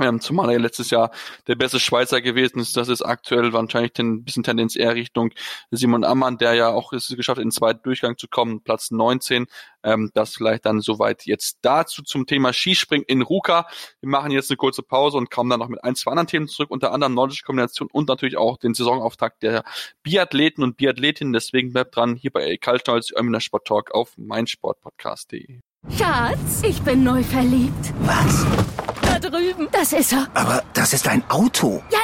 Ähm, 0.01 0.21
zumal 0.21 0.51
er 0.51 0.59
letztes 0.59 0.91
Jahr 0.91 1.11
der 1.47 1.55
beste 1.55 1.79
Schweizer 1.79 2.21
gewesen 2.21 2.59
ist. 2.59 2.77
Das 2.77 2.89
ist 2.89 3.03
aktuell 3.03 3.53
wahrscheinlich 3.53 3.93
ein 3.99 4.25
bisschen 4.25 4.43
Tendenz 4.43 4.77
eher 4.77 4.95
Richtung 4.95 5.33
Simon 5.71 6.05
Ammann, 6.05 6.39
der 6.39 6.55
ja 6.55 6.69
auch 6.69 6.93
es 6.93 7.09
geschafft 7.09 7.39
hat, 7.39 7.43
in 7.43 7.49
den 7.49 7.53
zweiten 7.53 7.83
Durchgang 7.83 8.17
zu 8.17 8.29
kommen, 8.29 8.63
Platz 8.63 8.91
19. 8.91 9.47
Ähm, 9.83 10.11
das 10.15 10.35
vielleicht 10.35 10.67
dann 10.67 10.81
soweit 10.81 11.27
jetzt 11.27 11.59
dazu 11.63 12.03
zum 12.03 12.27
Thema 12.27 12.53
Skispringen 12.53 13.05
in 13.07 13.23
Ruka. 13.23 13.67
Wir 14.01 14.11
machen 14.11 14.31
jetzt 14.31 14.51
eine 14.51 14.57
kurze 14.57 14.83
Pause 14.83 15.17
und 15.17 15.31
kommen 15.31 15.51
dann 15.51 15.61
noch 15.61 15.69
mit 15.69 15.83
ein, 15.85 15.95
zwei 15.95 16.11
anderen 16.11 16.27
Themen 16.27 16.49
zurück, 16.49 16.71
unter 16.71 16.93
anderem 16.93 17.15
nordische 17.15 17.45
Kombination 17.45 17.89
und 17.93 18.09
natürlich 18.09 18.37
auch 18.37 18.59
den 18.59 18.75
Saisonauftakt 18.75 19.43
der 19.43 19.65
Biathleten 20.03 20.63
und 20.65 20.77
Biathletinnen. 20.77 21.33
Deswegen 21.33 21.73
bleibt 21.73 21.97
dran 21.97 22.15
hier 22.15 22.31
bei 22.31 22.57
Kaltstolz, 22.57 23.13
Öminer 23.17 23.41
Sport 23.41 23.67
Talk 23.67 23.91
auf 23.93 24.17
meinsportpodcast.de. 24.17 25.61
Schatz, 25.97 26.63
ich 26.63 26.81
bin 26.83 27.03
neu 27.03 27.23
verliebt. 27.23 27.95
Was? 28.01 28.90
Drüben. 29.21 29.69
Das 29.73 29.93
ist 29.93 30.13
er. 30.13 30.27
Aber 30.35 30.63
das 30.75 30.93
ist 30.93 31.07
ein 31.09 31.23
Auto. 31.29 31.83
Ja. 31.91 31.99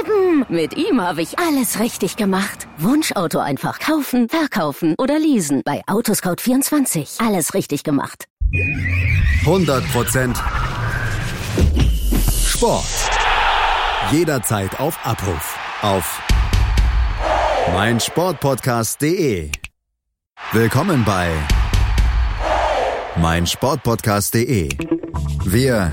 Eben, 0.00 0.46
mit 0.48 0.76
ihm 0.76 1.00
habe 1.00 1.22
ich 1.22 1.38
alles 1.38 1.78
richtig 1.80 2.16
gemacht. 2.16 2.66
Wunschauto 2.78 3.38
einfach 3.38 3.78
kaufen, 3.78 4.28
verkaufen 4.28 4.94
oder 4.98 5.18
leasen. 5.18 5.62
Bei 5.64 5.82
Autoscout24. 5.86 7.24
Alles 7.26 7.54
richtig 7.54 7.82
gemacht. 7.82 8.26
100% 9.44 10.36
Sport. 12.46 12.84
Jederzeit 14.12 14.78
auf 14.80 14.98
Abruf. 15.04 15.58
Auf 15.82 16.22
meinsportpodcast.de. 17.72 19.50
Willkommen 20.52 21.04
bei 21.04 21.30
meinsportpodcast.de. 23.16 24.70
Wir 25.44 25.92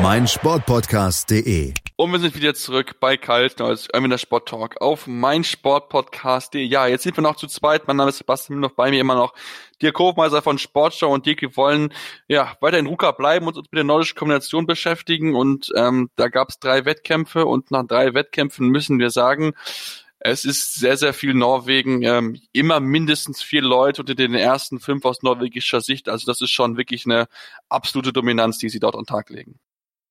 meinsportpodcast.de. 0.00 1.72
Und 1.96 2.12
wir 2.12 2.18
sind 2.18 2.34
wieder 2.34 2.54
zurück 2.54 2.96
bei 2.98 3.16
Kalt, 3.16 3.60
neues 3.60 3.88
Irminer 3.92 4.18
Sport 4.18 4.48
Talk 4.48 4.80
auf 4.80 5.06
meinsportpodcast.de. 5.06 6.62
Ja, 6.62 6.88
jetzt 6.88 7.04
sind 7.04 7.16
wir 7.16 7.22
noch 7.22 7.36
zu 7.36 7.46
zweit. 7.46 7.86
Mein 7.86 7.96
Name 7.96 8.10
ist 8.10 8.18
Sebastian, 8.18 8.58
noch 8.60 8.72
bei 8.72 8.90
mir 8.90 9.00
immer 9.00 9.14
noch 9.14 9.34
Dirk 9.80 9.98
Hofmeister 9.98 10.42
von 10.42 10.58
Sportschau 10.58 11.12
und 11.12 11.26
Dirk, 11.26 11.42
wir 11.42 11.56
wollen 11.56 11.92
ja 12.26 12.56
weiter 12.60 12.78
in 12.78 12.86
Ruka 12.86 13.12
bleiben 13.12 13.46
und 13.46 13.56
uns 13.56 13.68
mit 13.70 13.76
der 13.76 13.84
nordischen 13.84 14.16
Kombination 14.16 14.66
beschäftigen. 14.66 15.36
Und 15.36 15.70
ähm, 15.76 16.10
da 16.16 16.28
gab 16.28 16.48
es 16.50 16.58
drei 16.58 16.84
Wettkämpfe 16.84 17.46
und 17.46 17.70
nach 17.70 17.86
drei 17.86 18.14
Wettkämpfen 18.14 18.68
müssen 18.68 18.98
wir 18.98 19.10
sagen, 19.10 19.52
es 20.18 20.44
ist 20.44 20.74
sehr, 20.74 20.96
sehr 20.96 21.12
viel 21.12 21.34
Norwegen, 21.34 22.02
ähm, 22.02 22.40
immer 22.52 22.80
mindestens 22.80 23.42
vier 23.42 23.60
Leute 23.62 24.02
unter 24.02 24.14
den 24.14 24.34
ersten 24.34 24.80
fünf 24.80 25.04
aus 25.04 25.22
norwegischer 25.22 25.82
Sicht. 25.82 26.08
Also 26.08 26.26
das 26.26 26.40
ist 26.40 26.50
schon 26.50 26.78
wirklich 26.78 27.04
eine 27.04 27.26
absolute 27.68 28.12
Dominanz, 28.12 28.58
die 28.58 28.70
sie 28.70 28.80
dort 28.80 28.94
an 28.94 29.02
den 29.02 29.06
Tag 29.06 29.28
legen. 29.28 29.60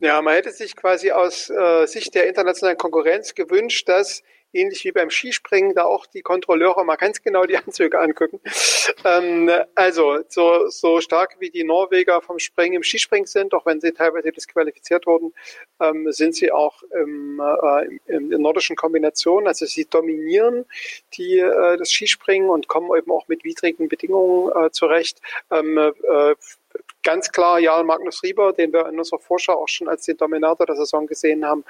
Ja, 0.03 0.21
man 0.21 0.33
hätte 0.33 0.51
sich 0.51 0.75
quasi 0.75 1.11
aus 1.11 1.49
äh, 1.49 1.85
Sicht 1.85 2.13
der 2.13 2.27
internationalen 2.27 2.77
Konkurrenz 2.77 3.35
gewünscht, 3.35 3.87
dass 3.87 4.21
ähnlich 4.51 4.83
wie 4.83 4.91
beim 4.91 5.09
Skispringen 5.09 5.73
da 5.75 5.85
auch 5.85 6.05
die 6.05 6.21
Kontrolleure 6.21 6.83
mal 6.83 6.97
ganz 6.97 7.21
genau 7.21 7.45
die 7.45 7.55
Anzüge 7.65 8.01
angucken. 8.01 8.41
Ähm, 9.05 9.49
also 9.75 10.19
so, 10.27 10.67
so 10.67 10.99
stark 10.99 11.37
wie 11.39 11.51
die 11.51 11.63
Norweger 11.63 12.21
vom 12.21 12.37
Springen 12.37 12.75
im 12.75 12.83
Skispringen 12.83 13.27
sind, 13.27 13.53
auch 13.53 13.65
wenn 13.65 13.79
sie 13.79 13.93
teilweise 13.93 14.33
disqualifiziert 14.33 15.07
wurden, 15.07 15.33
ähm, 15.79 16.11
sind 16.11 16.35
sie 16.35 16.51
auch 16.51 16.83
im, 17.01 17.39
äh, 17.39 18.13
in 18.13 18.29
der 18.29 18.39
nordischen 18.39 18.75
Kombination. 18.75 19.47
Also 19.47 19.65
sie 19.65 19.85
dominieren 19.85 20.65
die, 21.13 21.39
äh, 21.39 21.77
das 21.77 21.89
Skispringen 21.89 22.49
und 22.49 22.67
kommen 22.67 22.89
eben 22.97 23.09
auch 23.09 23.29
mit 23.29 23.45
widrigen 23.45 23.87
Bedingungen 23.87 24.51
äh, 24.51 24.69
zurecht. 24.71 25.21
Ähm, 25.49 25.77
äh, 25.77 26.35
ganz 27.03 27.31
klar 27.31 27.59
Jarl 27.59 27.83
Magnus 27.83 28.23
Rieber, 28.23 28.53
den 28.53 28.73
wir 28.73 28.87
in 28.87 28.97
unserer 28.97 29.19
Vorschau 29.19 29.53
auch 29.61 29.67
schon 29.67 29.87
als 29.87 30.05
den 30.05 30.17
Dominator 30.17 30.65
der 30.65 30.75
Saison 30.75 31.05
gesehen 31.07 31.45
haben, 31.45 31.63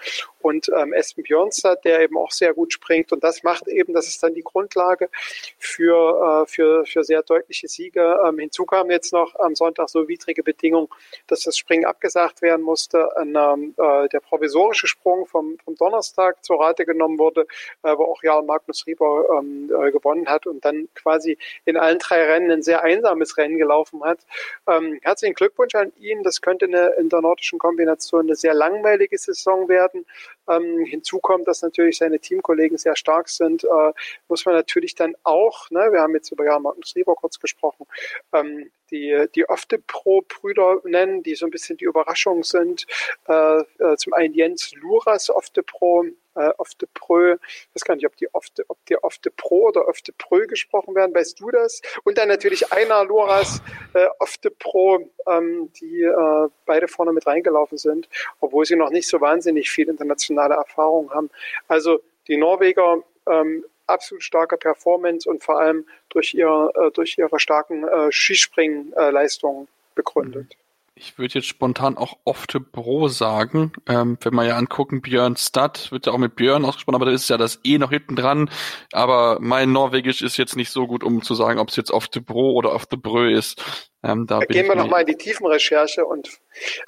und 0.44 0.70
ähm, 0.76 0.94
Espen 0.94 1.24
Björnstad, 1.24 1.84
der 1.86 2.02
eben 2.02 2.18
auch 2.18 2.32
sehr 2.32 2.54
gut 2.54 2.74
springt. 2.74 3.12
Und 3.12 3.24
das 3.24 3.44
macht 3.44 3.68
eben, 3.68 3.94
das 3.94 4.08
ist 4.08 4.22
dann 4.22 4.34
die 4.34 4.44
Grundlage 4.44 5.10
für, 5.58 6.44
äh, 6.44 6.50
für, 6.50 6.86
für 6.86 7.04
sehr 7.04 7.24
deutliche 7.24 7.68
Siege. 7.68 8.20
Ähm, 8.26 8.40
hinzu 8.40 8.66
kam 8.66 8.92
jetzt 8.92 9.14
noch 9.14 9.36
am 9.40 9.56
Sonntag 9.56 9.90
so 9.90 10.08
widrige 10.08 10.44
Bedingungen, 10.44 10.90
dass 11.28 11.42
das 11.42 11.58
Springen 11.58 11.86
abgesagt 11.86 12.42
werden 12.42 12.62
musste. 12.62 13.16
Ein, 13.18 13.36
ähm, 13.36 13.74
äh, 13.78 14.10
der 14.10 14.20
provisorische 14.20 14.88
Sprung 14.88 15.26
vom, 15.26 15.58
vom 15.64 15.76
Donnerstag 15.76 16.44
zur 16.44 16.60
Rate 16.60 16.86
genommen 16.86 17.18
wurde, 17.18 17.48
äh, 17.84 17.96
wo 17.98 18.04
auch 18.04 18.22
Jarl 18.22 18.44
Magnus 18.44 18.86
Rieber 18.86 19.26
ähm, 19.40 19.72
äh, 19.74 19.92
gewonnen 19.92 20.28
hat 20.28 20.46
und 20.46 20.66
dann 20.66 20.90
quasi 20.94 21.38
in 21.66 21.78
allen 21.78 22.00
drei 22.00 22.24
Rennen 22.26 22.52
ein 22.52 22.62
sehr 22.62 22.84
einsames 22.84 23.38
Rennen 23.38 23.58
gelaufen 23.58 24.04
hat. 24.04 24.20
Ähm, 24.68 25.00
herzlichen 25.24 25.36
Glückwunsch 25.36 25.76
an 25.76 25.94
ihn. 25.98 26.22
Das 26.24 26.42
könnte 26.42 26.66
eine, 26.66 26.96
in 27.00 27.08
der 27.08 27.22
nordischen 27.22 27.58
Kombination 27.58 28.26
eine 28.26 28.36
sehr 28.36 28.54
langweilige 28.54 29.18
Saison 29.18 29.70
werden. 29.70 30.06
Ähm, 30.50 30.86
hinzu 30.86 31.20
kommt, 31.20 31.48
dass 31.48 31.62
natürlich 31.62 31.98
seine 31.98 32.20
Teamkollegen 32.20 32.78
sehr 32.78 32.96
stark 32.96 33.30
sind, 33.30 33.64
äh, 33.64 33.94
muss 34.28 34.46
man 34.46 34.56
natürlich 34.56 34.96
dann 34.96 35.16
auch, 35.24 35.70
ne, 35.70 35.90
wir 35.92 36.02
haben 36.02 36.16
jetzt 36.16 36.32
über 36.32 36.46
Jan 36.46 36.62
Magnus 36.62 36.96
Rieber 36.96 37.16
kurz 37.16 37.40
gesprochen, 37.40 37.86
ähm, 38.34 38.72
die, 38.92 39.26
die 39.36 39.48
Ofte-Pro-Brüder 39.50 40.82
nennen, 40.84 41.24
die 41.24 41.36
so 41.36 41.46
ein 41.46 41.52
bisschen 41.52 41.78
die 41.78 41.86
Überraschung 41.86 42.44
sind. 42.44 42.86
Äh, 43.28 43.62
äh, 43.80 43.98
zum 43.98 44.14
einen 44.14 44.34
Jens 44.34 44.74
Luras 44.74 45.30
Ofte-Pro, 45.30 46.06
äh, 46.36 46.52
Ofte 46.58 46.88
Pro, 46.94 47.34
ich 47.34 47.76
weiß 47.76 47.84
gar 47.84 47.96
nicht, 47.96 48.06
ob 48.06 48.16
die 48.18 48.34
Ofte, 48.34 48.64
ob 48.68 48.84
die 48.86 48.98
Ofte 48.98 49.32
Pro 49.32 49.68
oder 49.68 49.88
Ofte 49.88 50.14
Pro 50.14 50.38
gesprochen 50.48 50.96
werden, 50.96 51.14
weißt 51.14 51.40
du 51.40 51.52
das? 51.52 51.82
Und 52.04 52.18
dann 52.18 52.28
natürlich 52.28 52.72
einer 52.72 53.04
Luras 53.04 53.62
äh, 53.94 54.08
Ofte 54.20 54.52
Pro, 54.52 55.12
ähm, 55.28 55.72
die 55.80 56.02
äh, 56.02 56.50
beide 56.66 56.88
vorne 56.88 57.14
mit 57.14 57.28
reingelaufen 57.28 57.78
sind, 57.78 58.10
obwohl 58.40 58.66
sie 58.66 58.76
noch 58.76 58.90
nicht 58.90 59.08
so 59.08 59.22
wahnsinnig 59.22 59.70
viel 59.70 59.90
internationale 60.34 60.56
Erfahrung 60.56 61.12
haben. 61.12 61.30
Also 61.68 62.00
die 62.28 62.38
Norweger 62.38 63.04
ähm, 63.30 63.66
absolut 63.88 64.24
starke 64.24 64.58
Performance 64.58 65.30
und 65.30 65.44
vor 65.44 65.60
allem 65.60 65.86
durch, 66.10 66.34
ihr, 66.34 66.72
äh, 66.76 66.92
durch 66.92 67.18
ihre 67.18 67.40
starken 67.40 67.88
äh, 67.88 68.12
Skispringleistungen 68.12 69.68
begründet. 69.96 70.50
Mhm. 70.50 70.58
Ich 70.96 71.18
würde 71.18 71.34
jetzt 71.34 71.48
spontan 71.48 71.98
auch 71.98 72.20
Ofte 72.24 72.60
Bro 72.60 73.08
sagen. 73.08 73.74
Ähm, 73.90 74.16
wenn 74.22 74.36
wir 74.36 74.46
ja 74.46 74.58
angucken, 74.58 75.02
Björn 75.02 75.36
Stad 75.36 75.92
wird 75.92 76.06
ja 76.06 76.14
auch 76.14 76.20
mit 76.20 76.36
Björn 76.36 76.64
ausgesprochen, 76.64 76.96
aber 76.96 77.06
da 77.06 77.12
ist 77.12 77.32
ja 77.32 77.38
das 77.38 77.60
E 77.64 77.80
noch 77.80 77.90
hinten 77.90 78.16
dran. 78.16 78.48
Aber 78.92 79.40
mein 79.42 79.72
Norwegisch 79.72 80.22
ist 80.22 80.38
jetzt 80.38 80.56
nicht 80.56 80.70
so 80.70 80.86
gut, 80.86 81.04
um 81.04 81.24
zu 81.24 81.34
sagen, 81.34 81.60
ob 81.60 81.70
es 81.70 81.78
jetzt 81.78 81.90
Ofte 81.90 82.22
Bro 82.22 82.54
oder 82.54 82.74
Ofte 82.74 82.96
Brö 82.96 83.36
ist. 83.36 83.60
Ähm, 84.04 84.28
da, 84.28 84.40
da 84.40 84.46
gehen 84.46 84.68
wir 84.68 84.76
nochmal 84.76 85.02
in 85.02 85.08
die 85.08 85.16
Tiefenrecherche 85.16 86.06
und 86.06 86.30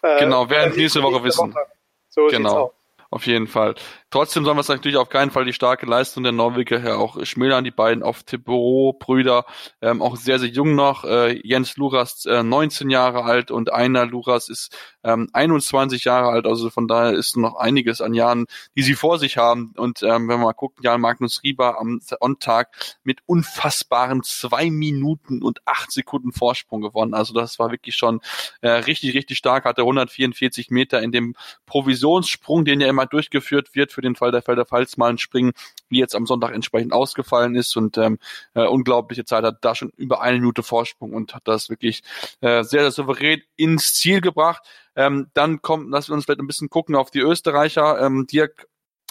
äh, 0.04 0.20
genau, 0.20 0.52
werden 0.52 0.76
nächste 0.76 1.02
Woche 1.02 1.24
wissen. 1.24 1.52
Woche. 1.52 1.66
So 2.10 2.28
genau. 2.28 2.74
Auf 3.16 3.28
jeden 3.28 3.48
Fall. 3.48 3.76
Trotzdem 4.12 4.46
sollen 4.46 4.56
wir 4.56 4.62
es 4.62 4.70
natürlich 4.70 4.98
auf 4.98 5.10
keinen 5.10 5.32
Fall 5.32 5.46
die 5.46 5.54
starke 5.54 5.86
Leistung 5.86 6.24
der 6.24 6.32
Norweger 6.32 6.80
her 6.80 7.00
auch 7.00 7.26
schmälern. 7.26 7.64
Die 7.64 7.72
beiden 7.72 8.04
auf 8.04 8.24
Tiboro-Brüder, 8.24 9.46
ähm, 9.82 10.02
auch 10.02 10.16
sehr, 10.16 10.40
sehr 10.40 10.48
jung 10.48 10.76
noch. 10.76 11.04
Äh, 11.04 11.42
Jens 11.44 11.76
Luras 11.76 12.26
äh, 12.26 12.44
19 12.44 12.90
Jahre 12.90 13.24
alt 13.24 13.52
und 13.52 13.74
einer 13.74 14.06
Luras 14.06 14.48
ist 14.48 14.78
ähm, 15.04 15.28
21 15.34 16.06
Jahre 16.06 16.30
alt. 16.30 16.46
Also 16.46 16.70
von 16.70 16.88
daher 16.88 17.14
ist 17.14 17.36
noch 17.36 17.56
einiges 17.56 18.00
an 18.00 18.14
Jahren, 18.14 18.46
die 18.78 18.84
sie 18.84 18.94
vor 18.94 19.20
sich 19.20 19.38
haben. 19.38 19.74
Und 19.76 20.02
ähm, 20.04 20.30
wenn 20.30 20.40
wir 20.40 20.46
mal 20.46 20.54
gucken, 20.54 20.84
Jan 20.84 21.02
Magnus 21.02 21.44
Rieber 21.44 21.80
am 21.80 22.00
On-Tag 22.22 22.70
mit 23.04 23.20
unfassbaren 23.26 24.24
zwei 24.24 24.70
Minuten 24.70 25.42
und 25.42 25.60
acht 25.66 25.92
Sekunden 25.92 26.32
Vorsprung 26.32 26.82
gewonnen. 26.82 27.14
Also 27.14 27.34
das 27.34 27.60
war 27.60 27.72
wirklich 27.72 27.96
schon 27.96 28.22
äh, 28.62 28.70
richtig, 28.70 29.14
richtig 29.14 29.38
stark. 29.38 29.66
Hatte 29.66 29.82
144 29.82 30.70
Meter 30.70 31.02
in 31.02 31.12
dem 31.12 31.36
Provisionssprung, 31.66 32.64
den 32.64 32.80
ja 32.80 32.88
immer 32.88 33.08
durchgeführt 33.08 33.76
wird 33.76 33.92
für 33.92 34.05
den 34.06 34.16
Fall 34.16 34.32
der 34.32 34.42
Fälle, 34.42 34.66
falls 34.66 34.98
mal 34.98 35.10
ein 35.10 35.18
Springen 35.18 35.54
wie 35.90 36.00
jetzt 36.00 36.16
am 36.16 36.26
Sonntag 36.26 36.54
entsprechend 36.54 36.94
ausgefallen 36.94 37.56
ist 37.56 37.76
und 37.76 37.98
ähm, 37.98 38.18
äh, 38.54 38.66
unglaubliche 38.66 39.26
Zeit 39.26 39.44
hat 39.44 39.58
da 39.62 39.76
schon 39.76 39.92
über 39.98 40.22
eine 40.22 40.40
Minute 40.40 40.64
Vorsprung 40.64 41.14
und 41.14 41.36
hat 41.36 41.44
das 41.46 41.70
wirklich 41.70 42.02
äh, 42.42 42.64
sehr, 42.64 42.82
sehr 42.82 42.92
souverän 42.92 43.42
ins 43.56 43.94
Ziel 43.94 44.22
gebracht. 44.22 44.64
Ähm, 44.96 45.28
dann 45.34 45.62
kommt, 45.62 45.92
lassen 45.92 46.10
wir 46.10 46.16
uns 46.16 46.26
vielleicht 46.26 46.40
ein 46.40 46.48
bisschen 46.48 46.70
gucken 46.70 46.96
auf 46.96 47.12
die 47.12 47.20
Österreicher. 47.20 48.00
Ähm, 48.02 48.28
Dirk 48.28 48.68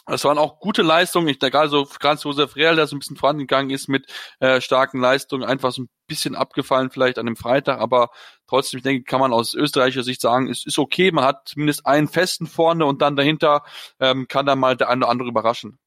es 0.07 0.25
waren 0.25 0.39
auch 0.39 0.61
gute 0.61 0.83
Leistungen. 0.83 1.29
Ich 1.29 1.39
denke, 1.39 1.59
also 1.59 1.87
Franz 1.87 2.25
Josef 2.25 2.57
Real, 2.57 2.77
der 2.77 2.87
so 2.87 2.97
ein 2.97 2.99
bisschen 2.99 3.17
vorangegangen 3.17 3.71
ist 3.71 3.89
mit 3.89 4.07
äh, 4.41 4.61
starken 4.61 5.01
Leistungen, 5.01 5.45
einfach 5.45 5.73
so 5.73 5.83
ein 5.83 5.89
bisschen 6.07 6.35
abgefallen 6.35 6.91
vielleicht 6.91 7.19
an 7.19 7.27
dem 7.27 7.37
Freitag, 7.37 7.81
aber 7.81 8.11
trotzdem, 8.47 8.79
ich 8.79 8.85
denke, 8.85 9.05
kann 9.05 9.21
man 9.21 9.33
aus 9.33 9.55
österreichischer 9.55 10.03
Sicht 10.03 10.21
sagen, 10.21 10.51
es 10.51 10.67
ist 10.67 10.79
okay, 10.79 11.11
man 11.11 11.25
hat 11.25 11.49
zumindest 11.49 11.87
einen 11.87 12.09
festen 12.09 12.47
vorne 12.47 12.85
und 12.85 13.01
dann 13.01 13.17
dahinter 13.17 13.63
ähm, 14.01 14.29
kann 14.29 14.47
dann 14.47 14.59
mal 14.59 14.77
der 14.77 14.91
eine 14.91 15.05
oder 15.05 15.11
andere 15.11 15.29
überraschen. 15.29 15.79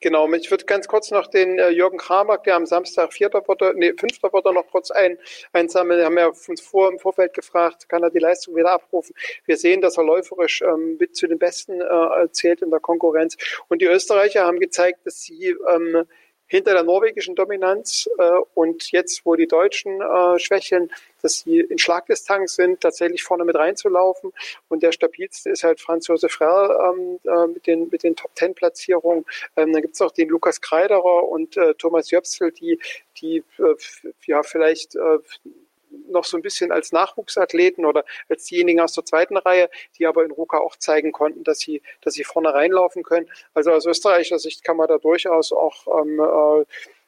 Genau, 0.00 0.30
ich 0.32 0.50
würde 0.50 0.64
ganz 0.64 0.88
kurz 0.88 1.10
noch 1.12 1.28
den 1.28 1.58
äh, 1.58 1.70
Jürgen 1.70 1.98
Kramer, 1.98 2.38
der 2.38 2.56
am 2.56 2.66
Samstag 2.66 3.12
Vierter 3.12 3.46
wurde, 3.46 3.72
nee, 3.76 3.92
Fünfter 3.96 4.32
wurde, 4.32 4.52
noch 4.52 4.66
kurz 4.66 4.90
ein, 4.90 5.18
einsammeln. 5.52 5.98
Wir 5.98 6.06
haben 6.06 6.18
ja 6.18 6.26
uns 6.26 6.60
vor, 6.60 6.90
im 6.90 6.98
Vorfeld 6.98 7.32
gefragt, 7.32 7.88
kann 7.88 8.02
er 8.02 8.10
die 8.10 8.18
Leistung 8.18 8.56
wieder 8.56 8.72
abrufen? 8.72 9.14
Wir 9.46 9.56
sehen, 9.56 9.80
dass 9.80 9.96
er 9.96 10.04
läuferisch 10.04 10.62
ähm, 10.62 10.96
mit 10.98 11.16
zu 11.16 11.28
den 11.28 11.38
Besten 11.38 11.80
äh, 11.80 12.28
zählt 12.32 12.60
in 12.62 12.70
der 12.70 12.80
Konkurrenz. 12.80 13.36
Und 13.68 13.82
die 13.82 13.86
Österreicher 13.86 14.44
haben 14.44 14.58
gezeigt, 14.58 15.06
dass 15.06 15.22
sie 15.22 15.56
ähm, 15.68 16.04
hinter 16.46 16.74
der 16.74 16.82
norwegischen 16.82 17.34
Dominanz 17.34 18.08
äh, 18.18 18.30
und 18.54 18.90
jetzt, 18.92 19.24
wo 19.24 19.34
die 19.34 19.46
Deutschen 19.46 20.00
äh, 20.00 20.38
schwächeln, 20.38 20.90
dass 21.22 21.40
sie 21.40 21.60
in 21.60 21.78
Schlagdistanz 21.78 22.54
sind, 22.54 22.80
tatsächlich 22.80 23.22
vorne 23.22 23.44
mit 23.44 23.56
reinzulaufen. 23.56 24.32
Und 24.68 24.82
der 24.82 24.92
stabilste 24.92 25.50
ist 25.50 25.64
halt 25.64 25.80
Franz 25.80 26.06
Josef 26.06 26.40
Rell 26.40 26.76
ähm, 26.86 27.18
äh, 27.24 27.46
mit 27.46 27.66
den, 27.66 27.88
mit 27.90 28.02
den 28.02 28.14
Top-Ten-Platzierungen. 28.14 29.24
Ähm, 29.56 29.72
dann 29.72 29.82
gibt 29.82 29.94
es 29.94 30.00
auch 30.02 30.12
den 30.12 30.28
Lukas 30.28 30.60
Kreiderer 30.60 31.28
und 31.28 31.56
äh, 31.56 31.74
Thomas 31.74 32.10
Jöpsel, 32.10 32.52
die, 32.52 32.78
die 33.20 33.42
äh, 33.58 33.74
ja 34.26 34.42
vielleicht 34.42 34.96
äh, 34.96 35.18
noch 36.08 36.24
so 36.24 36.36
ein 36.36 36.42
bisschen 36.42 36.72
als 36.72 36.92
Nachwuchsathleten 36.92 37.84
oder 37.84 38.04
als 38.28 38.44
diejenigen 38.44 38.80
aus 38.80 38.92
der 38.92 39.04
zweiten 39.04 39.36
Reihe, 39.36 39.70
die 39.98 40.06
aber 40.06 40.24
in 40.24 40.30
Ruka 40.30 40.58
auch 40.58 40.76
zeigen 40.76 41.12
konnten, 41.12 41.44
dass 41.44 41.58
sie, 41.58 41.82
dass 42.00 42.14
sie 42.14 42.24
vorne 42.24 42.52
reinlaufen 42.52 43.02
können. 43.02 43.28
Also 43.52 43.72
aus 43.72 43.86
österreichischer 43.86 44.38
Sicht 44.38 44.64
kann 44.64 44.76
man 44.76 44.88
da 44.88 44.98
durchaus 44.98 45.52
auch 45.52 45.86
ähm, 46.02 46.20
äh, 46.20 46.64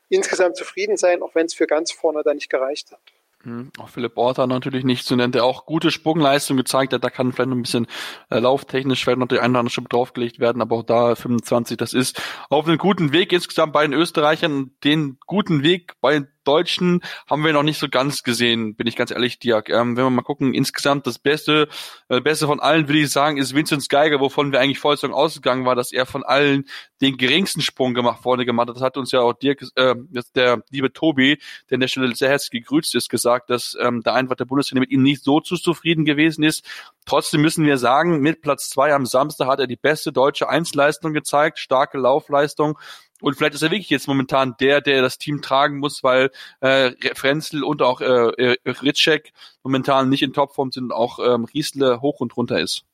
insgesamt 0.08 0.56
zufrieden 0.56 0.96
sein, 0.96 1.22
auch 1.22 1.34
wenn 1.34 1.46
es 1.46 1.54
für 1.54 1.66
ganz 1.66 1.92
vorne 1.92 2.22
da 2.22 2.34
nicht 2.34 2.50
gereicht 2.50 2.92
hat. 2.92 3.00
Mhm. 3.46 3.70
Auch 3.78 3.88
Philipp 3.88 4.16
Orta 4.16 4.46
natürlich 4.46 4.84
nicht 4.84 5.06
zu 5.06 5.14
nennen, 5.14 5.32
der 5.32 5.44
auch 5.44 5.66
gute 5.66 5.90
Sprungleistung 5.90 6.56
gezeigt 6.56 6.92
hat. 6.92 7.04
Da 7.04 7.10
kann 7.10 7.32
vielleicht 7.32 7.50
noch 7.50 7.56
ein 7.56 7.62
bisschen 7.62 7.86
äh, 8.30 8.40
lauftechnisch 8.40 9.04
vielleicht 9.04 9.18
noch 9.18 9.28
die 9.28 9.38
eine 9.38 9.50
oder 9.50 9.60
andere 9.60 9.72
Schippe 9.72 9.88
draufgelegt 9.88 10.40
werden, 10.40 10.60
aber 10.60 10.76
auch 10.76 10.82
da 10.82 11.14
25, 11.14 11.76
das 11.76 11.92
ist 11.92 12.20
auf 12.50 12.66
einem 12.66 12.78
guten 12.78 13.12
Weg 13.12 13.32
insgesamt 13.32 13.72
bei 13.72 13.82
den 13.86 13.92
Österreichern. 13.92 14.72
Den 14.82 15.18
guten 15.26 15.62
Weg 15.62 15.94
bei 16.00 16.26
Deutschen 16.46 17.02
haben 17.28 17.44
wir 17.44 17.52
noch 17.52 17.62
nicht 17.62 17.78
so 17.78 17.88
ganz 17.88 18.22
gesehen, 18.22 18.74
bin 18.76 18.86
ich 18.86 18.96
ganz 18.96 19.10
ehrlich, 19.10 19.38
Dirk. 19.38 19.68
Ähm, 19.68 19.96
wenn 19.96 20.04
wir 20.04 20.10
mal 20.10 20.22
gucken, 20.22 20.54
insgesamt 20.54 21.06
das 21.06 21.18
Beste, 21.18 21.68
äh, 22.08 22.20
Beste 22.20 22.46
von 22.46 22.60
allen, 22.60 22.88
würde 22.88 23.00
ich 23.00 23.10
sagen, 23.10 23.36
ist 23.36 23.54
Vincent 23.54 23.88
Geiger, 23.88 24.20
wovon 24.20 24.52
wir 24.52 24.60
eigentlich 24.60 24.78
vollständig 24.78 25.16
ausgegangen 25.16 25.64
war, 25.64 25.74
dass 25.74 25.92
er 25.92 26.06
von 26.06 26.24
allen 26.24 26.64
den 27.00 27.16
geringsten 27.16 27.60
Sprung 27.60 27.94
gemacht 27.94 28.22
vorne 28.22 28.46
gemacht 28.46 28.68
hat. 28.68 28.76
Das 28.76 28.82
hat 28.82 28.96
uns 28.96 29.12
ja 29.12 29.20
auch 29.20 29.34
Dirk, 29.34 29.62
äh, 29.74 29.94
der 30.34 30.62
liebe 30.70 30.92
Tobi, 30.92 31.38
der 31.68 31.76
an 31.76 31.80
der 31.80 31.88
Stelle 31.88 32.14
sehr 32.14 32.30
herzlich 32.30 32.62
gegrüßt 32.62 32.94
ist, 32.94 33.08
gesagt, 33.08 33.50
dass 33.50 33.76
ähm, 33.80 34.02
da 34.02 34.14
einfach 34.14 34.36
der 34.36 34.44
Bundestrainer 34.44 34.80
mit 34.80 34.90
ihm 34.90 35.02
nicht 35.02 35.22
so 35.22 35.40
zu 35.40 35.56
zufrieden 35.56 36.04
gewesen 36.04 36.42
ist. 36.42 36.64
Trotzdem 37.04 37.42
müssen 37.42 37.64
wir 37.64 37.78
sagen, 37.78 38.20
mit 38.20 38.40
Platz 38.42 38.68
zwei 38.68 38.94
am 38.94 39.06
Samstag 39.06 39.46
hat 39.46 39.60
er 39.60 39.66
die 39.66 39.76
beste 39.76 40.12
deutsche 40.12 40.48
Einzelleistung 40.48 41.12
gezeigt, 41.12 41.58
starke 41.58 41.98
Laufleistung 41.98 42.78
und 43.20 43.36
vielleicht 43.36 43.54
ist 43.54 43.62
er 43.62 43.70
wirklich 43.70 43.90
jetzt 43.90 44.08
momentan 44.08 44.56
der, 44.60 44.80
der 44.80 45.02
das 45.02 45.18
Team 45.18 45.42
tragen 45.42 45.78
muss, 45.78 46.02
weil 46.02 46.30
äh, 46.60 46.92
Frenzel 47.14 47.64
und 47.64 47.82
auch 47.82 48.00
äh, 48.00 48.56
Ritschek 48.64 49.32
momentan 49.62 50.08
nicht 50.08 50.22
in 50.22 50.32
Topform 50.32 50.72
sind 50.72 50.84
und 50.84 50.92
auch 50.92 51.18
ähm, 51.18 51.44
Riesle 51.44 52.00
hoch 52.00 52.20
und 52.20 52.36
runter 52.36 52.60
ist. 52.60 52.85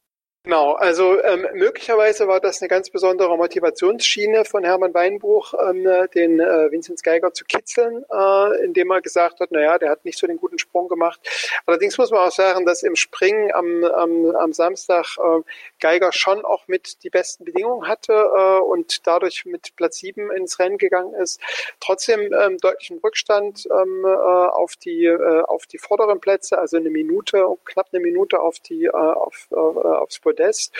Genau, 0.45 0.73
also 0.73 1.23
ähm, 1.23 1.47
möglicherweise 1.55 2.27
war 2.27 2.41
das 2.41 2.61
eine 2.61 2.69
ganz 2.69 2.91
besondere 2.91 3.37
Motivationsschiene 3.37 4.45
von 4.45 4.65
Hermann 4.65 4.93
Weinbuch, 4.93 5.55
ähm, 5.55 5.87
den 6.17 6.41
äh, 6.41 6.69
Vinzenz 6.73 7.05
Geiger 7.05 7.33
zu 7.33 7.45
kitzeln, 7.45 8.05
äh, 8.13 8.65
indem 8.65 8.91
er 8.91 9.01
gesagt 9.03 9.39
hat, 9.39 9.53
naja, 9.53 9.79
der 9.79 9.91
hat 9.91 10.05
nicht 10.05 10.19
so 10.19 10.27
den 10.27 10.39
guten 10.39 10.59
Sprung 10.59 10.89
gemacht. 10.89 11.21
Allerdings 11.65 11.97
muss 11.97 12.11
man 12.11 12.27
auch 12.27 12.33
sagen, 12.33 12.67
dass 12.67 12.83
im 12.83 12.97
Springen 12.97 13.53
am, 13.55 13.85
am, 13.85 14.35
am 14.35 14.53
Samstag 14.53 15.17
äh, 15.19 15.43
Geiger 15.79 16.11
schon 16.13 16.45
auch 16.45 16.67
mit 16.67 17.05
die 17.05 17.11
besten 17.11 17.45
Bedingungen 17.45 17.87
hatte 17.87 18.13
äh, 18.13 18.59
und 18.63 19.07
dadurch 19.07 19.45
mit 19.45 19.77
Platz 19.77 19.99
sieben 19.99 20.33
ins 20.33 20.59
Rennen 20.59 20.77
gegangen 20.77 21.15
ist. 21.15 21.41
Trotzdem 21.79 22.33
ähm, 22.33 22.59
deutlichen 22.59 22.99
Rückstand 22.99 23.69
ähm, 23.71 24.05
äh, 24.05 24.09
auf 24.09 24.75
die 24.75 25.05
äh, 25.05 25.43
auf 25.43 25.67
die 25.67 25.79
vorderen 25.79 26.19
Plätze, 26.19 26.59
also 26.59 26.79
eine 26.79 26.91
Minute, 26.91 27.47
knapp 27.65 27.91
eine 27.93 28.03
Minute 28.03 28.41
auf 28.41 28.59
die 28.59 28.87
äh, 28.87 28.91
auf, 28.91 29.47
äh, 29.53 29.55
aufs 29.55 30.19
Podest. 30.33 30.73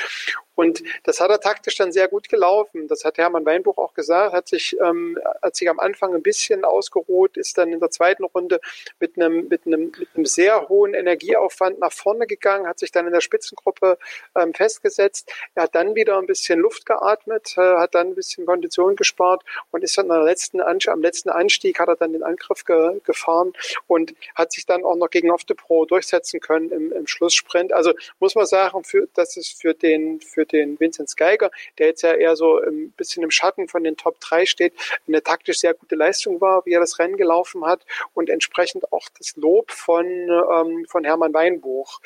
Und 0.55 0.83
das 1.05 1.21
hat 1.21 1.31
er 1.31 1.41
taktisch 1.41 1.77
dann 1.77 1.93
sehr 1.93 2.09
gut 2.09 2.29
gelaufen. 2.29 2.89
Das 2.89 3.05
hat 3.05 3.19
Hermann 3.19 3.47
Weinbuch 3.47 3.79
auch 3.79 3.95
gesagt, 3.95 4.35
hat 4.35 4.49
sich, 4.49 4.77
ähm, 4.81 5.19
hat 5.43 5.57
sich 5.57 5.69
am 5.69 5.81
Anfang 5.81 6.15
ein 6.15 6.23
bisschen 6.23 6.65
ausgeruht, 6.65 7.37
ist 7.37 7.57
dann 7.59 7.73
in 7.73 7.81
der 7.81 7.91
zweiten 7.91 8.25
Runde 8.25 8.61
mit 9.01 9.17
einem, 9.17 9.49
mit 9.49 9.67
einem, 9.67 9.93
mit 9.99 10.09
einem 10.15 10.27
sehr 10.27 10.69
hohen 10.69 10.95
Energieaufwand 10.95 11.79
nach 11.79 11.93
vorne 11.93 12.27
gegangen, 12.27 12.67
hat 12.67 12.79
sich 12.79 12.93
dann 12.93 13.07
in 13.07 13.13
der 13.13 13.21
Spitzengruppe 13.21 13.99
ähm, 14.37 14.53
festgesetzt. 14.55 15.33
Er 15.55 15.65
hat 15.65 15.75
dann 15.75 15.95
wieder 15.95 16.19
ein 16.19 16.27
bisschen 16.27 16.61
Luft 16.61 16.87
geatmet, 16.87 17.55
äh, 17.57 17.77
hat 17.77 17.95
dann 17.95 18.09
ein 18.09 18.15
bisschen 18.15 18.47
Kondition 18.47 18.97
gespart 18.97 19.43
und 19.71 19.83
ist 19.83 19.97
dann 19.97 20.11
am 20.11 20.25
letzten, 20.25 20.61
am 20.61 21.03
letzten 21.03 21.31
Anstieg 21.31 21.79
hat 21.79 21.89
er 21.89 21.97
dann 21.97 22.13
den 22.13 22.23
Angriff 22.23 22.65
ge, 22.65 23.01
gefahren 23.05 23.53
und 23.87 24.15
hat 24.35 24.53
sich 24.53 24.67
dann 24.67 24.85
auch 24.85 24.97
noch 24.97 25.11
gegen 25.11 25.31
Off 25.31 25.43
the 25.49 25.55
Pro 25.55 25.87
durchsetzen 25.87 26.41
können 26.41 26.71
im, 26.71 26.93
im 26.93 27.07
Schlusssprint. 27.07 27.73
Also 27.73 27.93
muss 28.21 28.35
man 28.35 28.47
sagen, 28.47 28.85
für, 28.85 29.09
das 29.15 29.37
ist 29.37 29.61
für 29.61 29.75
den, 29.75 30.21
für 30.21 30.42
für 30.43 30.47
den 30.47 30.79
Vinzenz 30.81 31.17
Geiger, 31.17 31.51
der 31.79 31.87
jetzt 31.89 32.03
ja 32.03 32.15
eher 32.15 32.37
so 32.37 32.59
ein 32.59 32.91
bisschen 32.93 33.23
im 33.23 33.31
Schatten 33.31 33.69
von 33.69 33.85
den 33.85 33.97
Top 33.97 34.19
3 34.21 34.47
steht, 34.47 34.75
eine 35.07 35.23
taktisch 35.23 35.59
sehr 35.59 35.75
gute 35.75 35.95
Leistung 35.95 36.41
war, 36.41 36.67
wie 36.67 36.73
er 36.73 36.81
das 36.81 36.99
Rennen 36.99 37.17
gelaufen 37.17 37.65
hat 37.65 37.85
und 38.15 38.29
entsprechend 38.29 38.93
auch 38.93 39.09
das 39.19 39.37
Lob 39.37 39.71
von, 39.71 40.07
ähm, 40.07 40.87
von 40.89 41.05
Hermann 41.05 41.35
Weinbuch. 41.35 42.01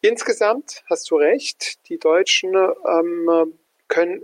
Insgesamt 0.00 0.82
hast 0.90 1.10
du 1.10 1.16
recht, 1.16 1.78
die 1.88 1.98
Deutschen 1.98 2.54
ähm, 2.54 3.54
können, 3.88 4.22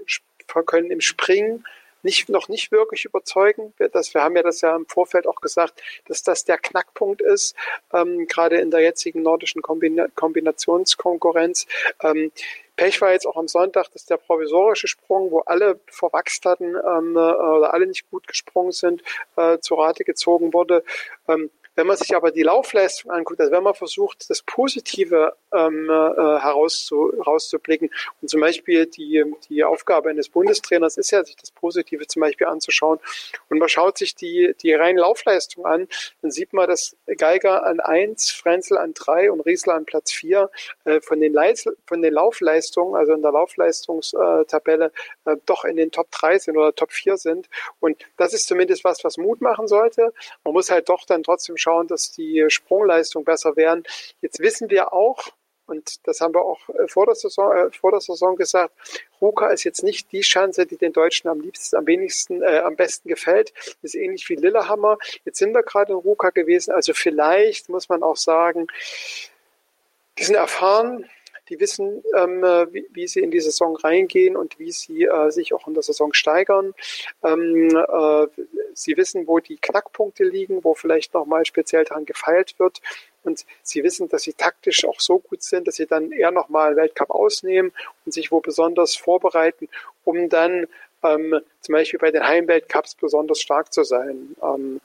können 0.66 0.90
im 0.90 1.00
Springen 1.00 1.64
nicht, 2.02 2.28
noch 2.28 2.48
nicht 2.48 2.70
wirklich 2.70 3.04
überzeugen. 3.04 3.74
Das, 3.92 4.14
wir 4.14 4.22
haben 4.22 4.36
ja 4.36 4.42
das 4.42 4.60
ja 4.60 4.74
im 4.76 4.86
Vorfeld 4.86 5.26
auch 5.26 5.40
gesagt, 5.40 5.82
dass 6.06 6.22
das 6.22 6.44
der 6.44 6.58
Knackpunkt 6.58 7.20
ist, 7.20 7.56
ähm, 7.92 8.26
gerade 8.26 8.56
in 8.58 8.70
der 8.70 8.80
jetzigen 8.80 9.22
nordischen 9.22 9.62
Kombina 9.62 10.06
Kombinationskonkurrenz. 10.14 11.66
Ähm, 12.02 12.30
Pech 12.78 13.00
war 13.00 13.10
jetzt 13.10 13.26
auch 13.26 13.36
am 13.36 13.48
Sonntag, 13.48 13.90
dass 13.90 14.06
der 14.06 14.18
provisorische 14.18 14.86
Sprung, 14.86 15.32
wo 15.32 15.40
alle 15.40 15.80
verwachst 15.88 16.44
hatten 16.44 16.76
ähm, 16.76 17.16
äh, 17.16 17.18
oder 17.18 17.74
alle 17.74 17.88
nicht 17.88 18.08
gut 18.08 18.28
gesprungen 18.28 18.70
sind, 18.70 19.02
äh, 19.36 19.58
zur 19.58 19.80
Rate 19.80 20.04
gezogen 20.04 20.54
wurde. 20.54 20.84
Ähm, 21.26 21.50
wenn 21.78 21.86
man 21.86 21.96
sich 21.96 22.16
aber 22.16 22.32
die 22.32 22.42
Laufleistung 22.42 23.12
anguckt, 23.12 23.38
also 23.40 23.52
wenn 23.52 23.62
man 23.62 23.72
versucht, 23.72 24.28
das 24.28 24.42
Positive 24.42 25.34
ähm, 25.54 25.88
äh, 25.88 25.92
herauszu, 25.92 27.12
herauszublicken 27.16 27.88
und 28.20 28.28
zum 28.28 28.40
Beispiel 28.40 28.86
die, 28.86 29.24
die 29.48 29.62
Aufgabe 29.62 30.10
eines 30.10 30.28
Bundestrainers 30.28 30.96
ist 30.96 31.12
ja, 31.12 31.24
sich 31.24 31.36
das 31.36 31.52
Positive 31.52 32.04
zum 32.08 32.22
Beispiel 32.22 32.48
anzuschauen 32.48 32.98
und 33.48 33.58
man 33.58 33.68
schaut 33.68 33.96
sich 33.96 34.16
die, 34.16 34.56
die 34.60 34.74
reine 34.74 35.02
Laufleistung 35.02 35.66
an, 35.66 35.86
dann 36.20 36.32
sieht 36.32 36.52
man, 36.52 36.68
dass 36.68 36.96
Geiger 37.16 37.64
an 37.64 37.78
eins, 37.78 38.32
Frenzel 38.32 38.76
an 38.76 38.92
drei 38.92 39.30
und 39.30 39.42
Riesler 39.42 39.74
an 39.74 39.84
Platz 39.84 40.10
vier 40.10 40.50
äh, 40.84 41.00
von, 41.00 41.20
den 41.20 41.36
von 41.86 42.02
den 42.02 42.12
Laufleistungen, 42.12 42.96
also 42.96 43.12
in 43.12 43.22
der 43.22 43.30
Laufleistungstabelle, 43.30 44.90
äh, 45.26 45.36
doch 45.46 45.64
in 45.64 45.76
den 45.76 45.92
Top 45.92 46.10
drei 46.10 46.40
sind 46.40 46.56
oder 46.56 46.74
Top 46.74 46.90
vier 46.90 47.18
sind 47.18 47.48
und 47.78 48.04
das 48.16 48.34
ist 48.34 48.48
zumindest 48.48 48.82
was, 48.82 49.04
was 49.04 49.16
Mut 49.16 49.40
machen 49.40 49.68
sollte. 49.68 50.12
Man 50.42 50.54
muss 50.54 50.72
halt 50.72 50.88
doch 50.88 51.04
dann 51.06 51.22
trotzdem 51.22 51.56
schauen, 51.56 51.67
schauen, 51.68 51.86
dass 51.86 52.12
die 52.12 52.44
Sprungleistung 52.48 53.24
besser 53.24 53.56
werden. 53.56 53.84
Jetzt 54.22 54.40
wissen 54.40 54.70
wir 54.70 54.92
auch, 54.92 55.28
und 55.66 56.06
das 56.06 56.22
haben 56.22 56.34
wir 56.34 56.42
auch 56.42 56.66
äh, 56.70 56.88
vor 56.88 57.04
der 57.04 57.14
Saison, 57.14 57.54
äh, 57.54 57.70
vor 57.70 57.90
der 57.90 58.00
Saison 58.00 58.36
gesagt. 58.36 58.72
Ruka 59.20 59.48
ist 59.48 59.64
jetzt 59.64 59.82
nicht 59.82 60.10
die 60.12 60.22
Chance, 60.22 60.64
die 60.64 60.78
den 60.78 60.94
Deutschen 60.94 61.28
am 61.28 61.40
liebsten, 61.40 61.76
am 61.76 61.86
wenigsten, 61.86 62.42
äh, 62.42 62.62
am 62.64 62.74
besten 62.74 63.08
gefällt. 63.08 63.52
ist 63.82 63.94
ähnlich 63.94 64.26
wie 64.30 64.36
Lillehammer. 64.36 64.96
Jetzt 65.26 65.38
sind 65.38 65.52
wir 65.52 65.62
gerade 65.62 65.92
in 65.92 65.98
Ruka 65.98 66.30
gewesen. 66.30 66.72
Also 66.72 66.94
vielleicht 66.94 67.68
muss 67.68 67.90
man 67.90 68.02
auch 68.02 68.16
sagen, 68.16 68.68
die 70.16 70.24
sind 70.24 70.36
erfahren, 70.36 71.04
die 71.50 71.60
wissen, 71.60 72.02
ähm, 72.16 72.42
äh, 72.44 72.72
wie, 72.72 72.86
wie, 72.92 73.06
sie 73.06 73.20
in 73.20 73.30
die 73.30 73.40
Saison 73.40 73.76
reingehen 73.76 74.36
und 74.36 74.58
wie 74.58 74.72
sie 74.72 75.04
äh, 75.04 75.30
sich 75.30 75.52
auch 75.52 75.66
in 75.66 75.74
der 75.74 75.82
Saison 75.82 76.12
steigern. 76.14 76.74
Ähm, 77.22 77.68
äh, 77.68 78.26
sie 78.82 78.96
wissen, 78.96 79.26
wo 79.26 79.38
die 79.40 79.56
Knackpunkte 79.56 80.24
liegen, 80.24 80.64
wo 80.64 80.74
vielleicht 80.74 81.14
nochmal 81.14 81.44
speziell 81.44 81.84
daran 81.84 82.04
gefeilt 82.04 82.58
wird. 82.58 82.80
Und 83.24 83.44
sie 83.62 83.82
wissen, 83.84 84.08
dass 84.08 84.22
sie 84.22 84.32
taktisch 84.32 84.84
auch 84.84 85.00
so 85.00 85.18
gut 85.18 85.42
sind, 85.42 85.68
dass 85.68 85.76
sie 85.76 85.86
dann 85.86 86.12
eher 86.12 86.30
nochmal 86.30 86.76
Weltcup 86.76 87.10
ausnehmen 87.10 87.72
und 88.04 88.12
sich 88.12 88.30
wo 88.30 88.40
besonders 88.40 88.96
vorbereiten, 88.96 89.68
um 90.04 90.28
dann 90.28 90.66
ähm, 91.02 91.40
zum 91.60 91.72
Beispiel 91.72 91.98
bei 91.98 92.10
den 92.10 92.26
Heimweltcups 92.26 92.94
besonders 92.94 93.40
stark 93.40 93.72
zu 93.72 93.84
sein. 93.84 94.36
Ähm, 94.42 94.80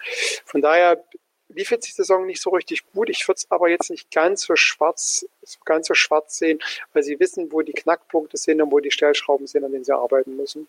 von 0.46 0.62
daher 0.62 1.04
lief 1.50 1.72
jetzt 1.72 1.88
die 1.88 1.94
Saison 1.94 2.26
nicht 2.26 2.42
so 2.42 2.50
richtig 2.50 2.84
gut. 2.94 3.10
Ich 3.10 3.28
würde 3.28 3.38
es 3.38 3.52
aber 3.52 3.70
jetzt 3.70 3.90
nicht 3.90 4.12
ganz 4.12 4.44
so 4.44 4.56
schwarz, 4.56 5.26
ganz 5.66 5.88
so 5.88 5.94
schwarz 5.94 6.38
sehen, 6.38 6.60
weil 6.94 7.04
sie 7.04 7.20
wissen, 7.20 7.52
wo 7.52 7.62
die 7.62 7.74
Knackpunkte 7.74 8.38
sind 8.38 8.62
und 8.62 8.72
wo 8.72 8.80
die 8.80 8.92
Stellschrauben 8.92 9.48
sind, 9.48 9.64
an 9.64 9.72
denen 9.72 9.84
sie 9.84 9.96
arbeiten 9.96 10.36
müssen. 10.36 10.68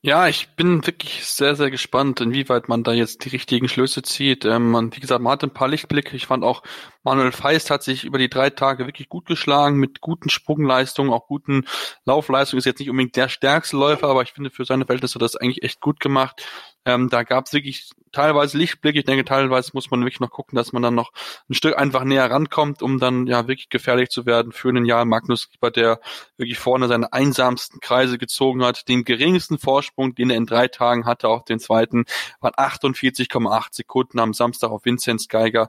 Ja, 0.00 0.28
ich 0.28 0.54
bin 0.54 0.86
wirklich 0.86 1.24
sehr, 1.26 1.56
sehr 1.56 1.72
gespannt, 1.72 2.20
inwieweit 2.20 2.68
man 2.68 2.84
da 2.84 2.92
jetzt 2.92 3.24
die 3.24 3.30
richtigen 3.30 3.68
Schlüsse 3.68 4.00
zieht. 4.02 4.44
Ähm, 4.44 4.76
und 4.76 4.94
wie 4.96 5.00
gesagt, 5.00 5.20
man 5.20 5.32
hat 5.32 5.42
ein 5.42 5.52
paar 5.52 5.66
Lichtblicke. 5.66 6.14
Ich 6.14 6.26
fand 6.26 6.44
auch, 6.44 6.62
Manuel 7.02 7.32
Feist 7.32 7.68
hat 7.70 7.82
sich 7.82 8.04
über 8.04 8.16
die 8.18 8.28
drei 8.30 8.50
Tage 8.50 8.86
wirklich 8.86 9.08
gut 9.08 9.26
geschlagen, 9.26 9.76
mit 9.78 10.00
guten 10.00 10.30
Sprungleistungen, 10.30 11.12
auch 11.12 11.26
guten 11.26 11.64
Laufleistungen. 12.04 12.58
Ist 12.58 12.64
jetzt 12.64 12.78
nicht 12.78 12.90
unbedingt 12.90 13.16
der 13.16 13.28
stärkste 13.28 13.76
Läufer, 13.76 14.06
aber 14.08 14.22
ich 14.22 14.32
finde, 14.32 14.50
für 14.50 14.64
seine 14.64 14.86
Verhältnisse 14.86 15.16
hat 15.16 15.22
das 15.22 15.34
eigentlich 15.34 15.64
echt 15.64 15.80
gut 15.80 15.98
gemacht. 15.98 16.46
Ähm, 16.84 17.08
da 17.10 17.24
gab 17.24 17.46
es 17.46 17.52
wirklich 17.52 17.90
teilweise 18.12 18.58
Lichtblicke. 18.58 19.00
Ich 19.00 19.04
denke, 19.04 19.24
teilweise 19.24 19.70
muss 19.74 19.90
man 19.90 20.00
wirklich 20.00 20.20
noch 20.20 20.30
gucken, 20.30 20.56
dass 20.56 20.72
man 20.72 20.82
dann 20.82 20.94
noch 20.94 21.12
ein 21.48 21.54
Stück 21.54 21.76
einfach 21.78 22.04
näher 22.04 22.30
rankommt, 22.30 22.82
um 22.82 22.98
dann 22.98 23.26
ja 23.26 23.48
wirklich 23.48 23.68
gefährlich 23.68 24.10
zu 24.10 24.26
werden 24.26 24.52
für 24.52 24.68
einen 24.68 24.84
Jahr 24.84 25.04
Magnus 25.04 25.48
Rieper, 25.52 25.70
der 25.70 26.00
wirklich 26.36 26.58
vorne 26.58 26.88
seine 26.88 27.12
einsamsten 27.12 27.80
Kreise 27.80 28.18
gezogen 28.18 28.64
hat. 28.64 28.88
Den 28.88 29.04
geringsten 29.04 29.58
Vorsprung, 29.58 30.14
den 30.14 30.30
er 30.30 30.36
in 30.36 30.46
drei 30.46 30.68
Tagen 30.68 31.06
hatte, 31.06 31.28
auch 31.28 31.44
den 31.44 31.58
zweiten, 31.58 32.04
waren 32.40 32.54
48,8 32.54 33.66
Sekunden 33.72 34.18
am 34.18 34.34
Samstag 34.34 34.70
auf 34.70 34.84
Vinzenz 34.84 35.28
Geiger 35.28 35.68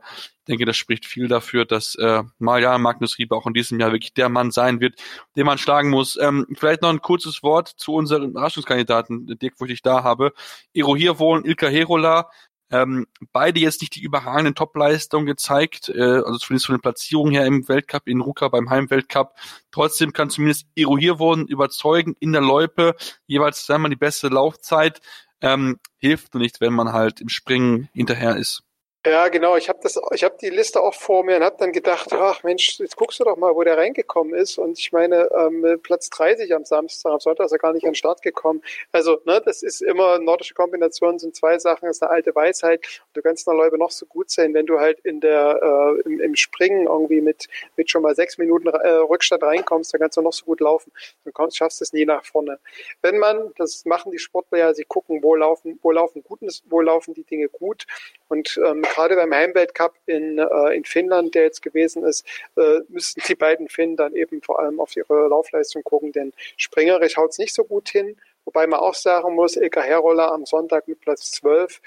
denke, 0.50 0.66
das 0.66 0.76
spricht 0.76 1.06
viel 1.06 1.28
dafür, 1.28 1.64
dass 1.64 1.96
äh, 1.96 2.24
mal 2.40 2.62
ja 2.62 2.78
Magnus 2.78 3.18
Rieber 3.20 3.38
auch 3.38 3.46
in 3.46 3.54
diesem 3.54 3.80
Jahr 3.80 3.92
wirklich 3.92 4.14
der 4.14 4.30
Mann 4.30 4.52
sein 4.52 4.82
wird, 4.82 5.00
den 5.38 5.46
man 5.46 5.58
schlagen 5.58 5.90
muss. 5.90 6.18
Ähm, 6.20 6.48
vielleicht 6.58 6.82
noch 6.82 6.90
ein 6.90 7.02
kurzes 7.02 7.44
Wort 7.44 7.70
zu 7.70 7.94
unseren 7.94 8.32
Überraschungskandidaten, 8.32 9.28
Dirk, 9.40 9.54
wo 9.60 9.66
ich 9.66 9.72
dich 9.72 9.82
da 9.84 10.04
habe. 10.04 10.34
Ero 10.74 10.96
Hirwohn, 10.96 11.46
Ilka 11.46 11.68
Herola, 11.68 12.29
Ähm, 12.72 13.08
beide 13.32 13.60
jetzt 13.60 13.82
nicht 13.82 13.96
die 13.96 14.02
überragenden 14.04 14.56
Topleistungen 14.56 15.26
gezeigt, 15.26 15.90
äh, 15.90 16.02
also 16.02 16.38
zumindest 16.38 16.68
von 16.68 16.76
den 16.76 16.82
Platzierungen 16.82 17.34
her 17.34 17.46
im 17.46 17.68
Weltcup, 17.68 18.08
in 18.08 18.22
Ruka 18.22 18.48
beim 18.48 18.70
Heimweltcup. 18.70 19.34
Trotzdem 19.72 20.14
kann 20.14 20.30
zumindest 20.30 20.68
Eruhier 20.76 21.20
wurden 21.20 21.48
überzeugen 21.48 22.16
in 22.20 22.32
der 22.32 22.42
Loipe, 22.42 22.96
jeweils 23.26 23.66
zweimal 23.66 23.90
die 23.90 23.96
beste 23.96 24.28
Laufzeit. 24.28 25.02
Ähm, 25.42 25.80
hilft 25.98 26.34
nur 26.34 26.42
nicht, 26.42 26.62
wenn 26.62 26.74
man 26.74 26.92
halt 26.92 27.22
im 27.22 27.30
Springen 27.30 27.90
hinterher 27.94 28.36
ist. 28.36 28.64
Ja, 29.06 29.30
genau. 29.30 29.56
Ich 29.56 29.70
habe 29.70 29.80
das, 29.82 29.98
ich 30.14 30.26
habe 30.26 30.36
die 30.42 30.50
Liste 30.50 30.82
auch 30.82 30.94
vor 30.94 31.24
mir 31.24 31.38
und 31.38 31.44
habe 31.44 31.56
dann 31.58 31.72
gedacht, 31.72 32.12
ach 32.12 32.44
Mensch, 32.44 32.80
jetzt 32.80 32.98
guckst 32.98 33.18
du 33.22 33.24
doch 33.24 33.38
mal, 33.38 33.56
wo 33.56 33.64
der 33.64 33.78
reingekommen 33.78 34.34
ist. 34.34 34.58
Und 34.58 34.78
ich 34.78 34.92
meine, 34.92 35.30
ähm, 35.40 35.80
Platz 35.82 36.10
30 36.10 36.54
am 36.54 36.66
Samstag, 36.66 37.14
am 37.14 37.20
Sonntag 37.22 37.46
ist 37.46 37.54
er 37.54 37.60
gar 37.60 37.72
nicht 37.72 37.86
an 37.86 37.92
den 37.92 37.96
Start 37.96 38.22
gekommen. 38.22 38.62
Also, 38.92 39.22
ne, 39.24 39.42
das 39.46 39.64
ist 39.64 39.82
immer 39.82 40.20
nordische 40.20 40.54
Kombinationen 40.54 41.18
sind 41.18 41.34
zwei 41.34 41.58
Sachen, 41.60 41.86
das 41.86 41.96
ist 41.98 42.04
eine 42.04 42.12
alte 42.12 42.36
Weisheit. 42.36 42.86
Du 43.14 43.22
kannst 43.22 43.48
in 43.48 43.52
der 43.54 43.64
Läufe 43.64 43.78
noch 43.78 43.92
so 43.92 44.06
gut 44.06 44.30
sein, 44.32 44.54
wenn 44.54 44.66
du 44.66 44.80
halt 44.80 45.00
in 45.06 45.22
der 45.22 45.96
äh, 45.98 46.02
im, 46.02 46.20
im 46.20 46.36
Springen 46.36 46.88
irgendwie 46.88 47.22
mit 47.22 47.48
mit 47.78 47.90
schon 47.90 48.02
mal 48.02 48.16
sechs 48.16 48.38
Minuten 48.38 48.68
äh, 48.68 48.90
Rückstand 48.90 49.44
reinkommst, 49.44 49.94
dann 49.94 50.02
kannst 50.02 50.18
du 50.18 50.22
noch 50.22 50.34
so 50.34 50.44
gut 50.44 50.60
laufen. 50.60 50.92
Du 51.24 51.32
kommst, 51.32 51.56
schaffst 51.56 51.82
es 51.82 51.94
nie 51.94 52.04
nach 52.06 52.26
vorne. 52.26 52.60
Wenn 53.02 53.18
man, 53.18 53.54
das 53.58 53.86
machen 53.86 54.12
die 54.12 54.20
Sportler 54.20 54.58
ja, 54.58 54.74
sie 54.74 54.84
gucken, 54.84 55.24
wo 55.24 55.36
laufen, 55.36 55.80
wo 55.84 55.92
laufen 55.92 56.22
gut, 56.22 56.40
wo 56.66 56.82
laufen 56.82 57.14
die 57.14 57.24
Dinge 57.24 57.48
gut 57.48 57.86
und 58.28 58.60
ähm, 58.66 58.84
gerade 58.90 59.16
beim 59.16 59.34
Heimweltcup 59.34 59.94
in, 60.06 60.38
äh, 60.38 60.76
in 60.76 60.84
Finnland, 60.84 61.36
der 61.36 61.44
jetzt 61.44 61.62
gewesen 61.62 62.04
ist, 62.04 62.26
äh, 62.58 62.80
müssten 62.90 63.22
die 63.28 63.36
beiden 63.36 63.70
Finnen 63.70 63.96
dann 63.96 64.16
eben 64.16 64.42
vor 64.42 64.60
allem 64.60 64.80
auf 64.80 64.96
ihre 64.96 65.28
Laufleistung 65.28 65.84
gucken, 65.84 66.12
denn 66.12 66.34
springerisch 66.58 67.18
haut 67.18 67.32
es 67.32 67.38
nicht 67.38 67.54
so 67.54 67.64
gut 67.64 67.90
hin. 67.90 68.18
Wobei 68.46 68.68
man 68.68 68.80
auch 68.80 68.96
sagen 68.96 69.36
muss, 69.36 69.56
Ilka 69.56 69.82
Heroller 69.82 70.32
am 70.32 70.46
Sonntag 70.46 70.88
mit 70.88 71.00
Platz 71.02 71.32
12 71.32 71.82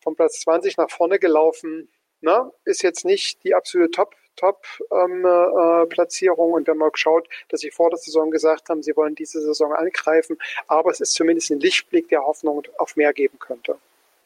von 0.00 0.14
Platz 0.14 0.40
20 0.40 0.76
nach 0.76 0.90
vorne 0.90 1.18
gelaufen, 1.18 1.88
na, 2.20 2.52
ist 2.64 2.82
jetzt 2.82 3.04
nicht 3.04 3.42
die 3.44 3.54
absolute 3.54 3.90
Top 3.90 4.14
Top-Platzierung. 4.36 6.48
Ähm, 6.48 6.52
äh, 6.52 6.56
und 6.56 6.66
wenn 6.66 6.76
man 6.76 6.90
schaut, 6.94 7.28
dass 7.48 7.60
sie 7.60 7.70
vor 7.70 7.90
der 7.90 7.98
Saison 7.98 8.30
gesagt 8.30 8.68
haben, 8.68 8.82
sie 8.82 8.96
wollen 8.96 9.14
diese 9.14 9.40
Saison 9.40 9.72
angreifen, 9.72 10.38
aber 10.66 10.90
es 10.90 11.00
ist 11.00 11.12
zumindest 11.12 11.50
ein 11.50 11.60
Lichtblick, 11.60 12.08
der 12.08 12.24
Hoffnung 12.24 12.62
auf 12.78 12.96
mehr 12.96 13.12
geben 13.12 13.38
könnte. 13.38 13.76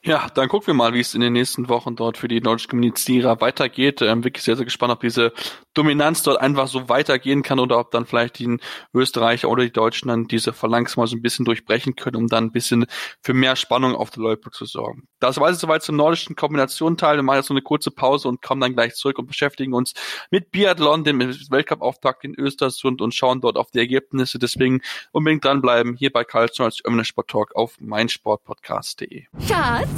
Ja, 0.09 0.27
dann 0.33 0.49
gucken 0.49 0.69
wir 0.69 0.75
mal, 0.75 0.95
wie 0.95 1.01
es 1.01 1.13
in 1.13 1.21
den 1.21 1.35
nächsten 1.35 1.69
Wochen 1.69 1.95
dort 1.95 2.17
für 2.17 2.29
die 2.29 2.41
deutschen 2.41 2.71
Kommunizierer 2.71 3.43
weitergeht. 3.43 4.01
Ähm, 4.01 4.25
wirklich 4.25 4.43
sehr, 4.43 4.57
sehr 4.57 4.65
gespannt, 4.65 4.91
ob 4.91 5.01
diese 5.01 5.35
Dominanz 5.75 6.23
dort 6.23 6.41
einfach 6.41 6.67
so 6.67 6.89
weitergehen 6.89 7.43
kann 7.43 7.59
oder 7.61 7.79
ob 7.79 7.91
dann 7.91 8.07
vielleicht 8.07 8.39
die 8.39 8.57
Österreicher 8.95 9.51
oder 9.51 9.65
die 9.65 9.71
Deutschen 9.71 10.09
dann 10.09 10.25
diese 10.25 10.55
Phalanx 10.55 10.97
mal 10.97 11.07
so 11.07 11.15
ein 11.15 11.21
bisschen 11.21 11.45
durchbrechen 11.45 11.95
können, 11.95 12.17
um 12.17 12.27
dann 12.27 12.45
ein 12.45 12.53
bisschen 12.53 12.87
für 13.23 13.35
mehr 13.35 13.55
Spannung 13.55 13.95
auf 13.95 14.09
der 14.09 14.23
Loipe 14.23 14.51
zu 14.51 14.65
sorgen. 14.65 15.07
Das 15.21 15.39
war 15.39 15.51
es 15.51 15.61
soweit 15.61 15.83
zum 15.83 15.97
nordischen 15.97 16.37
Kombinationenteil. 16.37 17.17
Wir 17.17 17.23
machen 17.23 17.37
jetzt 17.37 17.49
so 17.49 17.55
eine 17.55 17.61
kurze 17.61 17.91
Pause 17.91 18.29
und 18.29 18.41
kommen 18.41 18.63
dann 18.63 18.73
gleich 18.73 18.95
zurück 18.95 19.19
und 19.19 19.27
beschäftigen 19.27 19.75
uns 19.75 19.93
mit 20.31 20.51
Biathlon, 20.53 21.05
dem 21.05 21.21
Weltcup-Auftakt 21.21 22.25
in 22.25 22.35
Östersund 22.35 23.03
und 23.03 23.15
schauen 23.15 23.43
dort 23.43 23.59
auf 23.59 23.71
die 23.73 23.79
Ergebnisse. 23.79 24.39
Deswegen 24.39 24.81
unbedingt 25.13 25.45
dranbleiben 25.45 25.97
hier 25.97 26.11
bei 26.11 26.25
Karl 26.25 26.49
als 26.59 26.83
Sport 27.07 27.29
Talk 27.29 27.55
auf 27.55 27.79
meinsportpodcast.de. 27.79 29.25
Schatz, 29.47 29.97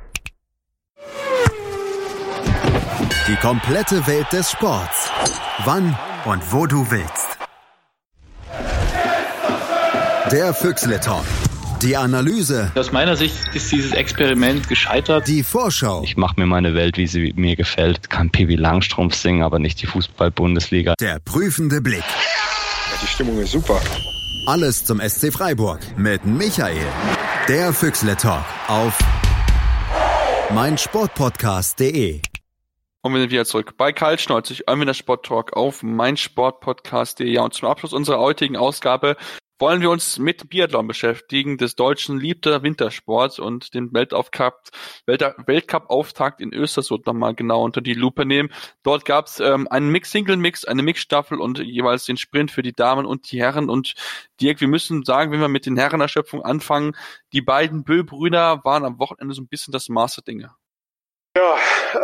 Die 3.27 3.35
komplette 3.35 4.05
Welt 4.07 4.25
des 4.31 4.49
Sports. 4.49 5.09
Wann 5.63 5.95
und 6.25 6.41
wo 6.51 6.65
du 6.65 6.89
willst. 6.89 7.37
Der 10.31 10.53
Füchsle 10.55 10.99
Talk. 10.99 11.23
Die 11.83 11.95
Analyse. 11.95 12.71
Aus 12.75 12.91
meiner 12.91 13.15
Sicht 13.15 13.35
ist 13.53 13.71
dieses 13.71 13.91
Experiment 13.91 14.67
gescheitert. 14.67 15.27
Die 15.27 15.43
Vorschau. 15.43 16.01
Ich 16.03 16.17
mache 16.17 16.39
mir 16.39 16.47
meine 16.47 16.73
Welt, 16.73 16.97
wie 16.97 17.05
sie 17.05 17.31
mir 17.35 17.55
gefällt. 17.55 18.09
Kann 18.09 18.31
Pippi 18.31 18.55
Langstrumpf 18.55 19.13
singen, 19.15 19.43
aber 19.43 19.59
nicht 19.59 19.81
die 19.81 19.87
Fußball-Bundesliga. 19.87 20.95
Der 20.99 21.19
prüfende 21.19 21.79
Blick. 21.79 22.03
Die 23.03 23.07
Stimmung 23.07 23.39
ist 23.39 23.51
super. 23.51 23.79
Alles 24.47 24.83
zum 24.83 24.99
SC 24.99 25.31
Freiburg 25.31 25.79
mit 25.95 26.25
Michael. 26.25 26.85
Der 27.47 27.71
Füchsle 27.71 28.17
Talk 28.17 28.43
auf 28.67 28.97
meinsportpodcast.de. 30.53 32.21
Und 33.03 33.13
wir 33.13 33.21
sind 33.21 33.31
wieder 33.31 33.45
zurück 33.45 33.77
bei 33.77 33.93
Karl 33.93 34.19
Schneuzig, 34.19 34.65
der 34.67 34.93
Sport 34.93 35.25
Talk 35.25 35.53
auf 35.53 35.81
meinsportpodcast.de. 35.81 37.27
Ja, 37.27 37.43
und 37.43 37.53
zum 37.53 37.67
Abschluss 37.67 37.93
unserer 37.93 38.19
heutigen 38.19 38.55
Ausgabe 38.55 39.17
wollen 39.61 39.81
wir 39.81 39.89
uns 39.91 40.19
mit 40.19 40.49
Biathlon 40.49 40.87
beschäftigen, 40.87 41.57
des 41.57 41.75
deutschen 41.75 42.19
liebter 42.19 42.63
Wintersports 42.63 43.39
und 43.39 43.73
den 43.73 43.93
Weltaufcup, 43.93 44.69
Weltcup-Auftakt 45.05 46.41
in 46.41 46.53
Östersund 46.53 47.05
nochmal 47.07 47.35
genau 47.35 47.63
unter 47.63 47.81
die 47.81 47.93
Lupe 47.93 48.25
nehmen. 48.25 48.49
Dort 48.83 49.05
gab 49.05 49.27
es 49.27 49.39
ähm, 49.39 49.67
einen 49.67 49.91
Mix-Single-Mix, 49.91 50.65
eine 50.65 50.83
Mixstaffel 50.83 51.39
und 51.39 51.59
jeweils 51.59 52.05
den 52.05 52.17
Sprint 52.17 52.51
für 52.51 52.63
die 52.63 52.73
Damen 52.73 53.05
und 53.05 53.31
die 53.31 53.39
Herren. 53.39 53.69
Und 53.69 53.93
Dirk, 54.41 54.61
wir 54.61 54.67
müssen 54.67 55.03
sagen, 55.03 55.31
wenn 55.31 55.41
wir 55.41 55.47
mit 55.47 55.67
den 55.67 55.77
Herrenerschöpfungen 55.77 56.45
anfangen, 56.45 56.95
die 57.33 57.41
beiden 57.41 57.83
Böll-Brüder 57.83 58.63
waren 58.63 58.83
am 58.83 58.99
Wochenende 58.99 59.33
so 59.33 59.41
ein 59.41 59.47
bisschen 59.47 59.71
das 59.71 59.89
Maß 59.89 60.15
der 60.15 60.23
Dinge. 60.23 60.55
Ja, 61.33 61.57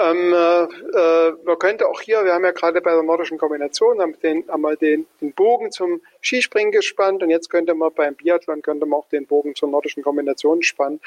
ähm, 0.10 0.32
äh, 0.32 1.32
man 1.44 1.60
könnte 1.60 1.90
auch 1.90 2.00
hier, 2.00 2.24
wir 2.24 2.34
haben 2.34 2.46
ja 2.46 2.52
gerade 2.52 2.80
bei 2.80 2.94
der 2.94 3.04
nordischen 3.04 3.38
Kombination, 3.38 4.00
haben, 4.00 4.18
den, 4.22 4.48
haben 4.48 4.62
wir 4.62 4.78
den, 4.78 5.06
den 5.20 5.34
Bogen 5.34 5.70
zum 5.70 6.02
Skispringen 6.22 6.72
gespannt 6.72 7.22
und 7.22 7.30
jetzt 7.30 7.50
könnte 7.50 7.74
man 7.74 7.94
beim 7.94 8.16
Biathlon 8.16 8.62
könnte 8.62 8.86
man 8.86 9.00
auch 9.00 9.10
den 9.10 9.28
Bogen 9.28 9.54
zur 9.54 9.68
nordischen 9.68 10.02
Kombination 10.02 10.64
spannen. 10.64 11.02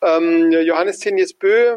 Ähm, 0.00 0.50
Johannes 0.52 1.00
Tinjes 1.00 1.34
Bö, 1.34 1.76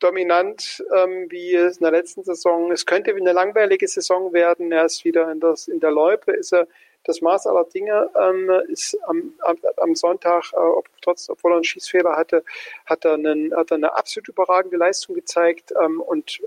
dominant 0.00 0.84
ähm, 0.94 1.30
wie 1.30 1.54
in 1.54 1.72
der 1.80 1.92
letzten 1.92 2.22
Saison. 2.22 2.70
Es 2.70 2.84
könnte 2.84 3.14
eine 3.14 3.32
langweilige 3.32 3.88
Saison 3.88 4.34
werden. 4.34 4.70
Er 4.70 4.84
ist 4.84 5.06
wieder 5.06 5.32
in, 5.32 5.40
das, 5.40 5.66
in 5.68 5.80
der 5.80 5.92
Loipe, 5.92 6.32
ist 6.32 6.52
er 6.52 6.66
das 7.04 7.20
Maß 7.20 7.46
aller 7.46 7.64
Dinge 7.64 8.10
ähm, 8.14 8.50
ist 8.68 8.96
am, 9.06 9.34
am, 9.40 9.56
am 9.76 9.94
Sonntag, 9.94 10.52
äh, 10.52 10.56
ob, 10.56 10.88
trotz, 11.02 11.28
obwohl 11.30 11.52
er 11.52 11.56
einen 11.56 11.64
Schießfehler 11.64 12.16
hatte, 12.16 12.44
hat 12.86 13.04
er, 13.04 13.14
einen, 13.14 13.54
hat 13.54 13.70
er 13.70 13.76
eine 13.76 13.96
absolut 13.96 14.28
überragende 14.28 14.76
Leistung 14.76 15.14
gezeigt 15.14 15.72
ähm, 15.82 16.00
und 16.00 16.40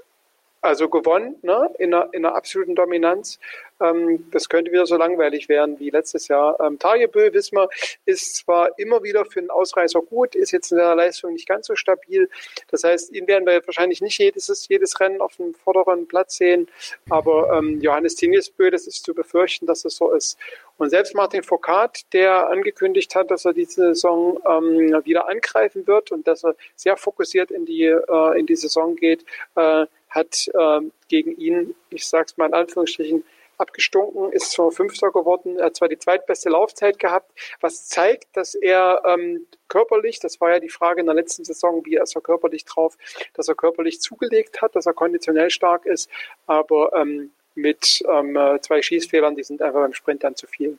also 0.64 0.88
gewonnen, 0.88 1.36
ne, 1.42 1.70
in 1.78 1.94
einer, 1.94 2.10
in 2.14 2.26
einer 2.26 2.36
absoluten 2.36 2.74
Dominanz. 2.74 3.38
Ähm, 3.82 4.26
das 4.32 4.48
könnte 4.48 4.72
wieder 4.72 4.86
so 4.86 4.96
langweilig 4.96 5.50
werden 5.50 5.78
wie 5.80 5.90
letztes 5.90 6.30
Jahr. 6.30 6.58
Ähm, 6.62 6.80
Tarjebö, 6.80 7.34
wissen 7.34 7.58
wir, 7.58 7.68
ist 8.06 8.38
zwar 8.38 8.80
immer 8.80 9.04
wieder 9.04 9.26
für 9.26 9.42
einen 9.42 9.50
Ausreißer 9.50 10.02
gut, 10.02 10.36
ist 10.36 10.52
jetzt 10.52 10.72
in 10.72 10.78
der 10.78 10.96
Leistung 10.96 11.34
nicht 11.34 11.48
ganz 11.48 11.68
so 11.68 11.76
stabil. 11.76 12.30
Das 12.72 12.86
heißt, 12.86 13.12
ihn 13.12 13.28
werden 13.28 13.46
wir 13.46 13.62
wahrscheinlich 13.66 14.02
nicht 14.02 14.18
jedes, 14.18 14.68
jedes 14.70 15.00
Rennen 15.02 15.20
auf 15.20 15.36
dem 15.36 15.54
vorderen 15.54 16.08
Platz 16.08 16.38
sehen. 16.38 16.70
Aber 17.10 17.58
ähm, 17.58 17.82
Johannes 17.82 18.16
Tinjesbö, 18.16 18.72
das 18.72 18.88
ist 18.88 19.04
zu 19.04 19.14
befürchten, 19.14 19.66
dass 19.66 19.84
es 19.84 19.98
so 19.98 20.12
ist. 20.14 20.38
Und 20.78 20.90
selbst 20.90 21.14
Martin 21.14 21.44
Foucault, 21.44 22.02
der 22.14 22.50
angekündigt 22.50 23.16
hat, 23.16 23.32
dass 23.32 23.46
er 23.46 23.54
diese 23.54 23.94
Saison 23.94 24.40
ähm, 24.48 25.02
wieder 25.04 25.28
angreifen 25.28 25.86
wird 25.88 26.12
und 26.12 26.26
dass 26.26 26.44
er 26.44 26.56
sehr 26.76 26.98
fokussiert 26.98 27.52
in 27.52 27.66
die, 27.66 27.84
äh, 27.84 28.40
in 28.40 28.46
die 28.46 28.56
Saison 28.56 28.96
geht, 28.96 29.26
äh, 29.56 29.86
hat 30.14 30.48
äh, 30.54 30.80
gegen 31.08 31.36
ihn, 31.38 31.76
ich 31.90 32.08
sag's 32.08 32.38
mal 32.38 32.48
in 32.48 32.54
Anführungsstrichen, 32.54 33.24
abgestunken, 33.58 34.32
ist 34.32 34.52
zwar 34.52 34.72
Fünfter 34.72 35.12
geworden, 35.12 35.62
hat 35.62 35.76
zwar 35.76 35.88
die 35.88 35.98
zweitbeste 35.98 36.50
Laufzeit 36.50 37.00
gehabt, 37.00 37.32
was 37.62 37.88
zeigt, 37.88 38.36
dass 38.36 38.56
er 38.56 39.04
ähm, 39.06 39.46
körperlich, 39.68 40.20
das 40.20 40.42
war 40.42 40.52
ja 40.52 40.60
die 40.60 40.70
Frage 40.70 41.02
in 41.02 41.06
der 41.06 41.16
letzten 41.16 41.46
Saison, 41.46 41.86
wie 41.86 41.98
ist 41.98 42.16
er 42.16 42.22
körperlich 42.22 42.66
drauf, 42.66 42.98
dass 43.34 43.48
er 43.48 43.56
körperlich 43.56 44.02
zugelegt 44.02 44.62
hat, 44.62 44.76
dass 44.76 44.86
er 44.86 44.94
konditionell 44.94 45.50
stark 45.50 45.86
ist, 45.86 46.10
aber 46.48 46.94
ähm, 46.94 47.32
mit 47.56 48.04
ähm, 48.12 48.38
zwei 48.62 48.82
Schießfehlern, 48.82 49.36
die 49.36 49.44
sind 49.44 49.62
einfach 49.62 49.82
beim 49.82 49.94
Sprint 49.94 50.24
dann 50.24 50.36
zu 50.36 50.48
viel. 50.48 50.78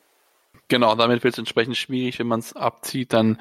Genau, 0.68 0.95
damit 0.95 1.22
wird 1.22 1.35
es 1.35 1.39
entsprechend 1.39 1.76
schwierig, 1.76 2.18
wenn 2.18 2.26
man 2.26 2.41
es 2.41 2.55
abzieht, 2.57 3.12
dann 3.12 3.39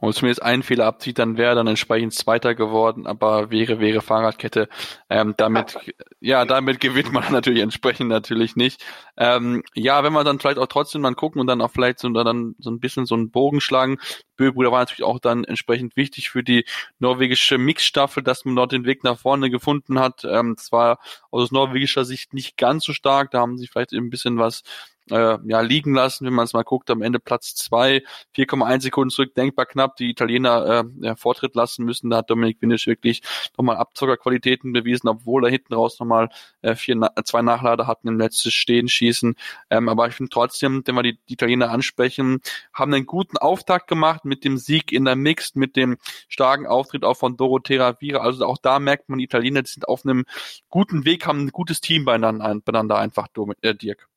und 0.00 0.14
zumindest 0.14 0.42
einen 0.42 0.62
Fehler 0.62 0.86
abzieht, 0.86 1.18
dann 1.18 1.36
wäre 1.36 1.54
dann 1.54 1.66
entsprechend 1.66 2.14
Zweiter 2.14 2.54
geworden, 2.54 3.06
aber 3.06 3.50
wäre, 3.50 3.80
wäre 3.80 4.00
Fahrradkette. 4.00 4.68
Ähm, 5.08 5.34
damit, 5.36 5.76
ja, 6.20 6.44
damit 6.44 6.80
gewinnt 6.80 7.12
man 7.12 7.24
natürlich 7.32 7.62
entsprechend 7.62 8.08
natürlich 8.08 8.56
nicht. 8.56 8.82
Ähm, 9.16 9.62
ja, 9.74 10.02
wenn 10.02 10.12
wir 10.12 10.24
dann 10.24 10.38
vielleicht 10.38 10.58
auch 10.58 10.66
trotzdem 10.66 11.02
dann 11.02 11.16
gucken 11.16 11.40
und 11.40 11.46
dann 11.46 11.60
auch 11.60 11.70
vielleicht 11.70 11.98
so, 11.98 12.08
dann 12.08 12.54
so 12.58 12.70
ein 12.70 12.80
bisschen 12.80 13.06
so 13.06 13.14
einen 13.14 13.30
Bogen 13.30 13.60
schlagen. 13.60 13.98
Böbruder 14.36 14.72
war 14.72 14.80
natürlich 14.80 15.04
auch 15.04 15.18
dann 15.18 15.44
entsprechend 15.44 15.96
wichtig 15.96 16.30
für 16.30 16.42
die 16.42 16.64
norwegische 16.98 17.58
Mixstaffel, 17.58 18.22
dass 18.22 18.44
man 18.46 18.56
dort 18.56 18.72
den 18.72 18.86
Weg 18.86 19.04
nach 19.04 19.18
vorne 19.18 19.50
gefunden 19.50 20.00
hat. 20.00 20.24
Ähm, 20.24 20.54
das 20.56 20.72
war 20.72 20.98
aus 21.30 21.52
norwegischer 21.52 22.06
Sicht 22.06 22.32
nicht 22.32 22.56
ganz 22.56 22.84
so 22.84 22.94
stark. 22.94 23.30
Da 23.32 23.40
haben 23.40 23.58
sie 23.58 23.66
vielleicht 23.66 23.92
ein 23.92 24.08
bisschen 24.08 24.38
was 24.38 24.62
äh, 25.10 25.38
ja, 25.44 25.60
liegen 25.60 25.94
lassen, 25.94 26.26
wenn 26.26 26.34
man 26.34 26.44
es 26.44 26.52
mal 26.52 26.62
guckt, 26.62 26.90
am 26.90 27.02
Ende 27.02 27.18
Platz 27.18 27.54
zwei, 27.54 28.02
4,1 28.36 28.82
Sekunden 28.82 29.10
zurück, 29.10 29.34
denkbar 29.34 29.66
knapp, 29.66 29.96
die 29.96 30.10
Italiener 30.10 30.84
äh, 31.00 31.06
ja, 31.06 31.16
Vortritt 31.16 31.54
lassen 31.54 31.84
müssen. 31.84 32.10
Da 32.10 32.18
hat 32.18 32.30
Dominik 32.30 32.60
Winnisch 32.60 32.86
wirklich 32.86 33.22
nochmal 33.56 33.76
Abzockerqualitäten 33.76 34.72
bewiesen, 34.72 35.08
obwohl 35.08 35.44
er 35.44 35.50
hinten 35.50 35.74
raus 35.74 35.98
nochmal 35.98 36.28
äh, 36.62 36.74
vier, 36.74 37.00
zwei 37.24 37.42
Nachlader 37.42 37.86
hatten 37.86 38.08
im 38.08 38.18
letzten 38.18 38.50
Stehen 38.50 38.88
schießen. 38.88 39.34
Ähm, 39.70 39.88
aber 39.88 40.08
ich 40.08 40.14
finde 40.14 40.30
trotzdem, 40.30 40.82
wenn 40.84 40.94
wir 40.94 41.02
die, 41.02 41.18
die 41.28 41.34
Italiener 41.34 41.70
ansprechen, 41.70 42.40
haben 42.72 42.92
einen 42.94 43.06
guten 43.06 43.36
Auftakt 43.38 43.88
gemacht 43.88 44.24
mit 44.24 44.44
dem 44.44 44.58
Sieg 44.58 44.92
in 44.92 45.04
der 45.04 45.16
Mixed, 45.16 45.56
mit 45.56 45.76
dem 45.76 45.98
starken 46.28 46.66
Auftritt 46.66 47.04
auch 47.04 47.16
von 47.16 47.36
Dorothea 47.36 48.00
Vira. 48.00 48.20
Also 48.20 48.44
auch 48.46 48.58
da 48.58 48.78
merkt 48.78 49.08
man, 49.08 49.18
die 49.18 49.24
Italiener 49.24 49.62
die 49.62 49.70
sind 49.70 49.88
auf 49.88 50.04
einem 50.04 50.24
guten 50.68 51.04
Weg, 51.04 51.26
haben 51.26 51.46
ein 51.46 51.48
gutes 51.48 51.80
Team 51.80 52.04
beieinander, 52.04 52.54
beieinander 52.64 52.98
einfach, 52.98 53.28
äh, 53.62 53.74
Dirk. 53.74 54.09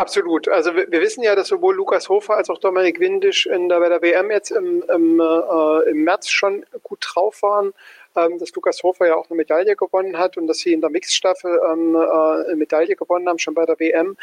Absolut. 0.00 0.46
Also 0.48 0.76
wir, 0.76 1.00
wissen 1.00 1.24
ja, 1.24 1.34
dass 1.34 1.48
sowohl 1.48 1.74
Lukas 1.74 2.08
Hofer 2.08 2.36
als 2.36 2.48
auch 2.50 2.58
Dominik 2.58 3.00
Windisch 3.00 3.46
in 3.46 3.68
der, 3.68 3.80
bei 3.80 3.88
der 3.88 4.00
WM 4.00 4.30
jetzt 4.30 4.52
im, 4.52 4.84
im, 4.94 5.18
äh, 5.20 5.90
im 5.90 6.04
März 6.04 6.28
schon 6.30 6.64
gut 6.84 7.04
drauf 7.04 7.42
waren 7.42 7.74
ähm, 8.16 8.38
dass 8.38 8.54
Lukas 8.54 8.82
Hofer 8.82 9.06
ja 9.06 9.16
auch 9.16 9.28
eine 9.28 9.36
Medaille 9.36 9.76
gewonnen 9.76 10.18
hat 10.18 10.36
und 10.36 10.46
dass 10.46 10.58
sie 10.58 10.72
in 10.72 10.80
der 10.80 10.90
Mixstaffel 10.90 11.60
ähm, 11.70 11.94
äh, 11.94 11.98
eine 11.98 12.56
Medaille 12.56 12.96
gewonnen 12.96 13.28
haben, 13.28 13.38
schon 13.38 13.54
bei 13.54 13.66
der 13.66 13.78
WM. 13.78 14.16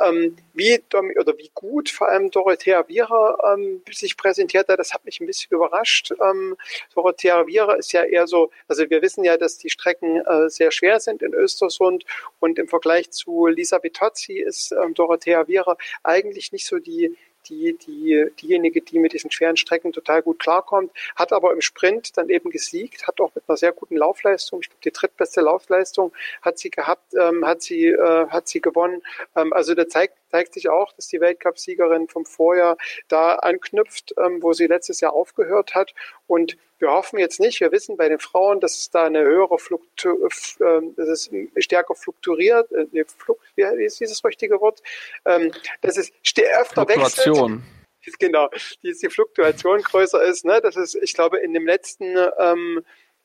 Ähm, 0.00 0.36
wie, 0.54 0.80
oder 1.18 1.36
wie 1.38 1.50
gut 1.54 1.88
vor 1.90 2.08
allem 2.08 2.30
Dorothea 2.30 2.86
Viera 2.88 3.54
ähm, 3.54 3.82
sich 3.90 4.16
präsentiert 4.16 4.68
hat, 4.68 4.78
das 4.78 4.92
hat 4.92 5.04
mich 5.04 5.20
ein 5.20 5.26
bisschen 5.26 5.54
überrascht. 5.54 6.12
Ähm, 6.20 6.56
Dorothea 6.94 7.46
Viera 7.46 7.74
ist 7.74 7.92
ja 7.92 8.04
eher 8.04 8.26
so, 8.26 8.50
also 8.66 8.88
wir 8.88 9.02
wissen 9.02 9.24
ja, 9.24 9.36
dass 9.36 9.58
die 9.58 9.70
Strecken 9.70 10.24
äh, 10.26 10.48
sehr 10.48 10.70
schwer 10.70 11.00
sind 11.00 11.22
in 11.22 11.34
Östersund 11.34 12.04
und 12.40 12.58
im 12.58 12.68
Vergleich 12.68 13.10
zu 13.10 13.46
Lisa 13.46 13.82
Vitozzi 13.82 14.34
ist 14.34 14.72
ähm, 14.72 14.94
Dorothea 14.94 15.46
Viera 15.48 15.76
eigentlich 16.02 16.52
nicht 16.52 16.66
so 16.66 16.78
die 16.78 17.16
die, 17.48 17.76
die, 17.78 18.26
diejenige, 18.40 18.80
die 18.80 18.98
mit 18.98 19.12
diesen 19.12 19.30
schweren 19.30 19.56
Strecken 19.56 19.92
total 19.92 20.22
gut 20.22 20.38
klarkommt, 20.38 20.92
hat 21.16 21.32
aber 21.32 21.52
im 21.52 21.60
Sprint 21.60 22.16
dann 22.16 22.28
eben 22.28 22.50
gesiegt, 22.50 23.06
hat 23.06 23.20
auch 23.20 23.34
mit 23.34 23.44
einer 23.48 23.56
sehr 23.56 23.72
guten 23.72 23.96
Laufleistung, 23.96 24.60
ich 24.60 24.68
glaube 24.68 24.82
die 24.84 24.92
drittbeste 24.92 25.40
Laufleistung 25.40 26.12
hat 26.42 26.58
sie 26.58 26.70
gehabt, 26.70 27.14
ähm, 27.14 27.46
hat 27.46 27.62
sie, 27.62 27.86
äh, 27.86 28.26
hat 28.28 28.48
sie 28.48 28.60
gewonnen. 28.60 29.02
Ähm, 29.36 29.52
also 29.52 29.74
da 29.74 29.88
zeigt, 29.88 30.18
zeigt 30.30 30.54
sich 30.54 30.68
auch, 30.68 30.92
dass 30.92 31.08
die 31.08 31.20
Weltcup-Siegerin 31.20 32.08
vom 32.08 32.24
Vorjahr 32.24 32.76
da 33.08 33.36
anknüpft, 33.36 34.14
ähm, 34.18 34.42
wo 34.42 34.52
sie 34.52 34.66
letztes 34.66 35.00
Jahr 35.00 35.12
aufgehört 35.12 35.74
hat 35.74 35.94
und 36.26 36.56
wir 36.78 36.90
hoffen 36.90 37.18
jetzt 37.18 37.40
nicht, 37.40 37.60
wir 37.60 37.72
wissen 37.72 37.96
bei 37.96 38.08
den 38.08 38.20
Frauen, 38.20 38.60
dass 38.60 38.78
es 38.78 38.90
da 38.90 39.04
eine 39.04 39.22
höhere 39.22 39.58
Fluktu 39.58 40.10
äh, 40.10 40.80
dass 40.96 41.08
es 41.08 41.30
stärker 41.56 41.94
fluktuiert, 41.94 42.70
äh, 42.72 43.04
Fluk 43.04 43.40
wie 43.56 43.62
ist 43.62 44.00
dieses 44.00 44.24
richtige 44.24 44.60
Wort, 44.60 44.82
ähm, 45.24 45.52
dass 45.80 45.96
es 45.96 46.12
öfter 46.58 46.86
Fluktuation. 46.86 47.52
wechselt. 47.58 47.74
Genau, 48.20 48.48
dass 48.48 48.98
die 49.00 49.10
Fluktuation 49.10 49.82
größer 49.82 50.22
ist. 50.22 50.44
Ne? 50.46 50.60
Das 50.62 50.76
ist, 50.76 50.94
ich 50.94 51.12
glaube, 51.12 51.38
in 51.38 51.52
dem 51.52 51.66
letzten 51.66 52.16
ähm, 52.38 52.82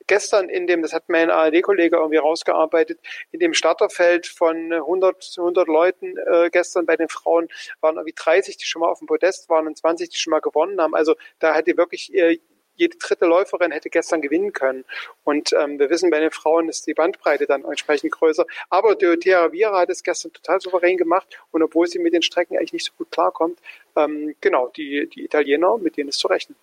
gestern 0.08 0.50
in 0.50 0.68
dem, 0.68 0.82
das 0.82 0.94
hat 0.94 1.04
mein 1.08 1.30
ARD-Kollege 1.30 1.98
irgendwie 1.98 2.18
rausgearbeitet, 2.18 3.00
in 3.32 3.40
dem 3.40 3.54
Starterfeld 3.54 4.28
von 4.28 4.74
100, 4.74 5.36
100 5.38 5.68
Leuten 5.68 6.18
äh, 6.18 6.50
gestern 6.50 6.86
bei 6.86 6.96
den 6.96 7.10
Frauen 7.10 7.48
waren 7.82 7.96
irgendwie 7.96 8.16
30, 8.16 8.58
die 8.58 8.66
schon 8.66 8.82
mal 8.82 8.90
auf 8.90 9.00
dem 9.00 9.08
Podest 9.08 9.50
waren 9.50 9.68
und 9.68 9.78
20, 9.78 10.10
die 10.10 10.18
schon 10.18 10.32
mal 10.32 10.40
gewonnen 10.40 10.80
haben. 10.80 10.96
Also 10.96 11.16
da 11.40 11.56
hat 11.56 11.68
die 11.68 11.78
wirklich 11.78 12.14
äh, 12.14 12.40
jede 12.76 12.98
dritte 12.98 13.26
Läuferin 13.26 13.72
hätte 13.72 13.90
gestern 13.90 14.22
gewinnen 14.22 14.54
können. 14.54 14.86
Und 15.24 15.54
ähm, 15.54 15.80
wir 15.80 15.90
wissen, 15.90 16.10
bei 16.10 16.20
den 16.20 16.32
Frauen 16.32 16.70
ist 16.70 16.88
die 16.88 16.94
Bandbreite 16.94 17.46
dann 17.46 17.64
entsprechend 17.66 18.12
größer. 18.12 18.46
Aber 18.70 18.96
Dorothea 18.96 19.52
Viera 19.52 19.80
hat 19.80 19.90
es 19.90 20.04
gestern 20.04 20.34
total 20.34 20.60
souverän 20.60 20.98
gemacht. 20.98 21.28
Und 21.52 21.64
obwohl 21.64 21.88
sie 21.88 22.00
mit 22.00 22.14
den 22.14 22.22
Strecken 22.22 22.58
eigentlich 22.58 22.74
nicht 22.74 22.86
so 22.86 22.94
gut 22.98 23.12
klarkommt, 23.12 23.60
ähm, 23.96 24.36
genau, 24.42 24.70
die, 24.70 25.08
die 25.10 25.24
Italiener, 25.24 25.78
mit 25.78 25.98
denen 25.98 26.10
ist 26.10 26.20
zu 26.20 26.28
rechnen. 26.28 26.56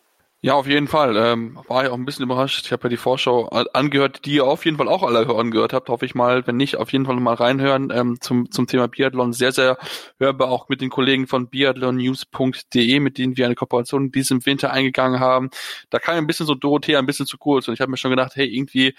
Ja, 0.43 0.55
auf 0.55 0.67
jeden 0.67 0.89
Fall. 0.89 1.17
Ähm, 1.19 1.59
war 1.69 1.85
ja 1.85 1.91
auch 1.91 1.99
ein 1.99 2.07
bisschen 2.07 2.25
überrascht. 2.25 2.65
Ich 2.65 2.73
habe 2.73 2.85
ja 2.85 2.89
die 2.89 2.97
Vorschau 2.97 3.49
angehört, 3.49 4.25
die 4.25 4.37
ihr 4.37 4.47
auf 4.47 4.65
jeden 4.65 4.79
Fall 4.79 4.89
auch 4.89 5.03
alle 5.03 5.27
hören 5.27 5.51
gehört 5.51 5.75
habt, 5.75 5.91
hoffe 5.91 6.07
ich 6.07 6.15
mal. 6.15 6.47
Wenn 6.47 6.57
nicht, 6.57 6.77
auf 6.77 6.91
jeden 6.93 7.05
Fall 7.05 7.17
mal 7.17 7.35
reinhören 7.35 7.91
ähm, 7.95 8.23
zum, 8.23 8.51
zum 8.51 8.67
Thema 8.67 8.89
Biathlon. 8.89 9.35
Sehr, 9.35 9.53
sehr 9.53 9.77
hörbar 10.19 10.49
auch 10.49 10.71
mit 10.71 10.81
den 10.81 10.89
Kollegen 10.89 11.27
von 11.27 11.49
biathlonnews.de, 11.49 13.01
mit 13.01 13.19
denen 13.19 13.37
wir 13.37 13.45
eine 13.45 13.55
Kooperation 13.55 14.05
in 14.07 14.13
diesem 14.13 14.47
Winter 14.47 14.73
eingegangen 14.73 15.21
haben. 15.21 15.51
Da 15.91 15.99
kam 15.99 16.15
ein 16.15 16.27
bisschen 16.27 16.47
so 16.47 16.55
Dorothea 16.55 16.99
ein 16.99 17.07
bisschen 17.07 17.27
zu 17.27 17.37
kurz 17.37 17.69
und 17.69 17.75
ich 17.75 17.83
habe 17.83 17.91
mir 17.91 17.99
schon 17.99 18.11
gedacht, 18.11 18.33
hey, 18.35 18.47
irgendwie 18.47 18.95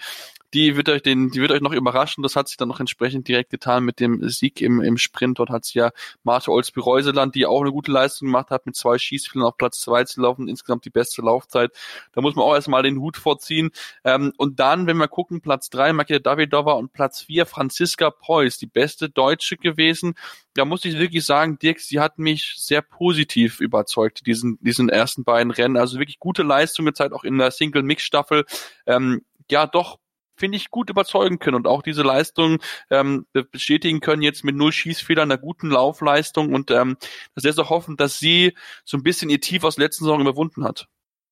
die 0.54 0.76
wird 0.76 0.88
euch 0.88 1.02
den, 1.02 1.30
die 1.30 1.40
wird 1.40 1.50
euch 1.50 1.60
noch 1.60 1.72
überraschen. 1.72 2.22
Das 2.22 2.36
hat 2.36 2.48
sich 2.48 2.56
dann 2.56 2.68
noch 2.68 2.80
entsprechend 2.80 3.28
direkt 3.28 3.50
getan 3.50 3.84
mit 3.84 4.00
dem 4.00 4.28
Sieg 4.28 4.60
im, 4.60 4.80
im 4.80 4.98
Sprint. 4.98 5.38
Dort 5.38 5.50
hat 5.50 5.64
sie 5.64 5.78
ja 5.78 5.92
Marte 6.24 6.50
Olsby-Reuseland, 6.50 7.34
die 7.34 7.46
auch 7.46 7.60
eine 7.62 7.72
gute 7.72 7.90
Leistung 7.90 8.28
gemacht 8.28 8.50
hat, 8.50 8.66
mit 8.66 8.76
zwei 8.76 8.98
Schießfehlern 8.98 9.46
auf 9.46 9.56
Platz 9.56 9.80
zwei 9.80 10.04
zu 10.04 10.20
laufen, 10.20 10.48
insgesamt 10.48 10.84
die 10.84 10.90
beste 10.90 11.22
Laufzeit. 11.22 11.72
Da 12.12 12.20
muss 12.20 12.34
man 12.34 12.44
auch 12.44 12.54
erstmal 12.54 12.82
den 12.82 12.98
Hut 12.98 13.16
vorziehen. 13.16 13.70
Ähm, 14.04 14.32
und 14.36 14.60
dann, 14.60 14.86
wenn 14.86 14.98
wir 14.98 15.08
gucken, 15.08 15.40
Platz 15.40 15.70
drei, 15.70 15.92
Makeda 15.92 16.18
Davidova 16.18 16.72
und 16.72 16.92
Platz 16.92 17.22
vier, 17.22 17.46
Franziska 17.46 18.10
Preuß, 18.10 18.58
die 18.58 18.66
beste 18.66 19.08
Deutsche 19.08 19.56
gewesen. 19.56 20.14
Da 20.54 20.64
muss 20.66 20.84
ich 20.84 20.98
wirklich 20.98 21.24
sagen, 21.24 21.58
Dirk, 21.58 21.80
sie 21.80 21.98
hat 22.00 22.18
mich 22.18 22.54
sehr 22.56 22.82
positiv 22.82 23.60
überzeugt, 23.60 24.26
diesen, 24.26 24.58
diesen 24.60 24.90
ersten 24.90 25.24
beiden 25.24 25.50
Rennen. 25.50 25.76
Also 25.76 25.98
wirklich 25.98 26.18
gute 26.18 26.42
Leistung 26.42 26.84
gezeigt, 26.84 27.14
auch 27.14 27.24
in 27.24 27.38
der 27.38 27.50
Single-Mix-Staffel. 27.50 28.44
Ähm, 28.86 29.22
ja, 29.50 29.66
doch 29.66 29.98
finde 30.36 30.56
ich, 30.56 30.70
gut 30.70 30.90
überzeugen 30.90 31.38
können 31.38 31.56
und 31.56 31.66
auch 31.66 31.82
diese 31.82 32.02
Leistung 32.02 32.58
ähm, 32.90 33.26
bestätigen 33.32 34.00
können 34.00 34.22
jetzt 34.22 34.44
mit 34.44 34.56
null 34.56 34.72
Schießfehlern, 34.72 35.30
einer 35.30 35.40
guten 35.40 35.70
Laufleistung 35.70 36.54
und 36.54 36.70
ähm, 36.70 36.96
das 37.34 37.44
lässt 37.44 37.60
auch 37.60 37.70
hoffen, 37.70 37.96
dass 37.96 38.18
sie 38.18 38.56
so 38.84 38.96
ein 38.96 39.02
bisschen 39.02 39.30
ihr 39.30 39.40
Tief 39.40 39.64
aus 39.64 39.78
letzten 39.78 40.04
Saison 40.04 40.20
überwunden 40.20 40.64
hat. 40.64 40.86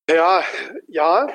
Ja, 0.09 0.43
ja, 0.87 1.27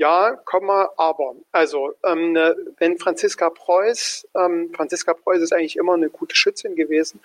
ja, 0.00 0.34
Komma, 0.46 0.88
aber. 0.96 1.34
Also, 1.52 1.92
ähm, 2.04 2.32
ne, 2.32 2.56
wenn 2.78 2.96
Franziska 2.96 3.50
Preuß, 3.50 4.28
ähm, 4.34 4.72
Franziska 4.74 5.12
Preuß 5.12 5.42
ist 5.42 5.52
eigentlich 5.52 5.76
immer 5.76 5.92
eine 5.92 6.08
gute 6.08 6.34
Schützin 6.34 6.74
gewesen 6.74 7.20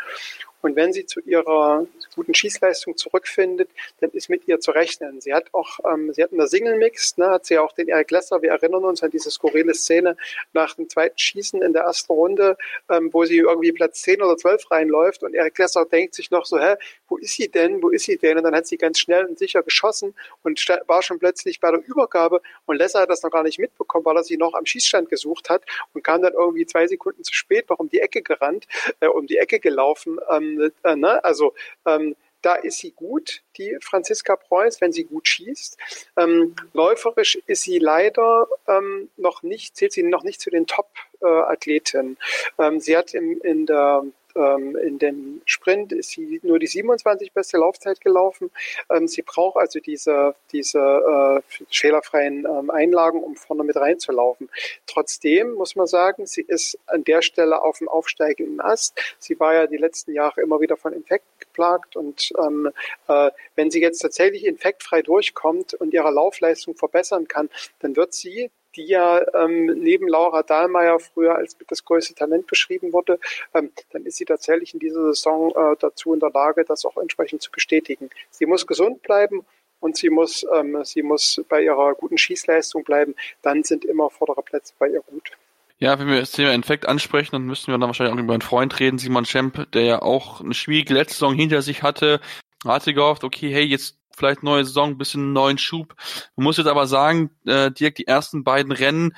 und 0.65 0.75
wenn 0.75 0.91
sie 0.91 1.05
zu 1.05 1.19
ihrer 1.19 1.85
guten 2.15 2.33
Schießleistung 2.33 2.97
zurückfindet, 2.97 3.69
dann 3.99 4.09
ist 4.09 4.29
mit 4.29 4.47
ihr 4.47 4.59
zu 4.59 4.71
rechnen. 4.71 5.21
Sie 5.21 5.31
hat 5.31 5.45
auch, 5.53 5.77
ähm, 5.85 6.11
sie 6.11 6.23
hat 6.23 6.31
in 6.31 6.39
der 6.39 6.47
Single 6.47 6.79
Mix, 6.79 7.17
ne, 7.17 7.29
hat 7.29 7.45
sie 7.45 7.59
auch 7.59 7.71
den 7.73 7.87
Eric 7.87 8.09
Lesser, 8.09 8.41
wir 8.41 8.49
erinnern 8.49 8.83
uns 8.83 9.03
an 9.03 9.11
diese 9.11 9.29
skurrile 9.29 9.75
Szene 9.75 10.17
nach 10.53 10.73
dem 10.73 10.89
zweiten 10.89 11.19
Schießen 11.19 11.61
in 11.61 11.71
der 11.73 11.83
ersten 11.83 12.11
Runde, 12.11 12.57
ähm, 12.89 13.13
wo 13.13 13.25
sie 13.25 13.37
irgendwie 13.37 13.73
Platz 13.73 14.01
10 14.01 14.23
oder 14.23 14.37
12 14.37 14.71
reinläuft 14.71 15.21
und 15.21 15.35
Eric 15.35 15.55
Lesser 15.59 15.85
denkt 15.85 16.15
sich 16.15 16.31
noch 16.31 16.47
so, 16.47 16.57
hä, 16.57 16.77
wo 17.09 17.17
ist 17.17 17.33
sie 17.33 17.47
denn, 17.47 17.83
wo 17.83 17.89
ist 17.89 18.05
sie 18.05 18.17
denn? 18.17 18.37
Und 18.37 18.43
dann 18.43 18.55
hat 18.55 18.65
sie 18.65 18.77
ganz 18.77 18.97
schnell 18.97 19.25
und 19.25 19.37
sicher 19.37 19.61
geschossen 19.61 20.15
und 20.41 20.59
war 20.87 21.03
schon 21.03 21.19
plötzlich 21.19 21.59
bei 21.59 21.69
der 21.69 21.81
Übergabe 21.85 22.41
und 22.65 22.77
Lesser 22.77 23.01
hat 23.01 23.11
das 23.11 23.21
noch 23.21 23.29
gar 23.29 23.43
nicht 23.43 23.59
mitbekommen, 23.59 24.03
weil 24.05 24.17
er 24.17 24.23
sie 24.23 24.37
noch 24.37 24.55
am 24.55 24.65
Schießstand 24.65 25.09
gesucht 25.09 25.51
hat 25.51 25.61
und 25.93 26.03
kam 26.03 26.23
dann 26.23 26.33
irgendwie 26.33 26.65
zwei 26.65 26.87
Sekunden 26.87 27.23
zu 27.23 27.35
spät 27.35 27.69
noch 27.69 27.77
um 27.77 27.87
die 27.87 27.99
Ecke 27.99 28.23
gerannt, 28.23 28.65
äh, 28.99 29.05
um 29.05 29.27
die 29.27 29.37
Ecke 29.37 29.59
gelaufen, 29.59 30.17
ähm, 30.31 30.54
äh, 30.83 30.95
ne? 30.95 31.23
Also 31.23 31.53
ähm, 31.85 32.15
da 32.45 32.53
ist 32.53 32.77
sie 32.77 32.91
gut, 32.91 33.41
die 33.57 33.75
Franziska 33.81 34.35
Preuß, 34.35 34.79
wenn 34.79 34.91
sie 34.91 35.05
gut 35.05 35.27
schießt. 35.27 35.77
Ähm, 36.15 36.55
läuferisch 36.73 37.39
ist 37.47 37.63
sie 37.63 37.79
leider 37.79 38.47
ähm, 38.67 39.09
noch 39.17 39.41
nicht, 39.41 39.75
zählt 39.75 39.93
sie 39.93 40.03
noch 40.03 40.23
nicht 40.23 40.39
zu 40.39 40.51
den 40.51 40.67
Top-Athleten. 40.67 42.17
Äh, 42.59 42.67
ähm, 42.67 42.79
sie 42.79 42.95
hat 42.95 43.15
im, 43.15 43.41
in 43.41 43.65
der 43.65 44.03
ähm, 44.35 44.75
in 44.75 44.99
dem 44.99 45.41
Sprint 45.45 45.91
ist 45.91 46.11
sie 46.11 46.39
nur 46.43 46.59
die 46.59 46.67
27 46.67 47.31
beste 47.31 47.57
Laufzeit 47.57 48.01
gelaufen. 48.01 48.51
Ähm, 48.89 49.07
sie 49.07 49.21
braucht 49.21 49.57
also 49.57 49.79
diese, 49.79 50.35
diese 50.51 50.79
äh, 50.79 51.63
fehlerfreien 51.69 52.45
ähm, 52.45 52.69
Einlagen, 52.69 53.23
um 53.23 53.35
vorne 53.35 53.63
mit 53.63 53.75
reinzulaufen. 53.75 54.49
Trotzdem 54.87 55.53
muss 55.53 55.75
man 55.75 55.87
sagen, 55.87 56.25
sie 56.25 56.41
ist 56.41 56.77
an 56.87 57.03
der 57.03 57.21
Stelle 57.21 57.61
auf 57.61 57.79
dem 57.79 57.87
aufsteigenden 57.87 58.61
Ast. 58.61 58.99
Sie 59.19 59.39
war 59.39 59.53
ja 59.53 59.67
die 59.67 59.77
letzten 59.77 60.13
Jahre 60.13 60.41
immer 60.41 60.61
wieder 60.61 60.77
von 60.77 60.93
Infekten 60.93 61.39
geplagt 61.39 61.95
und 61.95 62.31
ähm, 62.37 62.69
äh, 63.07 63.31
wenn 63.55 63.71
sie 63.71 63.81
jetzt 63.81 63.99
tatsächlich 63.99 64.45
infektfrei 64.45 65.01
durchkommt 65.01 65.73
und 65.73 65.93
ihre 65.93 66.11
Laufleistung 66.11 66.75
verbessern 66.75 67.27
kann, 67.27 67.49
dann 67.79 67.95
wird 67.95 68.13
sie 68.13 68.51
die 68.75 68.85
ja 68.85 69.21
ähm, 69.33 69.65
neben 69.65 70.07
Laura 70.07 70.43
Dahlmeier 70.43 70.99
früher 70.99 71.35
als 71.35 71.57
das 71.67 71.83
größte 71.83 72.15
Talent 72.15 72.47
beschrieben 72.47 72.93
wurde, 72.93 73.19
ähm, 73.53 73.71
dann 73.91 74.05
ist 74.05 74.17
sie 74.17 74.25
tatsächlich 74.25 74.73
in 74.73 74.79
dieser 74.79 75.01
Saison 75.13 75.51
äh, 75.51 75.75
dazu 75.79 76.13
in 76.13 76.19
der 76.19 76.31
Lage, 76.31 76.63
das 76.65 76.85
auch 76.85 76.97
entsprechend 76.97 77.41
zu 77.41 77.51
bestätigen. 77.51 78.09
Sie 78.29 78.45
muss 78.45 78.67
gesund 78.67 79.01
bleiben 79.01 79.45
und 79.79 79.97
sie 79.97 80.09
muss, 80.09 80.45
ähm, 80.53 80.83
sie 80.83 81.03
muss 81.03 81.41
bei 81.49 81.63
ihrer 81.63 81.93
guten 81.93 82.17
Schießleistung 82.17 82.83
bleiben, 82.83 83.15
dann 83.41 83.63
sind 83.63 83.85
immer 83.85 84.09
vordere 84.09 84.41
Plätze 84.41 84.73
bei 84.79 84.89
ihr 84.89 85.01
gut. 85.01 85.31
Ja, 85.77 85.99
wenn 85.99 86.07
wir 86.07 86.19
das 86.19 86.31
Thema 86.31 86.53
Infekt 86.53 86.87
ansprechen, 86.87 87.31
dann 87.33 87.45
müssten 87.45 87.67
wir 87.67 87.77
dann 87.77 87.89
wahrscheinlich 87.89 88.15
auch 88.15 88.19
über 88.19 88.33
einen 88.33 88.41
Freund 88.41 88.79
reden, 88.79 88.97
Simon 88.97 89.25
Schemp, 89.25 89.71
der 89.73 89.83
ja 89.83 90.01
auch 90.01 90.39
eine 90.39 90.53
schwierige 90.53 90.93
letzte 90.93 91.15
Saison 91.15 91.35
hinter 91.35 91.61
sich 91.61 91.83
hatte. 91.83 92.21
Hatte 92.65 92.93
gehofft, 92.93 93.23
okay, 93.23 93.51
hey, 93.53 93.63
jetzt 93.63 93.97
vielleicht 94.15 94.43
neue 94.43 94.65
Saison, 94.65 94.97
bisschen 94.97 95.33
neuen 95.33 95.57
Schub. 95.57 95.95
Man 96.35 96.45
muss 96.45 96.57
jetzt 96.57 96.67
aber 96.67 96.87
sagen, 96.87 97.31
äh, 97.45 97.71
Dirk, 97.71 97.95
die 97.95 98.07
ersten 98.07 98.43
beiden 98.43 98.71
Rennen, 98.71 99.15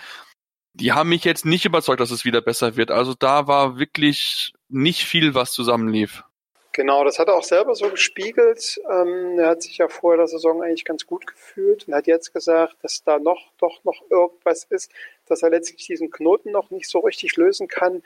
die 0.74 0.91
haben 0.91 1.10
mich 1.10 1.24
jetzt 1.24 1.45
nicht 1.45 1.66
überzeugt, 1.66 2.00
dass 2.00 2.12
es 2.12 2.26
wieder 2.26 2.41
besser 2.41 2.76
wird. 2.76 2.91
Also 2.91 3.14
da 3.14 3.48
war 3.48 3.80
wirklich 3.80 4.54
nicht 4.70 5.06
viel, 5.06 5.34
was 5.34 5.52
zusammenlief. 5.52 6.24
Genau, 6.78 7.04
das 7.04 7.18
hat 7.18 7.28
er 7.28 7.34
auch 7.34 7.43
selber 7.43 7.74
so 7.74 7.89
gespiegelt. 7.89 8.80
Ähm, 8.88 9.39
er 9.39 9.50
hat 9.50 9.64
sich 9.64 9.80
ja 9.80 9.88
vor 9.88 10.16
der 10.16 10.28
Saison 10.28 10.62
eigentlich 10.62 10.86
ganz 10.86 11.08
gut 11.08 11.26
gefühlt 11.26 11.88
und 11.88 11.95
hat 11.95 12.06
jetzt 12.06 12.36
gesagt, 12.36 12.76
dass 12.84 13.04
da 13.04 13.18
noch 13.18 13.52
doch 13.58 13.84
noch 13.84 14.04
irgendwas 14.12 14.66
ist, 14.66 14.91
dass 15.26 15.41
er 15.41 15.50
letztlich 15.50 15.88
diesen 15.88 16.12
Knoten 16.12 16.52
noch 16.52 16.70
nicht 16.70 16.88
so 16.88 17.00
richtig 17.00 17.36
lösen 17.36 17.68
kann. 17.68 18.04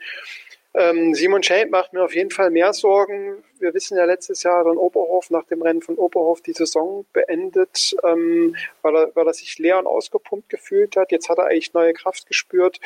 Ähm, 0.74 1.14
Simon 1.14 1.42
Schäb 1.42 1.70
macht 1.70 1.92
mir 1.92 2.02
auf 2.02 2.14
jeden 2.14 2.30
Fall 2.30 2.50
mehr 2.50 2.72
Sorgen. 2.72 3.44
Wir 3.58 3.74
wissen 3.74 3.96
ja 3.98 4.06
letztes 4.06 4.42
Jahr 4.42 4.64
in 4.66 4.78
Oberhof 4.78 5.28
nach 5.28 5.44
dem 5.44 5.60
Rennen 5.60 5.82
von 5.82 5.96
Oberhof 5.96 6.40
die 6.40 6.54
Saison 6.54 7.04
beendet, 7.12 7.94
ähm, 8.02 8.56
weil, 8.80 8.96
er, 8.96 9.10
weil 9.14 9.26
er 9.26 9.34
sich 9.34 9.58
leer 9.58 9.78
und 9.78 9.86
ausgepumpt 9.86 10.48
gefühlt 10.48 10.96
hat. 10.96 11.12
Jetzt 11.12 11.28
hat 11.28 11.38
er 11.38 11.46
eigentlich 11.46 11.74
neue 11.74 11.92
Kraft 11.92 12.26
gespürt. 12.26 12.80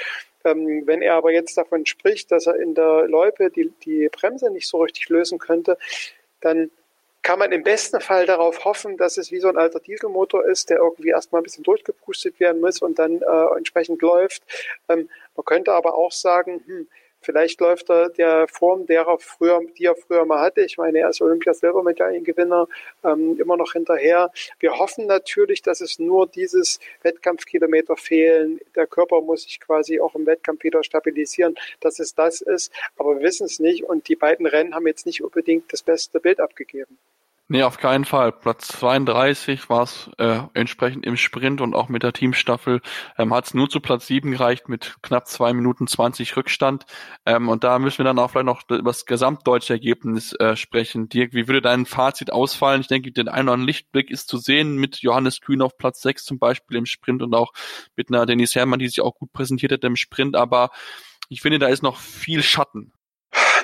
Ähm, 0.45 0.83
wenn 0.87 1.01
er 1.01 1.15
aber 1.15 1.31
jetzt 1.31 1.57
davon 1.57 1.87
spricht, 1.87 2.33
dass 2.33 2.47
er 2.47 2.57
in 2.57 2.75
der 2.75 3.07
Loipe 3.07 3.51
die, 3.51 3.73
die 3.85 4.09
Bremse 4.09 4.51
nicht 4.51 4.67
so 4.67 4.83
richtig 4.83 5.09
lösen 5.09 5.39
könnte, 5.39 5.79
dann 6.41 6.71
kann 7.23 7.39
man 7.39 7.51
im 7.51 7.65
besten 7.65 8.01
Fall 8.01 8.27
darauf 8.27 8.65
hoffen, 8.65 8.97
dass 8.97 9.17
es 9.17 9.33
wie 9.33 9.41
so 9.41 9.49
ein 9.49 9.57
alter 9.57 9.81
Dieselmotor 9.81 10.45
ist, 10.45 10.71
der 10.71 10.79
irgendwie 10.79 11.09
erstmal 11.09 11.41
ein 11.41 11.45
bisschen 11.45 11.65
durchgepustet 11.65 12.39
werden 12.39 12.61
muss 12.61 12.81
und 12.83 12.99
dann 12.99 13.21
äh, 13.21 13.57
entsprechend 13.57 14.01
läuft. 14.03 14.43
Ähm, 14.89 15.09
man 15.35 15.45
könnte 15.45 15.73
aber 15.73 15.95
auch 15.95 16.13
sagen, 16.13 16.63
hm, 16.67 16.89
Vielleicht 17.27 17.61
läuft 17.61 17.91
er 17.91 18.09
der 18.09 18.47
Form, 18.47 18.87
der 18.87 19.03
er 19.03 19.19
früher, 19.19 19.61
die 19.77 19.87
er 19.87 19.97
früher 19.97 20.25
mal 20.25 20.39
hatte. 20.39 20.61
Ich 20.61 20.79
meine, 20.79 21.01
er 21.01 21.11
ist 21.11 21.21
Olympiasilbermedaillengewinner, 21.21 22.69
ähm, 23.03 23.37
immer 23.41 23.57
noch 23.57 23.73
hinterher. 23.73 24.31
Wir 24.61 24.79
hoffen 24.79 25.07
natürlich, 25.07 25.61
dass 25.61 25.81
es 25.81 25.99
nur 25.99 26.29
dieses 26.29 26.79
Wettkampfkilometer 27.03 27.97
fehlen. 27.97 28.61
Der 28.77 28.87
Körper 28.87 29.21
muss 29.23 29.43
sich 29.43 29.59
quasi 29.59 29.99
auch 29.99 30.15
im 30.15 30.25
Wettkampf 30.25 30.63
wieder 30.63 30.85
stabilisieren, 30.85 31.57
dass 31.81 31.99
es 31.99 32.15
das 32.15 32.43
ist. 32.43 32.73
Aber 32.97 33.17
wir 33.17 33.23
wissen 33.23 33.47
es 33.47 33.59
nicht. 33.59 33.83
Und 33.83 34.07
die 34.07 34.15
beiden 34.15 34.47
Rennen 34.47 34.77
haben 34.77 34.87
jetzt 34.87 35.05
nicht 35.05 35.25
unbedingt 35.25 35.73
das 35.73 35.83
beste 35.83 36.21
Bild 36.21 36.39
abgegeben. 36.39 36.97
Nee, 37.49 37.63
auf 37.63 37.79
keinen 37.79 38.05
Fall. 38.05 38.33
Platz 38.33 38.67
32 38.67 39.71
war 39.71 39.85
es 39.85 40.11
äh, 40.19 40.41
entsprechend 40.55 41.07
im 41.07 41.17
Sprint 41.17 41.61
und 41.61 41.75
auch 41.77 41.89
mit 41.89 42.03
der 42.03 42.13
Teamstaffel 42.13 42.81
ähm, 43.19 43.33
hat 43.33 43.47
es 43.47 43.55
nur 43.55 43.71
zu 43.71 43.79
Platz 43.79 44.09
7 44.09 44.33
gereicht 44.33 44.69
mit 44.69 44.97
knapp 45.01 45.29
zwei 45.29 45.53
Minuten 45.53 45.87
20 45.87 46.37
Rückstand. 46.37 46.87
Ähm, 47.25 47.49
und 47.49 47.63
da 47.63 47.79
müssen 47.79 47.99
wir 47.99 48.05
dann 48.05 48.19
auch 48.19 48.33
vielleicht 48.33 48.47
noch 48.47 48.63
über 48.69 48.91
das 48.91 49.07
gesamtdeutsche 49.07 49.75
Ergebnis 49.75 50.33
äh, 50.41 50.57
sprechen. 50.57 51.09
Dirk, 51.09 51.35
wie 51.35 51.47
würde 51.47 51.63
dein 51.63 51.87
Fazit 51.87 52.33
ausfallen? 52.33 52.81
Ich 52.81 52.89
denke, 52.89 53.13
den 53.13 53.29
einen 53.29 53.47
oder 53.47 53.53
anderen 53.53 53.69
Lichtblick 53.69 54.11
ist 54.11 54.27
zu 54.27 54.39
sehen 54.39 54.75
mit 54.75 54.97
Johannes 55.03 55.41
Kühn 55.41 55.63
auf 55.63 55.79
Platz 55.79 56.03
6 56.03 56.25
zum 56.25 56.41
Beispiel 56.41 56.77
im 56.79 56.87
Sprint 56.87 57.23
und 57.23 57.33
auch 57.33 57.53
mit 57.95 58.09
einer 58.09 58.27
Denise 58.27 58.57
Herrmann, 58.57 58.81
die 58.81 58.89
sich 58.89 59.03
auch 59.03 59.15
gut 59.15 59.33
präsentiert 59.33 59.71
hat 59.71 59.85
im 59.85 59.95
Sprint. 59.95 60.35
Aber 60.35 60.71
ich 61.29 61.43
finde, 61.43 61.61
da 61.61 61.69
ist 61.69 61.85
noch 61.85 61.97
viel 61.97 62.43
Schatten 62.43 62.93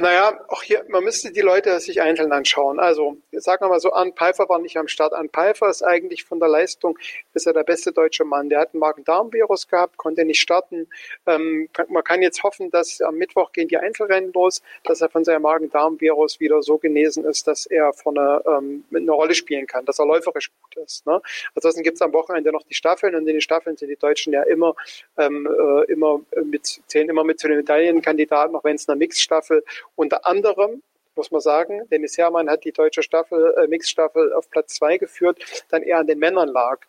naja, 0.01 0.39
auch 0.49 0.63
hier, 0.63 0.85
man 0.89 1.05
müsste 1.05 1.33
die 1.33 1.41
Leute 1.41 1.79
sich 1.81 2.01
einzeln 2.01 2.33
anschauen. 2.33 2.81
Also, 2.81 3.17
sagen 3.33 3.65
wir 3.65 3.69
mal 3.69 3.81
so, 3.81 3.93
Arndt 3.93 4.17
Pfeiffer 4.17 4.49
war 4.49 4.59
nicht 4.59 4.77
am 4.77 4.89
Start. 4.89 5.13
Arndt 5.13 5.33
Pfeiffer 5.33 5.69
ist 5.69 5.83
eigentlich 5.83 6.25
von 6.25 6.41
der 6.41 6.49
Leistung, 6.49 6.99
ist 7.35 7.47
er 7.47 7.53
der 7.53 7.65
beste 7.65 7.93
deutsche 7.93 8.25
Mann. 8.25 8.49
Der 8.49 8.61
hat 8.61 8.75
einen 8.75 8.81
Magen-Darm-Virus 8.81 9.69
gehabt, 9.69 9.97
konnte 9.97 10.25
nicht 10.25 10.41
starten. 10.41 10.89
Ähm, 11.27 11.69
man 11.89 12.05
kann 12.05 12.23
jetzt 12.23 12.43
hoffen, 12.43 12.71
dass 12.71 13.01
am 13.01 13.17
Mittwoch 13.17 13.53
gehen 13.53 13.69
die 13.69 13.77
Einzelrennen 13.77 14.33
los, 14.33 14.63
dass 14.85 15.01
er 15.01 15.09
von 15.09 15.25
seinem 15.25 15.43
Magen-Darm-Virus 15.43 16.41
wieder 16.41 16.63
so 16.63 16.79
genesen 16.79 17.25
ist, 17.25 17.47
dass 17.47 17.67
er 17.67 17.93
vorne 17.93 18.43
ähm, 18.47 18.85
eine 18.95 19.13
Rolle 19.13 19.35
spielen 19.35 19.67
kann, 19.67 19.85
dass 19.85 19.99
er 19.99 20.07
läuferisch 20.07 20.51
gut 20.63 20.85
ist. 20.85 21.07
Ne? 21.07 21.21
Ansonsten 21.55 21.83
gibt 21.83 21.97
es 21.97 22.03
am 22.03 22.13
Wochenende 22.13 22.53
noch 22.53 22.63
die 22.63 22.75
Staffeln 22.75 23.15
und 23.15 23.23
in 23.23 23.35
den 23.35 23.41
Staffeln 23.41 23.77
sind 23.77 23.89
die 23.89 23.97
Deutschen 23.97 24.33
ja 24.33 24.43
immer, 24.43 24.75
ähm, 25.19 25.47
äh, 25.47 25.93
immer 25.93 26.21
mit, 26.45 26.81
zählen 26.87 27.09
immer 27.09 27.25
mit 27.25 27.41
zu 27.41 27.49
den 27.49 27.59
Medaillenkandidaten, 27.59 28.57
auch 28.57 28.65
wenn 28.65 28.77
es 28.77 28.89
eine 28.89 28.99
Mixstaffel 28.99 29.65
unter 29.97 30.27
anderem 30.27 30.83
muss 31.15 31.31
man 31.31 31.41
sagen, 31.41 31.83
Dennis 31.91 32.17
Herrmann 32.17 32.49
hat 32.49 32.65
die 32.65 32.73
deutsche 32.73 33.03
Staffel, 33.03 33.55
äh, 33.59 33.67
Mixstaffel 33.67 34.33
auf 34.33 34.49
Platz 34.51 34.75
zwei 34.75 34.99
geführt, 34.99 35.65
dann 35.69 35.83
eher 35.83 35.99
an 35.99 36.07
den 36.07 36.19
Männern 36.19 36.49
lag 36.49 36.81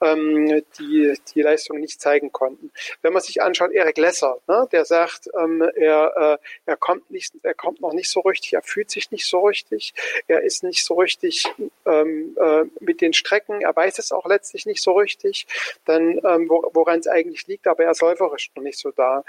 ähm, 0.00 0.62
die 0.78 1.14
die 1.34 1.42
Leistung 1.42 1.78
nicht 1.78 2.00
zeigen 2.00 2.32
konnten. 2.32 2.70
Wenn 3.02 3.12
man 3.12 3.22
sich 3.22 3.42
anschaut, 3.42 3.72
Erik 3.72 3.98
Lesser, 3.98 4.38
ne, 4.46 4.68
der 4.72 4.84
sagt, 4.84 5.28
ähm, 5.38 5.62
er, 5.74 6.38
äh, 6.40 6.46
er 6.66 6.76
kommt 6.76 7.10
nicht, 7.10 7.34
er 7.42 7.54
kommt 7.54 7.80
noch 7.80 7.92
nicht 7.92 8.10
so 8.10 8.20
richtig, 8.20 8.54
er 8.54 8.62
fühlt 8.62 8.90
sich 8.90 9.10
nicht 9.10 9.26
so 9.26 9.40
richtig, 9.40 9.94
er 10.26 10.42
ist 10.42 10.62
nicht 10.62 10.84
so 10.84 10.94
richtig 10.94 11.44
ähm, 11.86 12.36
äh, 12.40 12.64
mit 12.80 13.00
den 13.00 13.12
Strecken, 13.12 13.60
er 13.60 13.74
weiß 13.74 13.98
es 13.98 14.12
auch 14.12 14.26
letztlich 14.26 14.66
nicht 14.66 14.82
so 14.82 14.92
richtig, 14.92 15.46
dann 15.84 16.20
ähm, 16.24 16.48
woran 16.48 17.00
es 17.00 17.06
eigentlich 17.06 17.46
liegt, 17.46 17.66
aber 17.66 17.84
er 17.84 17.92
ist 17.92 18.02
läuferisch 18.02 18.50
noch 18.54 18.62
nicht 18.62 18.78
so 18.78 18.90
da. 18.90 19.24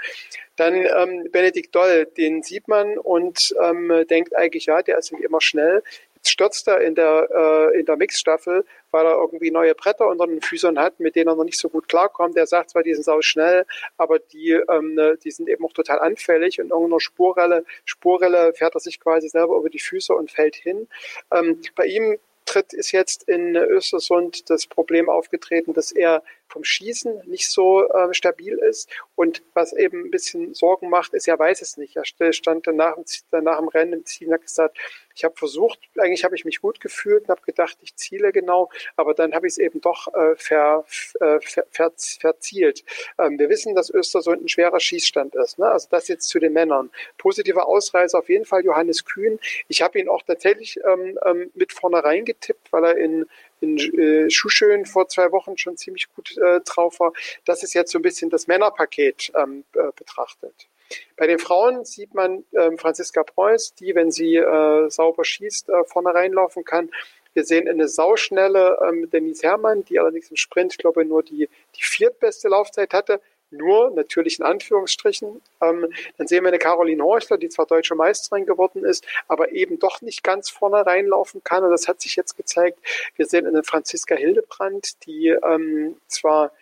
Dann 0.56 0.74
ähm, 0.74 1.28
Benedikt 1.32 1.74
Doll, 1.74 2.06
den 2.06 2.42
sieht 2.42 2.68
man 2.68 2.98
und 2.98 3.54
ähm, 3.62 4.04
denkt 4.08 4.36
eigentlich, 4.36 4.66
ja, 4.66 4.82
der 4.82 4.98
ist 4.98 5.12
wie 5.12 5.24
immer 5.24 5.40
schnell. 5.40 5.82
Stürzt 6.24 6.68
er 6.68 6.80
in 6.80 6.94
der, 6.94 7.28
äh, 7.30 7.78
in 7.78 7.86
der 7.86 7.96
Mixstaffel 7.96 8.64
weil 8.92 9.06
er 9.06 9.16
irgendwie 9.16 9.50
neue 9.50 9.74
Bretter 9.74 10.06
unter 10.06 10.26
den 10.26 10.40
Füßern 10.40 10.78
hat, 10.78 11.00
mit 11.00 11.16
denen 11.16 11.28
er 11.28 11.34
noch 11.34 11.44
nicht 11.44 11.58
so 11.58 11.68
gut 11.68 11.88
klarkommt. 11.88 12.36
Der 12.36 12.46
sagt 12.46 12.70
zwar, 12.70 12.82
die 12.82 12.94
sind 12.94 13.04
sau 13.04 13.20
schnell, 13.22 13.66
aber 13.96 14.18
die, 14.18 14.50
ähm, 14.68 14.94
ne, 14.94 15.18
die 15.24 15.30
sind 15.30 15.48
eben 15.48 15.64
auch 15.64 15.72
total 15.72 15.98
anfällig 15.98 16.60
und 16.60 16.70
irgendeiner 16.70 17.00
Spurrelle, 17.00 17.64
Spurrelle 17.84 18.52
fährt 18.54 18.76
er 18.76 18.80
sich 18.80 19.00
quasi 19.00 19.28
selber 19.28 19.56
über 19.56 19.70
die 19.70 19.80
Füße 19.80 20.14
und 20.14 20.30
fällt 20.30 20.54
hin. 20.54 20.86
Ähm, 21.32 21.60
bei 21.74 21.86
ihm 21.86 22.18
tritt 22.44 22.72
ist 22.74 22.92
jetzt 22.92 23.28
in 23.28 23.56
Östersund 23.56 24.50
das 24.50 24.66
Problem 24.66 25.08
aufgetreten, 25.08 25.72
dass 25.72 25.90
er 25.90 26.22
vom 26.52 26.64
Schießen 26.64 27.22
nicht 27.26 27.48
so 27.48 27.88
äh, 27.88 28.12
stabil 28.12 28.58
ist. 28.58 28.88
Und 29.14 29.42
was 29.54 29.72
eben 29.72 30.04
ein 30.04 30.10
bisschen 30.10 30.54
Sorgen 30.54 30.90
macht, 30.90 31.14
ist, 31.14 31.26
er 31.26 31.38
weiß 31.38 31.62
es 31.62 31.76
nicht. 31.76 31.96
Er 31.96 32.32
stand 32.32 32.66
danach, 32.66 32.96
danach 33.30 33.58
im 33.58 33.68
Rennen 33.68 33.94
im 33.94 34.06
Ziel 34.06 34.28
und 34.28 34.34
hat 34.34 34.42
gesagt, 34.42 34.78
ich 35.14 35.24
habe 35.24 35.34
versucht, 35.36 35.78
eigentlich 35.98 36.24
habe 36.24 36.34
ich 36.34 36.44
mich 36.44 36.60
gut 36.60 36.80
gefühlt 36.80 37.24
und 37.24 37.28
habe 37.28 37.42
gedacht, 37.42 37.76
ich 37.82 37.94
ziele 37.96 38.32
genau, 38.32 38.70
aber 38.96 39.14
dann 39.14 39.34
habe 39.34 39.46
ich 39.46 39.54
es 39.54 39.58
eben 39.58 39.80
doch 39.80 40.12
äh, 40.14 40.36
ver, 40.36 40.84
äh, 41.20 41.40
ver, 41.40 41.64
ver, 41.70 41.92
verzielt. 41.96 42.84
Ähm, 43.18 43.38
wir 43.38 43.48
wissen, 43.48 43.74
dass 43.74 43.90
Östersund 43.90 44.42
ein 44.42 44.48
schwerer 44.48 44.80
Schießstand 44.80 45.34
ist. 45.36 45.58
Ne? 45.58 45.66
Also 45.66 45.88
das 45.90 46.08
jetzt 46.08 46.28
zu 46.28 46.38
den 46.38 46.52
Männern. 46.52 46.90
Positive 47.18 47.64
Ausreise 47.66 48.18
auf 48.18 48.28
jeden 48.28 48.44
Fall 48.44 48.64
Johannes 48.64 49.04
Kühn. 49.04 49.38
Ich 49.68 49.82
habe 49.82 49.98
ihn 49.98 50.08
auch 50.08 50.22
tatsächlich 50.22 50.78
ähm, 50.84 51.18
ähm, 51.24 51.50
mit 51.54 51.72
vornherein 51.72 52.24
getippt, 52.24 52.72
weil 52.72 52.84
er 52.84 52.96
in 52.96 53.26
in 53.62 53.78
äh, 53.78 54.28
Schuschön 54.30 54.84
vor 54.84 55.08
zwei 55.08 55.32
Wochen 55.32 55.56
schon 55.56 55.76
ziemlich 55.76 56.12
gut 56.14 56.36
äh, 56.38 56.60
drauf 56.60 57.00
war. 57.00 57.12
Das 57.44 57.62
ist 57.62 57.74
jetzt 57.74 57.92
so 57.92 57.98
ein 57.98 58.02
bisschen 58.02 58.30
das 58.30 58.46
Männerpaket 58.46 59.32
ähm, 59.34 59.64
äh, 59.74 59.92
betrachtet. 59.96 60.68
Bei 61.16 61.26
den 61.26 61.38
Frauen 61.38 61.84
sieht 61.84 62.14
man 62.14 62.44
ähm, 62.52 62.76
Franziska 62.76 63.22
Preuß, 63.22 63.74
die, 63.74 63.94
wenn 63.94 64.10
sie 64.10 64.36
äh, 64.36 64.90
sauber 64.90 65.24
schießt, 65.24 65.70
äh, 65.70 65.84
vorne 65.84 66.12
reinlaufen 66.12 66.64
kann. 66.64 66.90
Wir 67.34 67.44
sehen 67.44 67.66
eine 67.66 67.88
sauschnelle 67.88 68.78
ähm, 68.86 69.08
Denise 69.10 69.42
Herrmann, 69.42 69.84
die 69.84 69.98
allerdings 69.98 70.28
im 70.28 70.36
Sprint, 70.36 70.72
ich 70.72 70.78
glaube, 70.78 71.04
nur 71.04 71.22
die, 71.22 71.48
die 71.76 71.82
viertbeste 71.82 72.48
Laufzeit 72.48 72.92
hatte 72.92 73.20
nur, 73.52 73.90
natürlich 73.90 74.38
in 74.38 74.44
Anführungsstrichen. 74.44 75.40
Ähm, 75.60 75.86
dann 76.18 76.26
sehen 76.26 76.44
wir 76.44 76.48
eine 76.48 76.58
Caroline 76.58 77.02
Horchler, 77.02 77.38
die 77.38 77.48
zwar 77.48 77.66
deutsche 77.66 77.94
Meisterin 77.94 78.46
geworden 78.46 78.84
ist, 78.84 79.04
aber 79.28 79.52
eben 79.52 79.78
doch 79.78 80.02
nicht 80.02 80.22
ganz 80.24 80.50
vorne 80.50 80.84
reinlaufen 80.84 81.42
kann. 81.44 81.64
Und 81.64 81.70
das 81.70 81.88
hat 81.88 82.00
sich 82.00 82.16
jetzt 82.16 82.36
gezeigt. 82.36 82.78
Wir 83.16 83.26
sehen 83.26 83.46
eine 83.46 83.62
Franziska 83.62 84.14
Hildebrand, 84.14 85.06
die 85.06 85.28
ähm, 85.28 85.96
zwar 86.08 86.52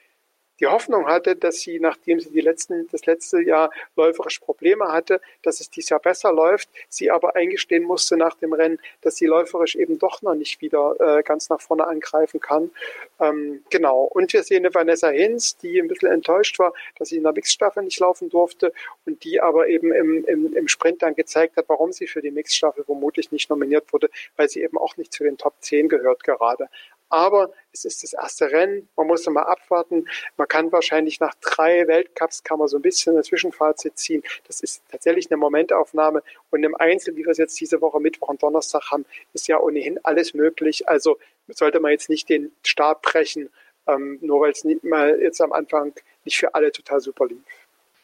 die 0.61 0.67
Hoffnung 0.67 1.07
hatte, 1.07 1.37
dass 1.37 1.61
sie, 1.61 1.81
nachdem 1.81 2.21
sie 2.21 2.31
die 2.31 2.41
letzten, 2.41 2.87
das 2.93 3.07
letzte 3.07 3.41
Jahr 3.41 3.71
läuferisch 3.97 4.39
Probleme 4.39 4.93
hatte, 4.93 5.21
dass 5.43 5.61
es 5.61 5.71
dieses 5.71 5.91
Jahr 5.91 6.01
besser 6.01 6.33
läuft, 6.33 6.69
sie 6.89 7.11
aber 7.11 7.35
eingestehen 7.35 7.85
musste 7.85 8.17
nach 8.17 8.35
dem 8.35 8.53
Rennen, 8.53 8.79
dass 9.01 9.17
sie 9.17 9.27
läuferisch 9.27 9.75
eben 9.77 9.99
doch 9.99 10.23
noch 10.23 10.35
nicht 10.35 10.61
wieder 10.61 10.95
äh, 11.01 11.23
ganz 11.23 11.49
nach 11.49 11.61
vorne 11.61 11.87
angreifen 11.87 12.41
kann. 12.41 12.71
Ähm, 13.19 13.65
genau. 13.71 14.05
Und 14.05 14.33
wir 14.33 14.43
sehen 14.43 14.65
eine 14.65 14.75
Vanessa 14.75 15.09
Hinz, 15.09 15.57
die 15.57 15.81
ein 15.81 15.89
bisschen 15.89 16.11
enttäuscht 16.11 16.59
war, 16.59 16.75
dass 16.99 17.09
sie 17.09 17.17
in 17.17 17.23
der 17.23 17.33
Mixstaffel 17.33 17.83
nicht 17.83 17.99
laufen 18.01 18.29
durfte 18.29 18.73
und 19.07 19.25
die 19.25 19.41
aber 19.41 19.69
eben 19.69 19.93
im, 19.93 20.25
im, 20.27 20.57
im 20.57 20.69
Sprint 20.69 21.03
dann 21.03 21.15
gezeigt 21.15 21.57
hat, 21.57 21.69
warum 21.69 21.93
sie 21.93 22.07
für 22.07 22.21
die 22.21 22.31
Mixstaffel 22.31 22.85
vermutlich 22.85 23.33
nicht 23.33 23.49
nominiert 23.49 23.93
wurde, 23.93 24.11
weil 24.37 24.49
sie 24.49 24.63
eben 24.63 24.77
auch 24.77 24.97
nicht 24.97 25.13
zu 25.13 25.25
den 25.25 25.39
Top 25.39 25.55
10 25.61 25.89
gehört 25.89 26.23
gerade. 26.25 26.69
Aber 27.11 27.53
es 27.73 27.85
ist 27.85 28.03
das 28.03 28.13
erste 28.13 28.51
Rennen, 28.51 28.89
man 28.97 29.09
muss 29.09 29.27
mal 29.27 29.43
abwarten. 29.43 30.09
Man 30.37 30.49
kann 30.49 30.73
wahrscheinlich 30.73 31.21
nach 31.21 31.35
drei 31.41 31.87
Weltcups 31.89 32.45
kann 32.45 32.59
man 32.59 32.69
so 32.69 32.79
ein 32.79 32.83
bisschen 32.83 33.17
ein 33.17 33.25
Zwischenfazit 33.25 33.99
ziehen. 33.99 34.23
Das 34.47 34.61
ist 34.61 34.83
tatsächlich 34.91 35.31
eine 35.31 35.37
Momentaufnahme 35.37 36.23
und 36.51 36.63
im 36.63 36.75
Einzel, 36.77 37.17
wie 37.17 37.25
wir 37.25 37.33
es 37.33 37.39
jetzt 37.39 37.61
diese 37.61 37.81
Woche 37.81 38.01
Mittwoch 38.01 38.29
und 38.29 38.43
Donnerstag 38.43 38.91
haben, 38.91 39.05
ist 39.33 39.49
ja 39.49 39.59
ohnehin 39.59 39.99
alles 40.05 40.35
möglich. 40.35 40.89
Also 40.89 41.19
sollte 41.49 41.81
man 41.81 41.91
jetzt 41.91 42.09
nicht 42.09 42.29
den 42.29 42.53
Stab 42.65 43.03
brechen, 43.03 43.51
ähm, 43.89 44.19
nur 44.21 44.41
weil 44.41 44.53
es 44.53 44.65
mal 44.83 45.21
jetzt 45.21 45.41
am 45.41 45.53
Anfang 45.53 45.93
nicht 46.25 46.39
für 46.39 46.55
alle 46.55 46.71
total 46.71 47.01
super 47.01 47.27
lief. 47.27 47.43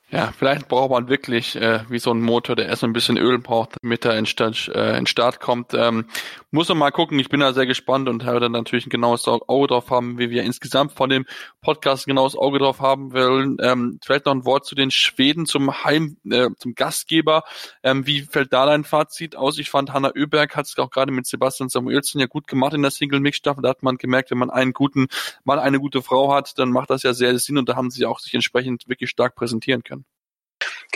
Ja, 0.08 0.30
vielleicht 0.30 0.68
braucht 0.68 0.92
man 0.92 1.08
wirklich 1.08 1.56
äh, 1.56 1.80
wie 1.88 1.98
so 1.98 2.12
ein 2.12 2.22
Motor, 2.22 2.54
der 2.54 2.66
erst 2.66 2.84
ein 2.84 2.92
bisschen 2.92 3.16
Öl 3.16 3.40
braucht, 3.40 3.74
damit 3.82 4.04
er 4.04 4.16
in 4.16 4.24
Start, 4.24 4.68
äh, 4.72 4.96
in 4.96 5.06
Start 5.06 5.40
kommt. 5.40 5.74
Ähm, 5.74 6.04
muss 6.52 6.68
man 6.68 6.78
mal 6.78 6.92
gucken. 6.92 7.18
Ich 7.18 7.28
bin 7.28 7.40
da 7.40 7.52
sehr 7.52 7.66
gespannt 7.66 8.08
und 8.08 8.24
werde 8.24 8.48
natürlich 8.48 8.86
ein 8.86 8.90
genaues 8.90 9.26
Auge 9.26 9.66
drauf 9.66 9.90
haben, 9.90 10.16
wie 10.16 10.30
wir 10.30 10.44
insgesamt 10.44 10.92
von 10.92 11.10
dem 11.10 11.26
Podcast 11.60 12.06
ein 12.06 12.10
genaues 12.10 12.36
Auge 12.36 12.60
drauf 12.60 12.78
haben 12.78 13.12
wollen. 13.14 13.56
Ähm, 13.60 13.98
vielleicht 14.00 14.26
noch 14.26 14.34
ein 14.34 14.44
Wort 14.44 14.64
zu 14.64 14.76
den 14.76 14.92
Schweden, 14.92 15.44
zum 15.44 15.82
Heim, 15.82 16.16
äh, 16.30 16.50
zum 16.56 16.76
Gastgeber. 16.76 17.42
Ähm, 17.82 18.06
wie 18.06 18.22
fällt 18.22 18.52
da 18.52 18.64
dein 18.64 18.84
Fazit 18.84 19.34
aus? 19.34 19.58
Ich 19.58 19.70
fand, 19.70 19.92
Hanna 19.92 20.12
Öberg 20.14 20.54
hat 20.54 20.66
es 20.66 20.78
auch 20.78 20.90
gerade 20.90 21.10
mit 21.10 21.26
Sebastian 21.26 21.68
Samuelsen 21.68 22.20
ja 22.20 22.26
gut 22.26 22.46
gemacht 22.46 22.74
in 22.74 22.82
der 22.82 22.92
Single-Mix-Staffel. 22.92 23.60
Da 23.60 23.70
hat 23.70 23.82
man 23.82 23.96
gemerkt, 23.96 24.30
wenn 24.30 24.38
man 24.38 24.50
einen 24.50 24.72
guten 24.72 25.08
Mann, 25.42 25.58
eine 25.58 25.80
gute 25.80 26.00
Frau 26.00 26.32
hat, 26.32 26.56
dann 26.60 26.70
macht 26.70 26.90
das 26.90 27.02
ja 27.02 27.12
sehr 27.12 27.36
Sinn 27.40 27.58
und 27.58 27.68
da 27.68 27.74
haben 27.74 27.90
sie 27.90 28.06
auch 28.06 28.20
sich 28.20 28.34
entsprechend 28.34 28.88
wirklich 28.88 29.10
stark 29.10 29.34
präsentieren 29.34 29.82
können. 29.82 29.95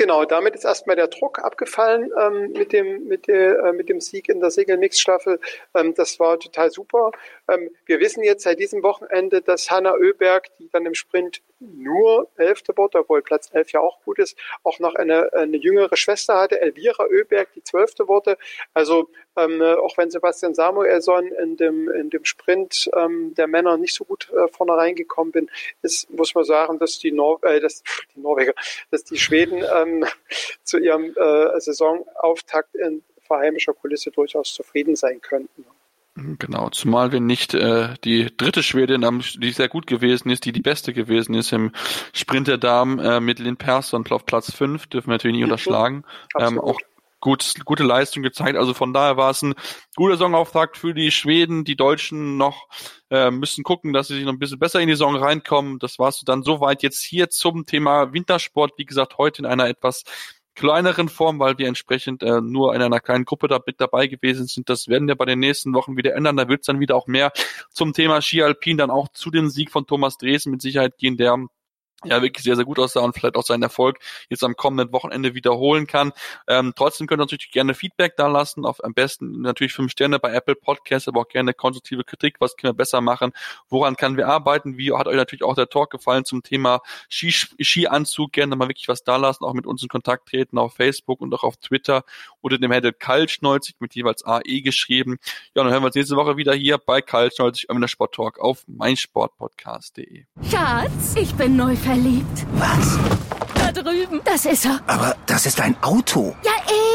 Genau, 0.00 0.24
damit 0.24 0.54
ist 0.54 0.64
erstmal 0.64 0.96
der 0.96 1.08
Druck 1.08 1.40
abgefallen 1.40 2.10
ähm, 2.18 2.52
mit, 2.52 2.72
dem, 2.72 3.06
mit, 3.06 3.26
der, 3.26 3.58
äh, 3.64 3.72
mit 3.74 3.90
dem 3.90 4.00
Sieg 4.00 4.30
in 4.30 4.40
der 4.40 4.50
Segel-Mix-Staffel. 4.50 5.38
Ähm, 5.74 5.92
das 5.92 6.18
war 6.18 6.40
total 6.40 6.70
super. 6.70 7.10
Ähm, 7.46 7.68
wir 7.84 8.00
wissen 8.00 8.22
jetzt 8.22 8.44
seit 8.44 8.60
diesem 8.60 8.82
Wochenende, 8.82 9.42
dass 9.42 9.70
Hanna 9.70 9.92
Oeberg, 9.92 10.56
die 10.58 10.70
dann 10.70 10.86
im 10.86 10.94
Sprint 10.94 11.42
nur 11.60 12.28
Elfte 12.36 12.76
wurde, 12.76 13.00
obwohl 13.00 13.22
Platz 13.22 13.50
elf 13.52 13.70
ja 13.72 13.80
auch 13.80 14.02
gut 14.02 14.18
ist, 14.18 14.36
auch 14.64 14.78
noch 14.78 14.94
eine, 14.94 15.32
eine 15.34 15.56
jüngere 15.56 15.96
Schwester 15.96 16.38
hatte, 16.38 16.60
Elvira 16.60 17.04
Oeberg, 17.04 17.52
die 17.54 17.62
Zwölfte 17.62 18.08
wurde. 18.08 18.38
Also 18.74 19.10
ähm, 19.36 19.62
auch 19.62 19.96
wenn 19.98 20.10
Sebastian 20.10 20.54
Samuelsson 20.54 21.26
in 21.26 21.56
dem, 21.56 21.90
in 21.90 22.10
dem 22.10 22.24
Sprint 22.24 22.90
ähm, 22.96 23.34
der 23.34 23.46
Männer 23.46 23.76
nicht 23.76 23.94
so 23.94 24.04
gut 24.04 24.30
äh, 24.30 24.48
vorne 24.48 24.76
reingekommen 24.76 25.32
bin, 25.32 25.50
ist, 25.82 26.10
muss 26.10 26.34
man 26.34 26.44
sagen, 26.44 26.78
dass 26.78 26.98
die, 26.98 27.12
Nor 27.12 27.42
äh, 27.44 27.60
dass, 27.60 27.82
die 28.14 28.20
Norweger, 28.20 28.54
dass 28.90 29.04
die 29.04 29.18
Schweden 29.18 29.62
ähm, 29.74 30.04
zu 30.64 30.78
ihrem 30.78 31.14
äh, 31.16 31.60
Saisonauftakt 31.60 32.74
in 32.74 33.02
verheimischer 33.20 33.74
Kulisse 33.74 34.10
durchaus 34.10 34.52
zufrieden 34.54 34.96
sein 34.96 35.20
könnten. 35.20 35.64
Genau, 36.38 36.68
zumal 36.70 37.12
wir 37.12 37.20
nicht 37.20 37.54
äh, 37.54 37.94
die 38.04 38.28
dritte 38.36 38.62
Schwedin, 38.62 39.22
die 39.38 39.52
sehr 39.52 39.68
gut 39.68 39.86
gewesen 39.86 40.28
ist, 40.30 40.44
die 40.44 40.52
die 40.52 40.60
beste 40.60 40.92
gewesen 40.92 41.34
ist 41.34 41.52
im 41.52 41.72
Sprint 42.12 42.48
der 42.48 42.58
Damen 42.58 42.98
äh, 42.98 43.20
mit 43.20 43.38
Lynn 43.38 43.56
Persson 43.56 44.04
auf 44.10 44.26
Platz 44.26 44.52
5, 44.52 44.86
dürfen 44.88 45.08
wir 45.08 45.14
natürlich 45.14 45.36
nicht 45.36 45.44
unterschlagen. 45.44 46.04
Ähm, 46.38 46.60
auch 46.60 46.78
gut, 47.20 47.54
gute 47.64 47.84
Leistung 47.84 48.22
gezeigt. 48.22 48.56
Also 48.56 48.74
von 48.74 48.92
daher 48.92 49.16
war 49.16 49.30
es 49.30 49.42
ein 49.42 49.54
guter 49.96 50.14
Saisonauftakt 50.14 50.76
für 50.76 50.94
die 50.94 51.10
Schweden. 51.10 51.64
Die 51.64 51.76
Deutschen 51.76 52.36
noch 52.36 52.68
äh, 53.10 53.30
müssen 53.30 53.64
gucken, 53.64 53.92
dass 53.92 54.08
sie 54.08 54.16
sich 54.16 54.24
noch 54.24 54.32
ein 54.32 54.38
bisschen 54.38 54.58
besser 54.58 54.80
in 54.80 54.88
die 54.88 54.94
Saison 54.94 55.16
reinkommen. 55.16 55.78
Das 55.78 55.98
war's 55.98 56.20
dann 56.24 56.42
soweit 56.42 56.82
jetzt 56.82 57.02
hier 57.02 57.30
zum 57.30 57.66
Thema 57.66 58.12
Wintersport. 58.12 58.72
Wie 58.76 58.86
gesagt, 58.86 59.18
heute 59.18 59.42
in 59.42 59.46
einer 59.46 59.68
etwas 59.68 60.04
kleineren 60.54 61.08
Form, 61.08 61.38
weil 61.38 61.58
wir 61.58 61.68
entsprechend 61.68 62.22
äh, 62.22 62.40
nur 62.40 62.74
in 62.74 62.82
einer 62.82 63.00
kleinen 63.00 63.24
Gruppe 63.24 63.48
da 63.48 63.60
mit 63.64 63.80
dabei 63.80 64.06
gewesen 64.06 64.46
sind. 64.46 64.68
Das 64.68 64.88
werden 64.88 65.08
wir 65.08 65.14
bei 65.14 65.24
den 65.24 65.38
nächsten 65.38 65.72
Wochen 65.74 65.96
wieder 65.96 66.14
ändern. 66.14 66.36
Da 66.36 66.48
wird 66.48 66.60
es 66.60 66.66
dann 66.66 66.80
wieder 66.80 66.96
auch 66.96 67.06
mehr 67.06 67.32
zum 67.70 67.92
Thema 67.92 68.20
Ski 68.20 68.42
Alpin, 68.42 68.76
dann 68.76 68.90
auch 68.90 69.08
zu 69.08 69.30
dem 69.30 69.48
Sieg 69.48 69.70
von 69.70 69.86
Thomas 69.86 70.18
Dresen 70.18 70.52
mit 70.52 70.62
Sicherheit 70.62 70.98
gehen, 70.98 71.16
der 71.16 71.38
ja 72.04 72.22
wirklich 72.22 72.44
sehr, 72.44 72.56
sehr 72.56 72.64
gut 72.64 72.78
aussah 72.78 73.00
und 73.00 73.14
vielleicht 73.14 73.36
auch 73.36 73.44
seinen 73.44 73.62
Erfolg 73.62 73.98
jetzt 74.28 74.44
am 74.44 74.56
kommenden 74.56 74.92
Wochenende 74.92 75.34
wiederholen 75.34 75.86
kann. 75.86 76.12
Ähm, 76.46 76.72
trotzdem 76.76 77.06
könnt 77.06 77.20
ihr 77.20 77.24
natürlich 77.24 77.50
gerne 77.50 77.74
Feedback 77.74 78.16
da 78.16 78.26
lassen, 78.26 78.64
auf 78.64 78.82
am 78.82 78.94
besten 78.94 79.42
natürlich 79.42 79.72
fünf 79.72 79.92
Sterne 79.92 80.18
bei 80.18 80.32
Apple 80.32 80.54
Podcasts, 80.54 81.08
aber 81.08 81.20
auch 81.20 81.28
gerne 81.28 81.54
konstruktive 81.54 82.04
Kritik, 82.04 82.36
was 82.40 82.56
können 82.56 82.72
wir 82.72 82.76
besser 82.76 83.00
machen, 83.00 83.32
woran 83.68 83.96
können 83.96 84.16
wir 84.16 84.28
arbeiten, 84.28 84.78
wie 84.78 84.92
hat 84.92 85.06
euch 85.06 85.16
natürlich 85.16 85.42
auch 85.42 85.54
der 85.54 85.68
Talk 85.68 85.90
gefallen 85.90 86.24
zum 86.24 86.42
Thema 86.42 86.80
Ski, 87.08 87.30
Skianzug, 87.32 88.32
gerne 88.32 88.56
mal 88.56 88.68
wirklich 88.68 88.88
was 88.88 89.04
da 89.04 89.16
lassen, 89.16 89.44
auch 89.44 89.54
mit 89.54 89.66
uns 89.66 89.82
in 89.82 89.88
Kontakt 89.88 90.28
treten 90.28 90.58
auf 90.58 90.74
Facebook 90.74 91.20
und 91.20 91.34
auch 91.34 91.44
auf 91.44 91.56
Twitter 91.56 92.04
oder 92.40 92.58
dem 92.58 92.72
Handle 92.72 92.92
Kaltschneuzig 92.92 93.76
mit 93.80 93.94
jeweils 93.94 94.24
AE 94.24 94.62
geschrieben. 94.62 95.18
Ja, 95.54 95.62
dann 95.62 95.72
hören 95.72 95.82
wir 95.82 95.86
uns 95.86 95.94
nächste 95.94 96.16
Woche 96.16 96.36
wieder 96.36 96.54
hier 96.54 96.78
bei 96.78 97.02
Kaltschneuzig, 97.02 97.66
der 97.68 97.88
Sport 97.88 98.14
Talk 98.14 98.38
auf 98.38 98.64
meinsportpodcast.de. 98.68 100.24
Schatz, 100.50 101.16
ich 101.16 101.34
bin 101.34 101.56
neu 101.56 101.76
verliebt. 101.90 102.46
Was? 102.52 102.98
Da 103.54 103.72
drüben. 103.72 104.20
Das 104.24 104.46
ist 104.46 104.64
er. 104.64 104.80
Aber 104.86 105.16
das 105.26 105.44
ist 105.44 105.60
ein 105.60 105.74
Auto. 105.82 106.36
Ja, 106.44 106.52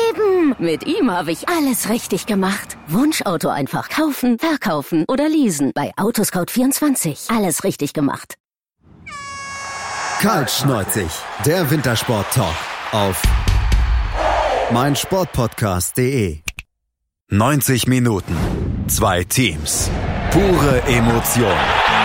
eben. 0.09 0.55
Mit 0.57 0.87
ihm 0.87 1.11
habe 1.11 1.33
ich 1.33 1.49
alles 1.49 1.89
richtig 1.89 2.25
gemacht. 2.25 2.77
Wunschauto 2.87 3.49
einfach 3.49 3.89
kaufen, 3.89 4.39
verkaufen 4.39 5.03
oder 5.09 5.27
leasen. 5.27 5.71
Bei 5.75 5.91
Autoscout24. 5.97 7.35
Alles 7.35 7.65
richtig 7.65 7.91
gemacht. 7.91 8.35
Kaltschneuzig. 10.21 11.11
Der 11.45 11.69
Wintersport-Talk. 11.69 12.55
Auf 12.93 13.21
meinsportpodcast.de. 14.71 16.39
90 17.29 17.87
Minuten. 17.87 18.37
Zwei 18.87 19.25
Teams. 19.25 19.89
Pure 20.31 20.81
Emotion. 20.87 22.04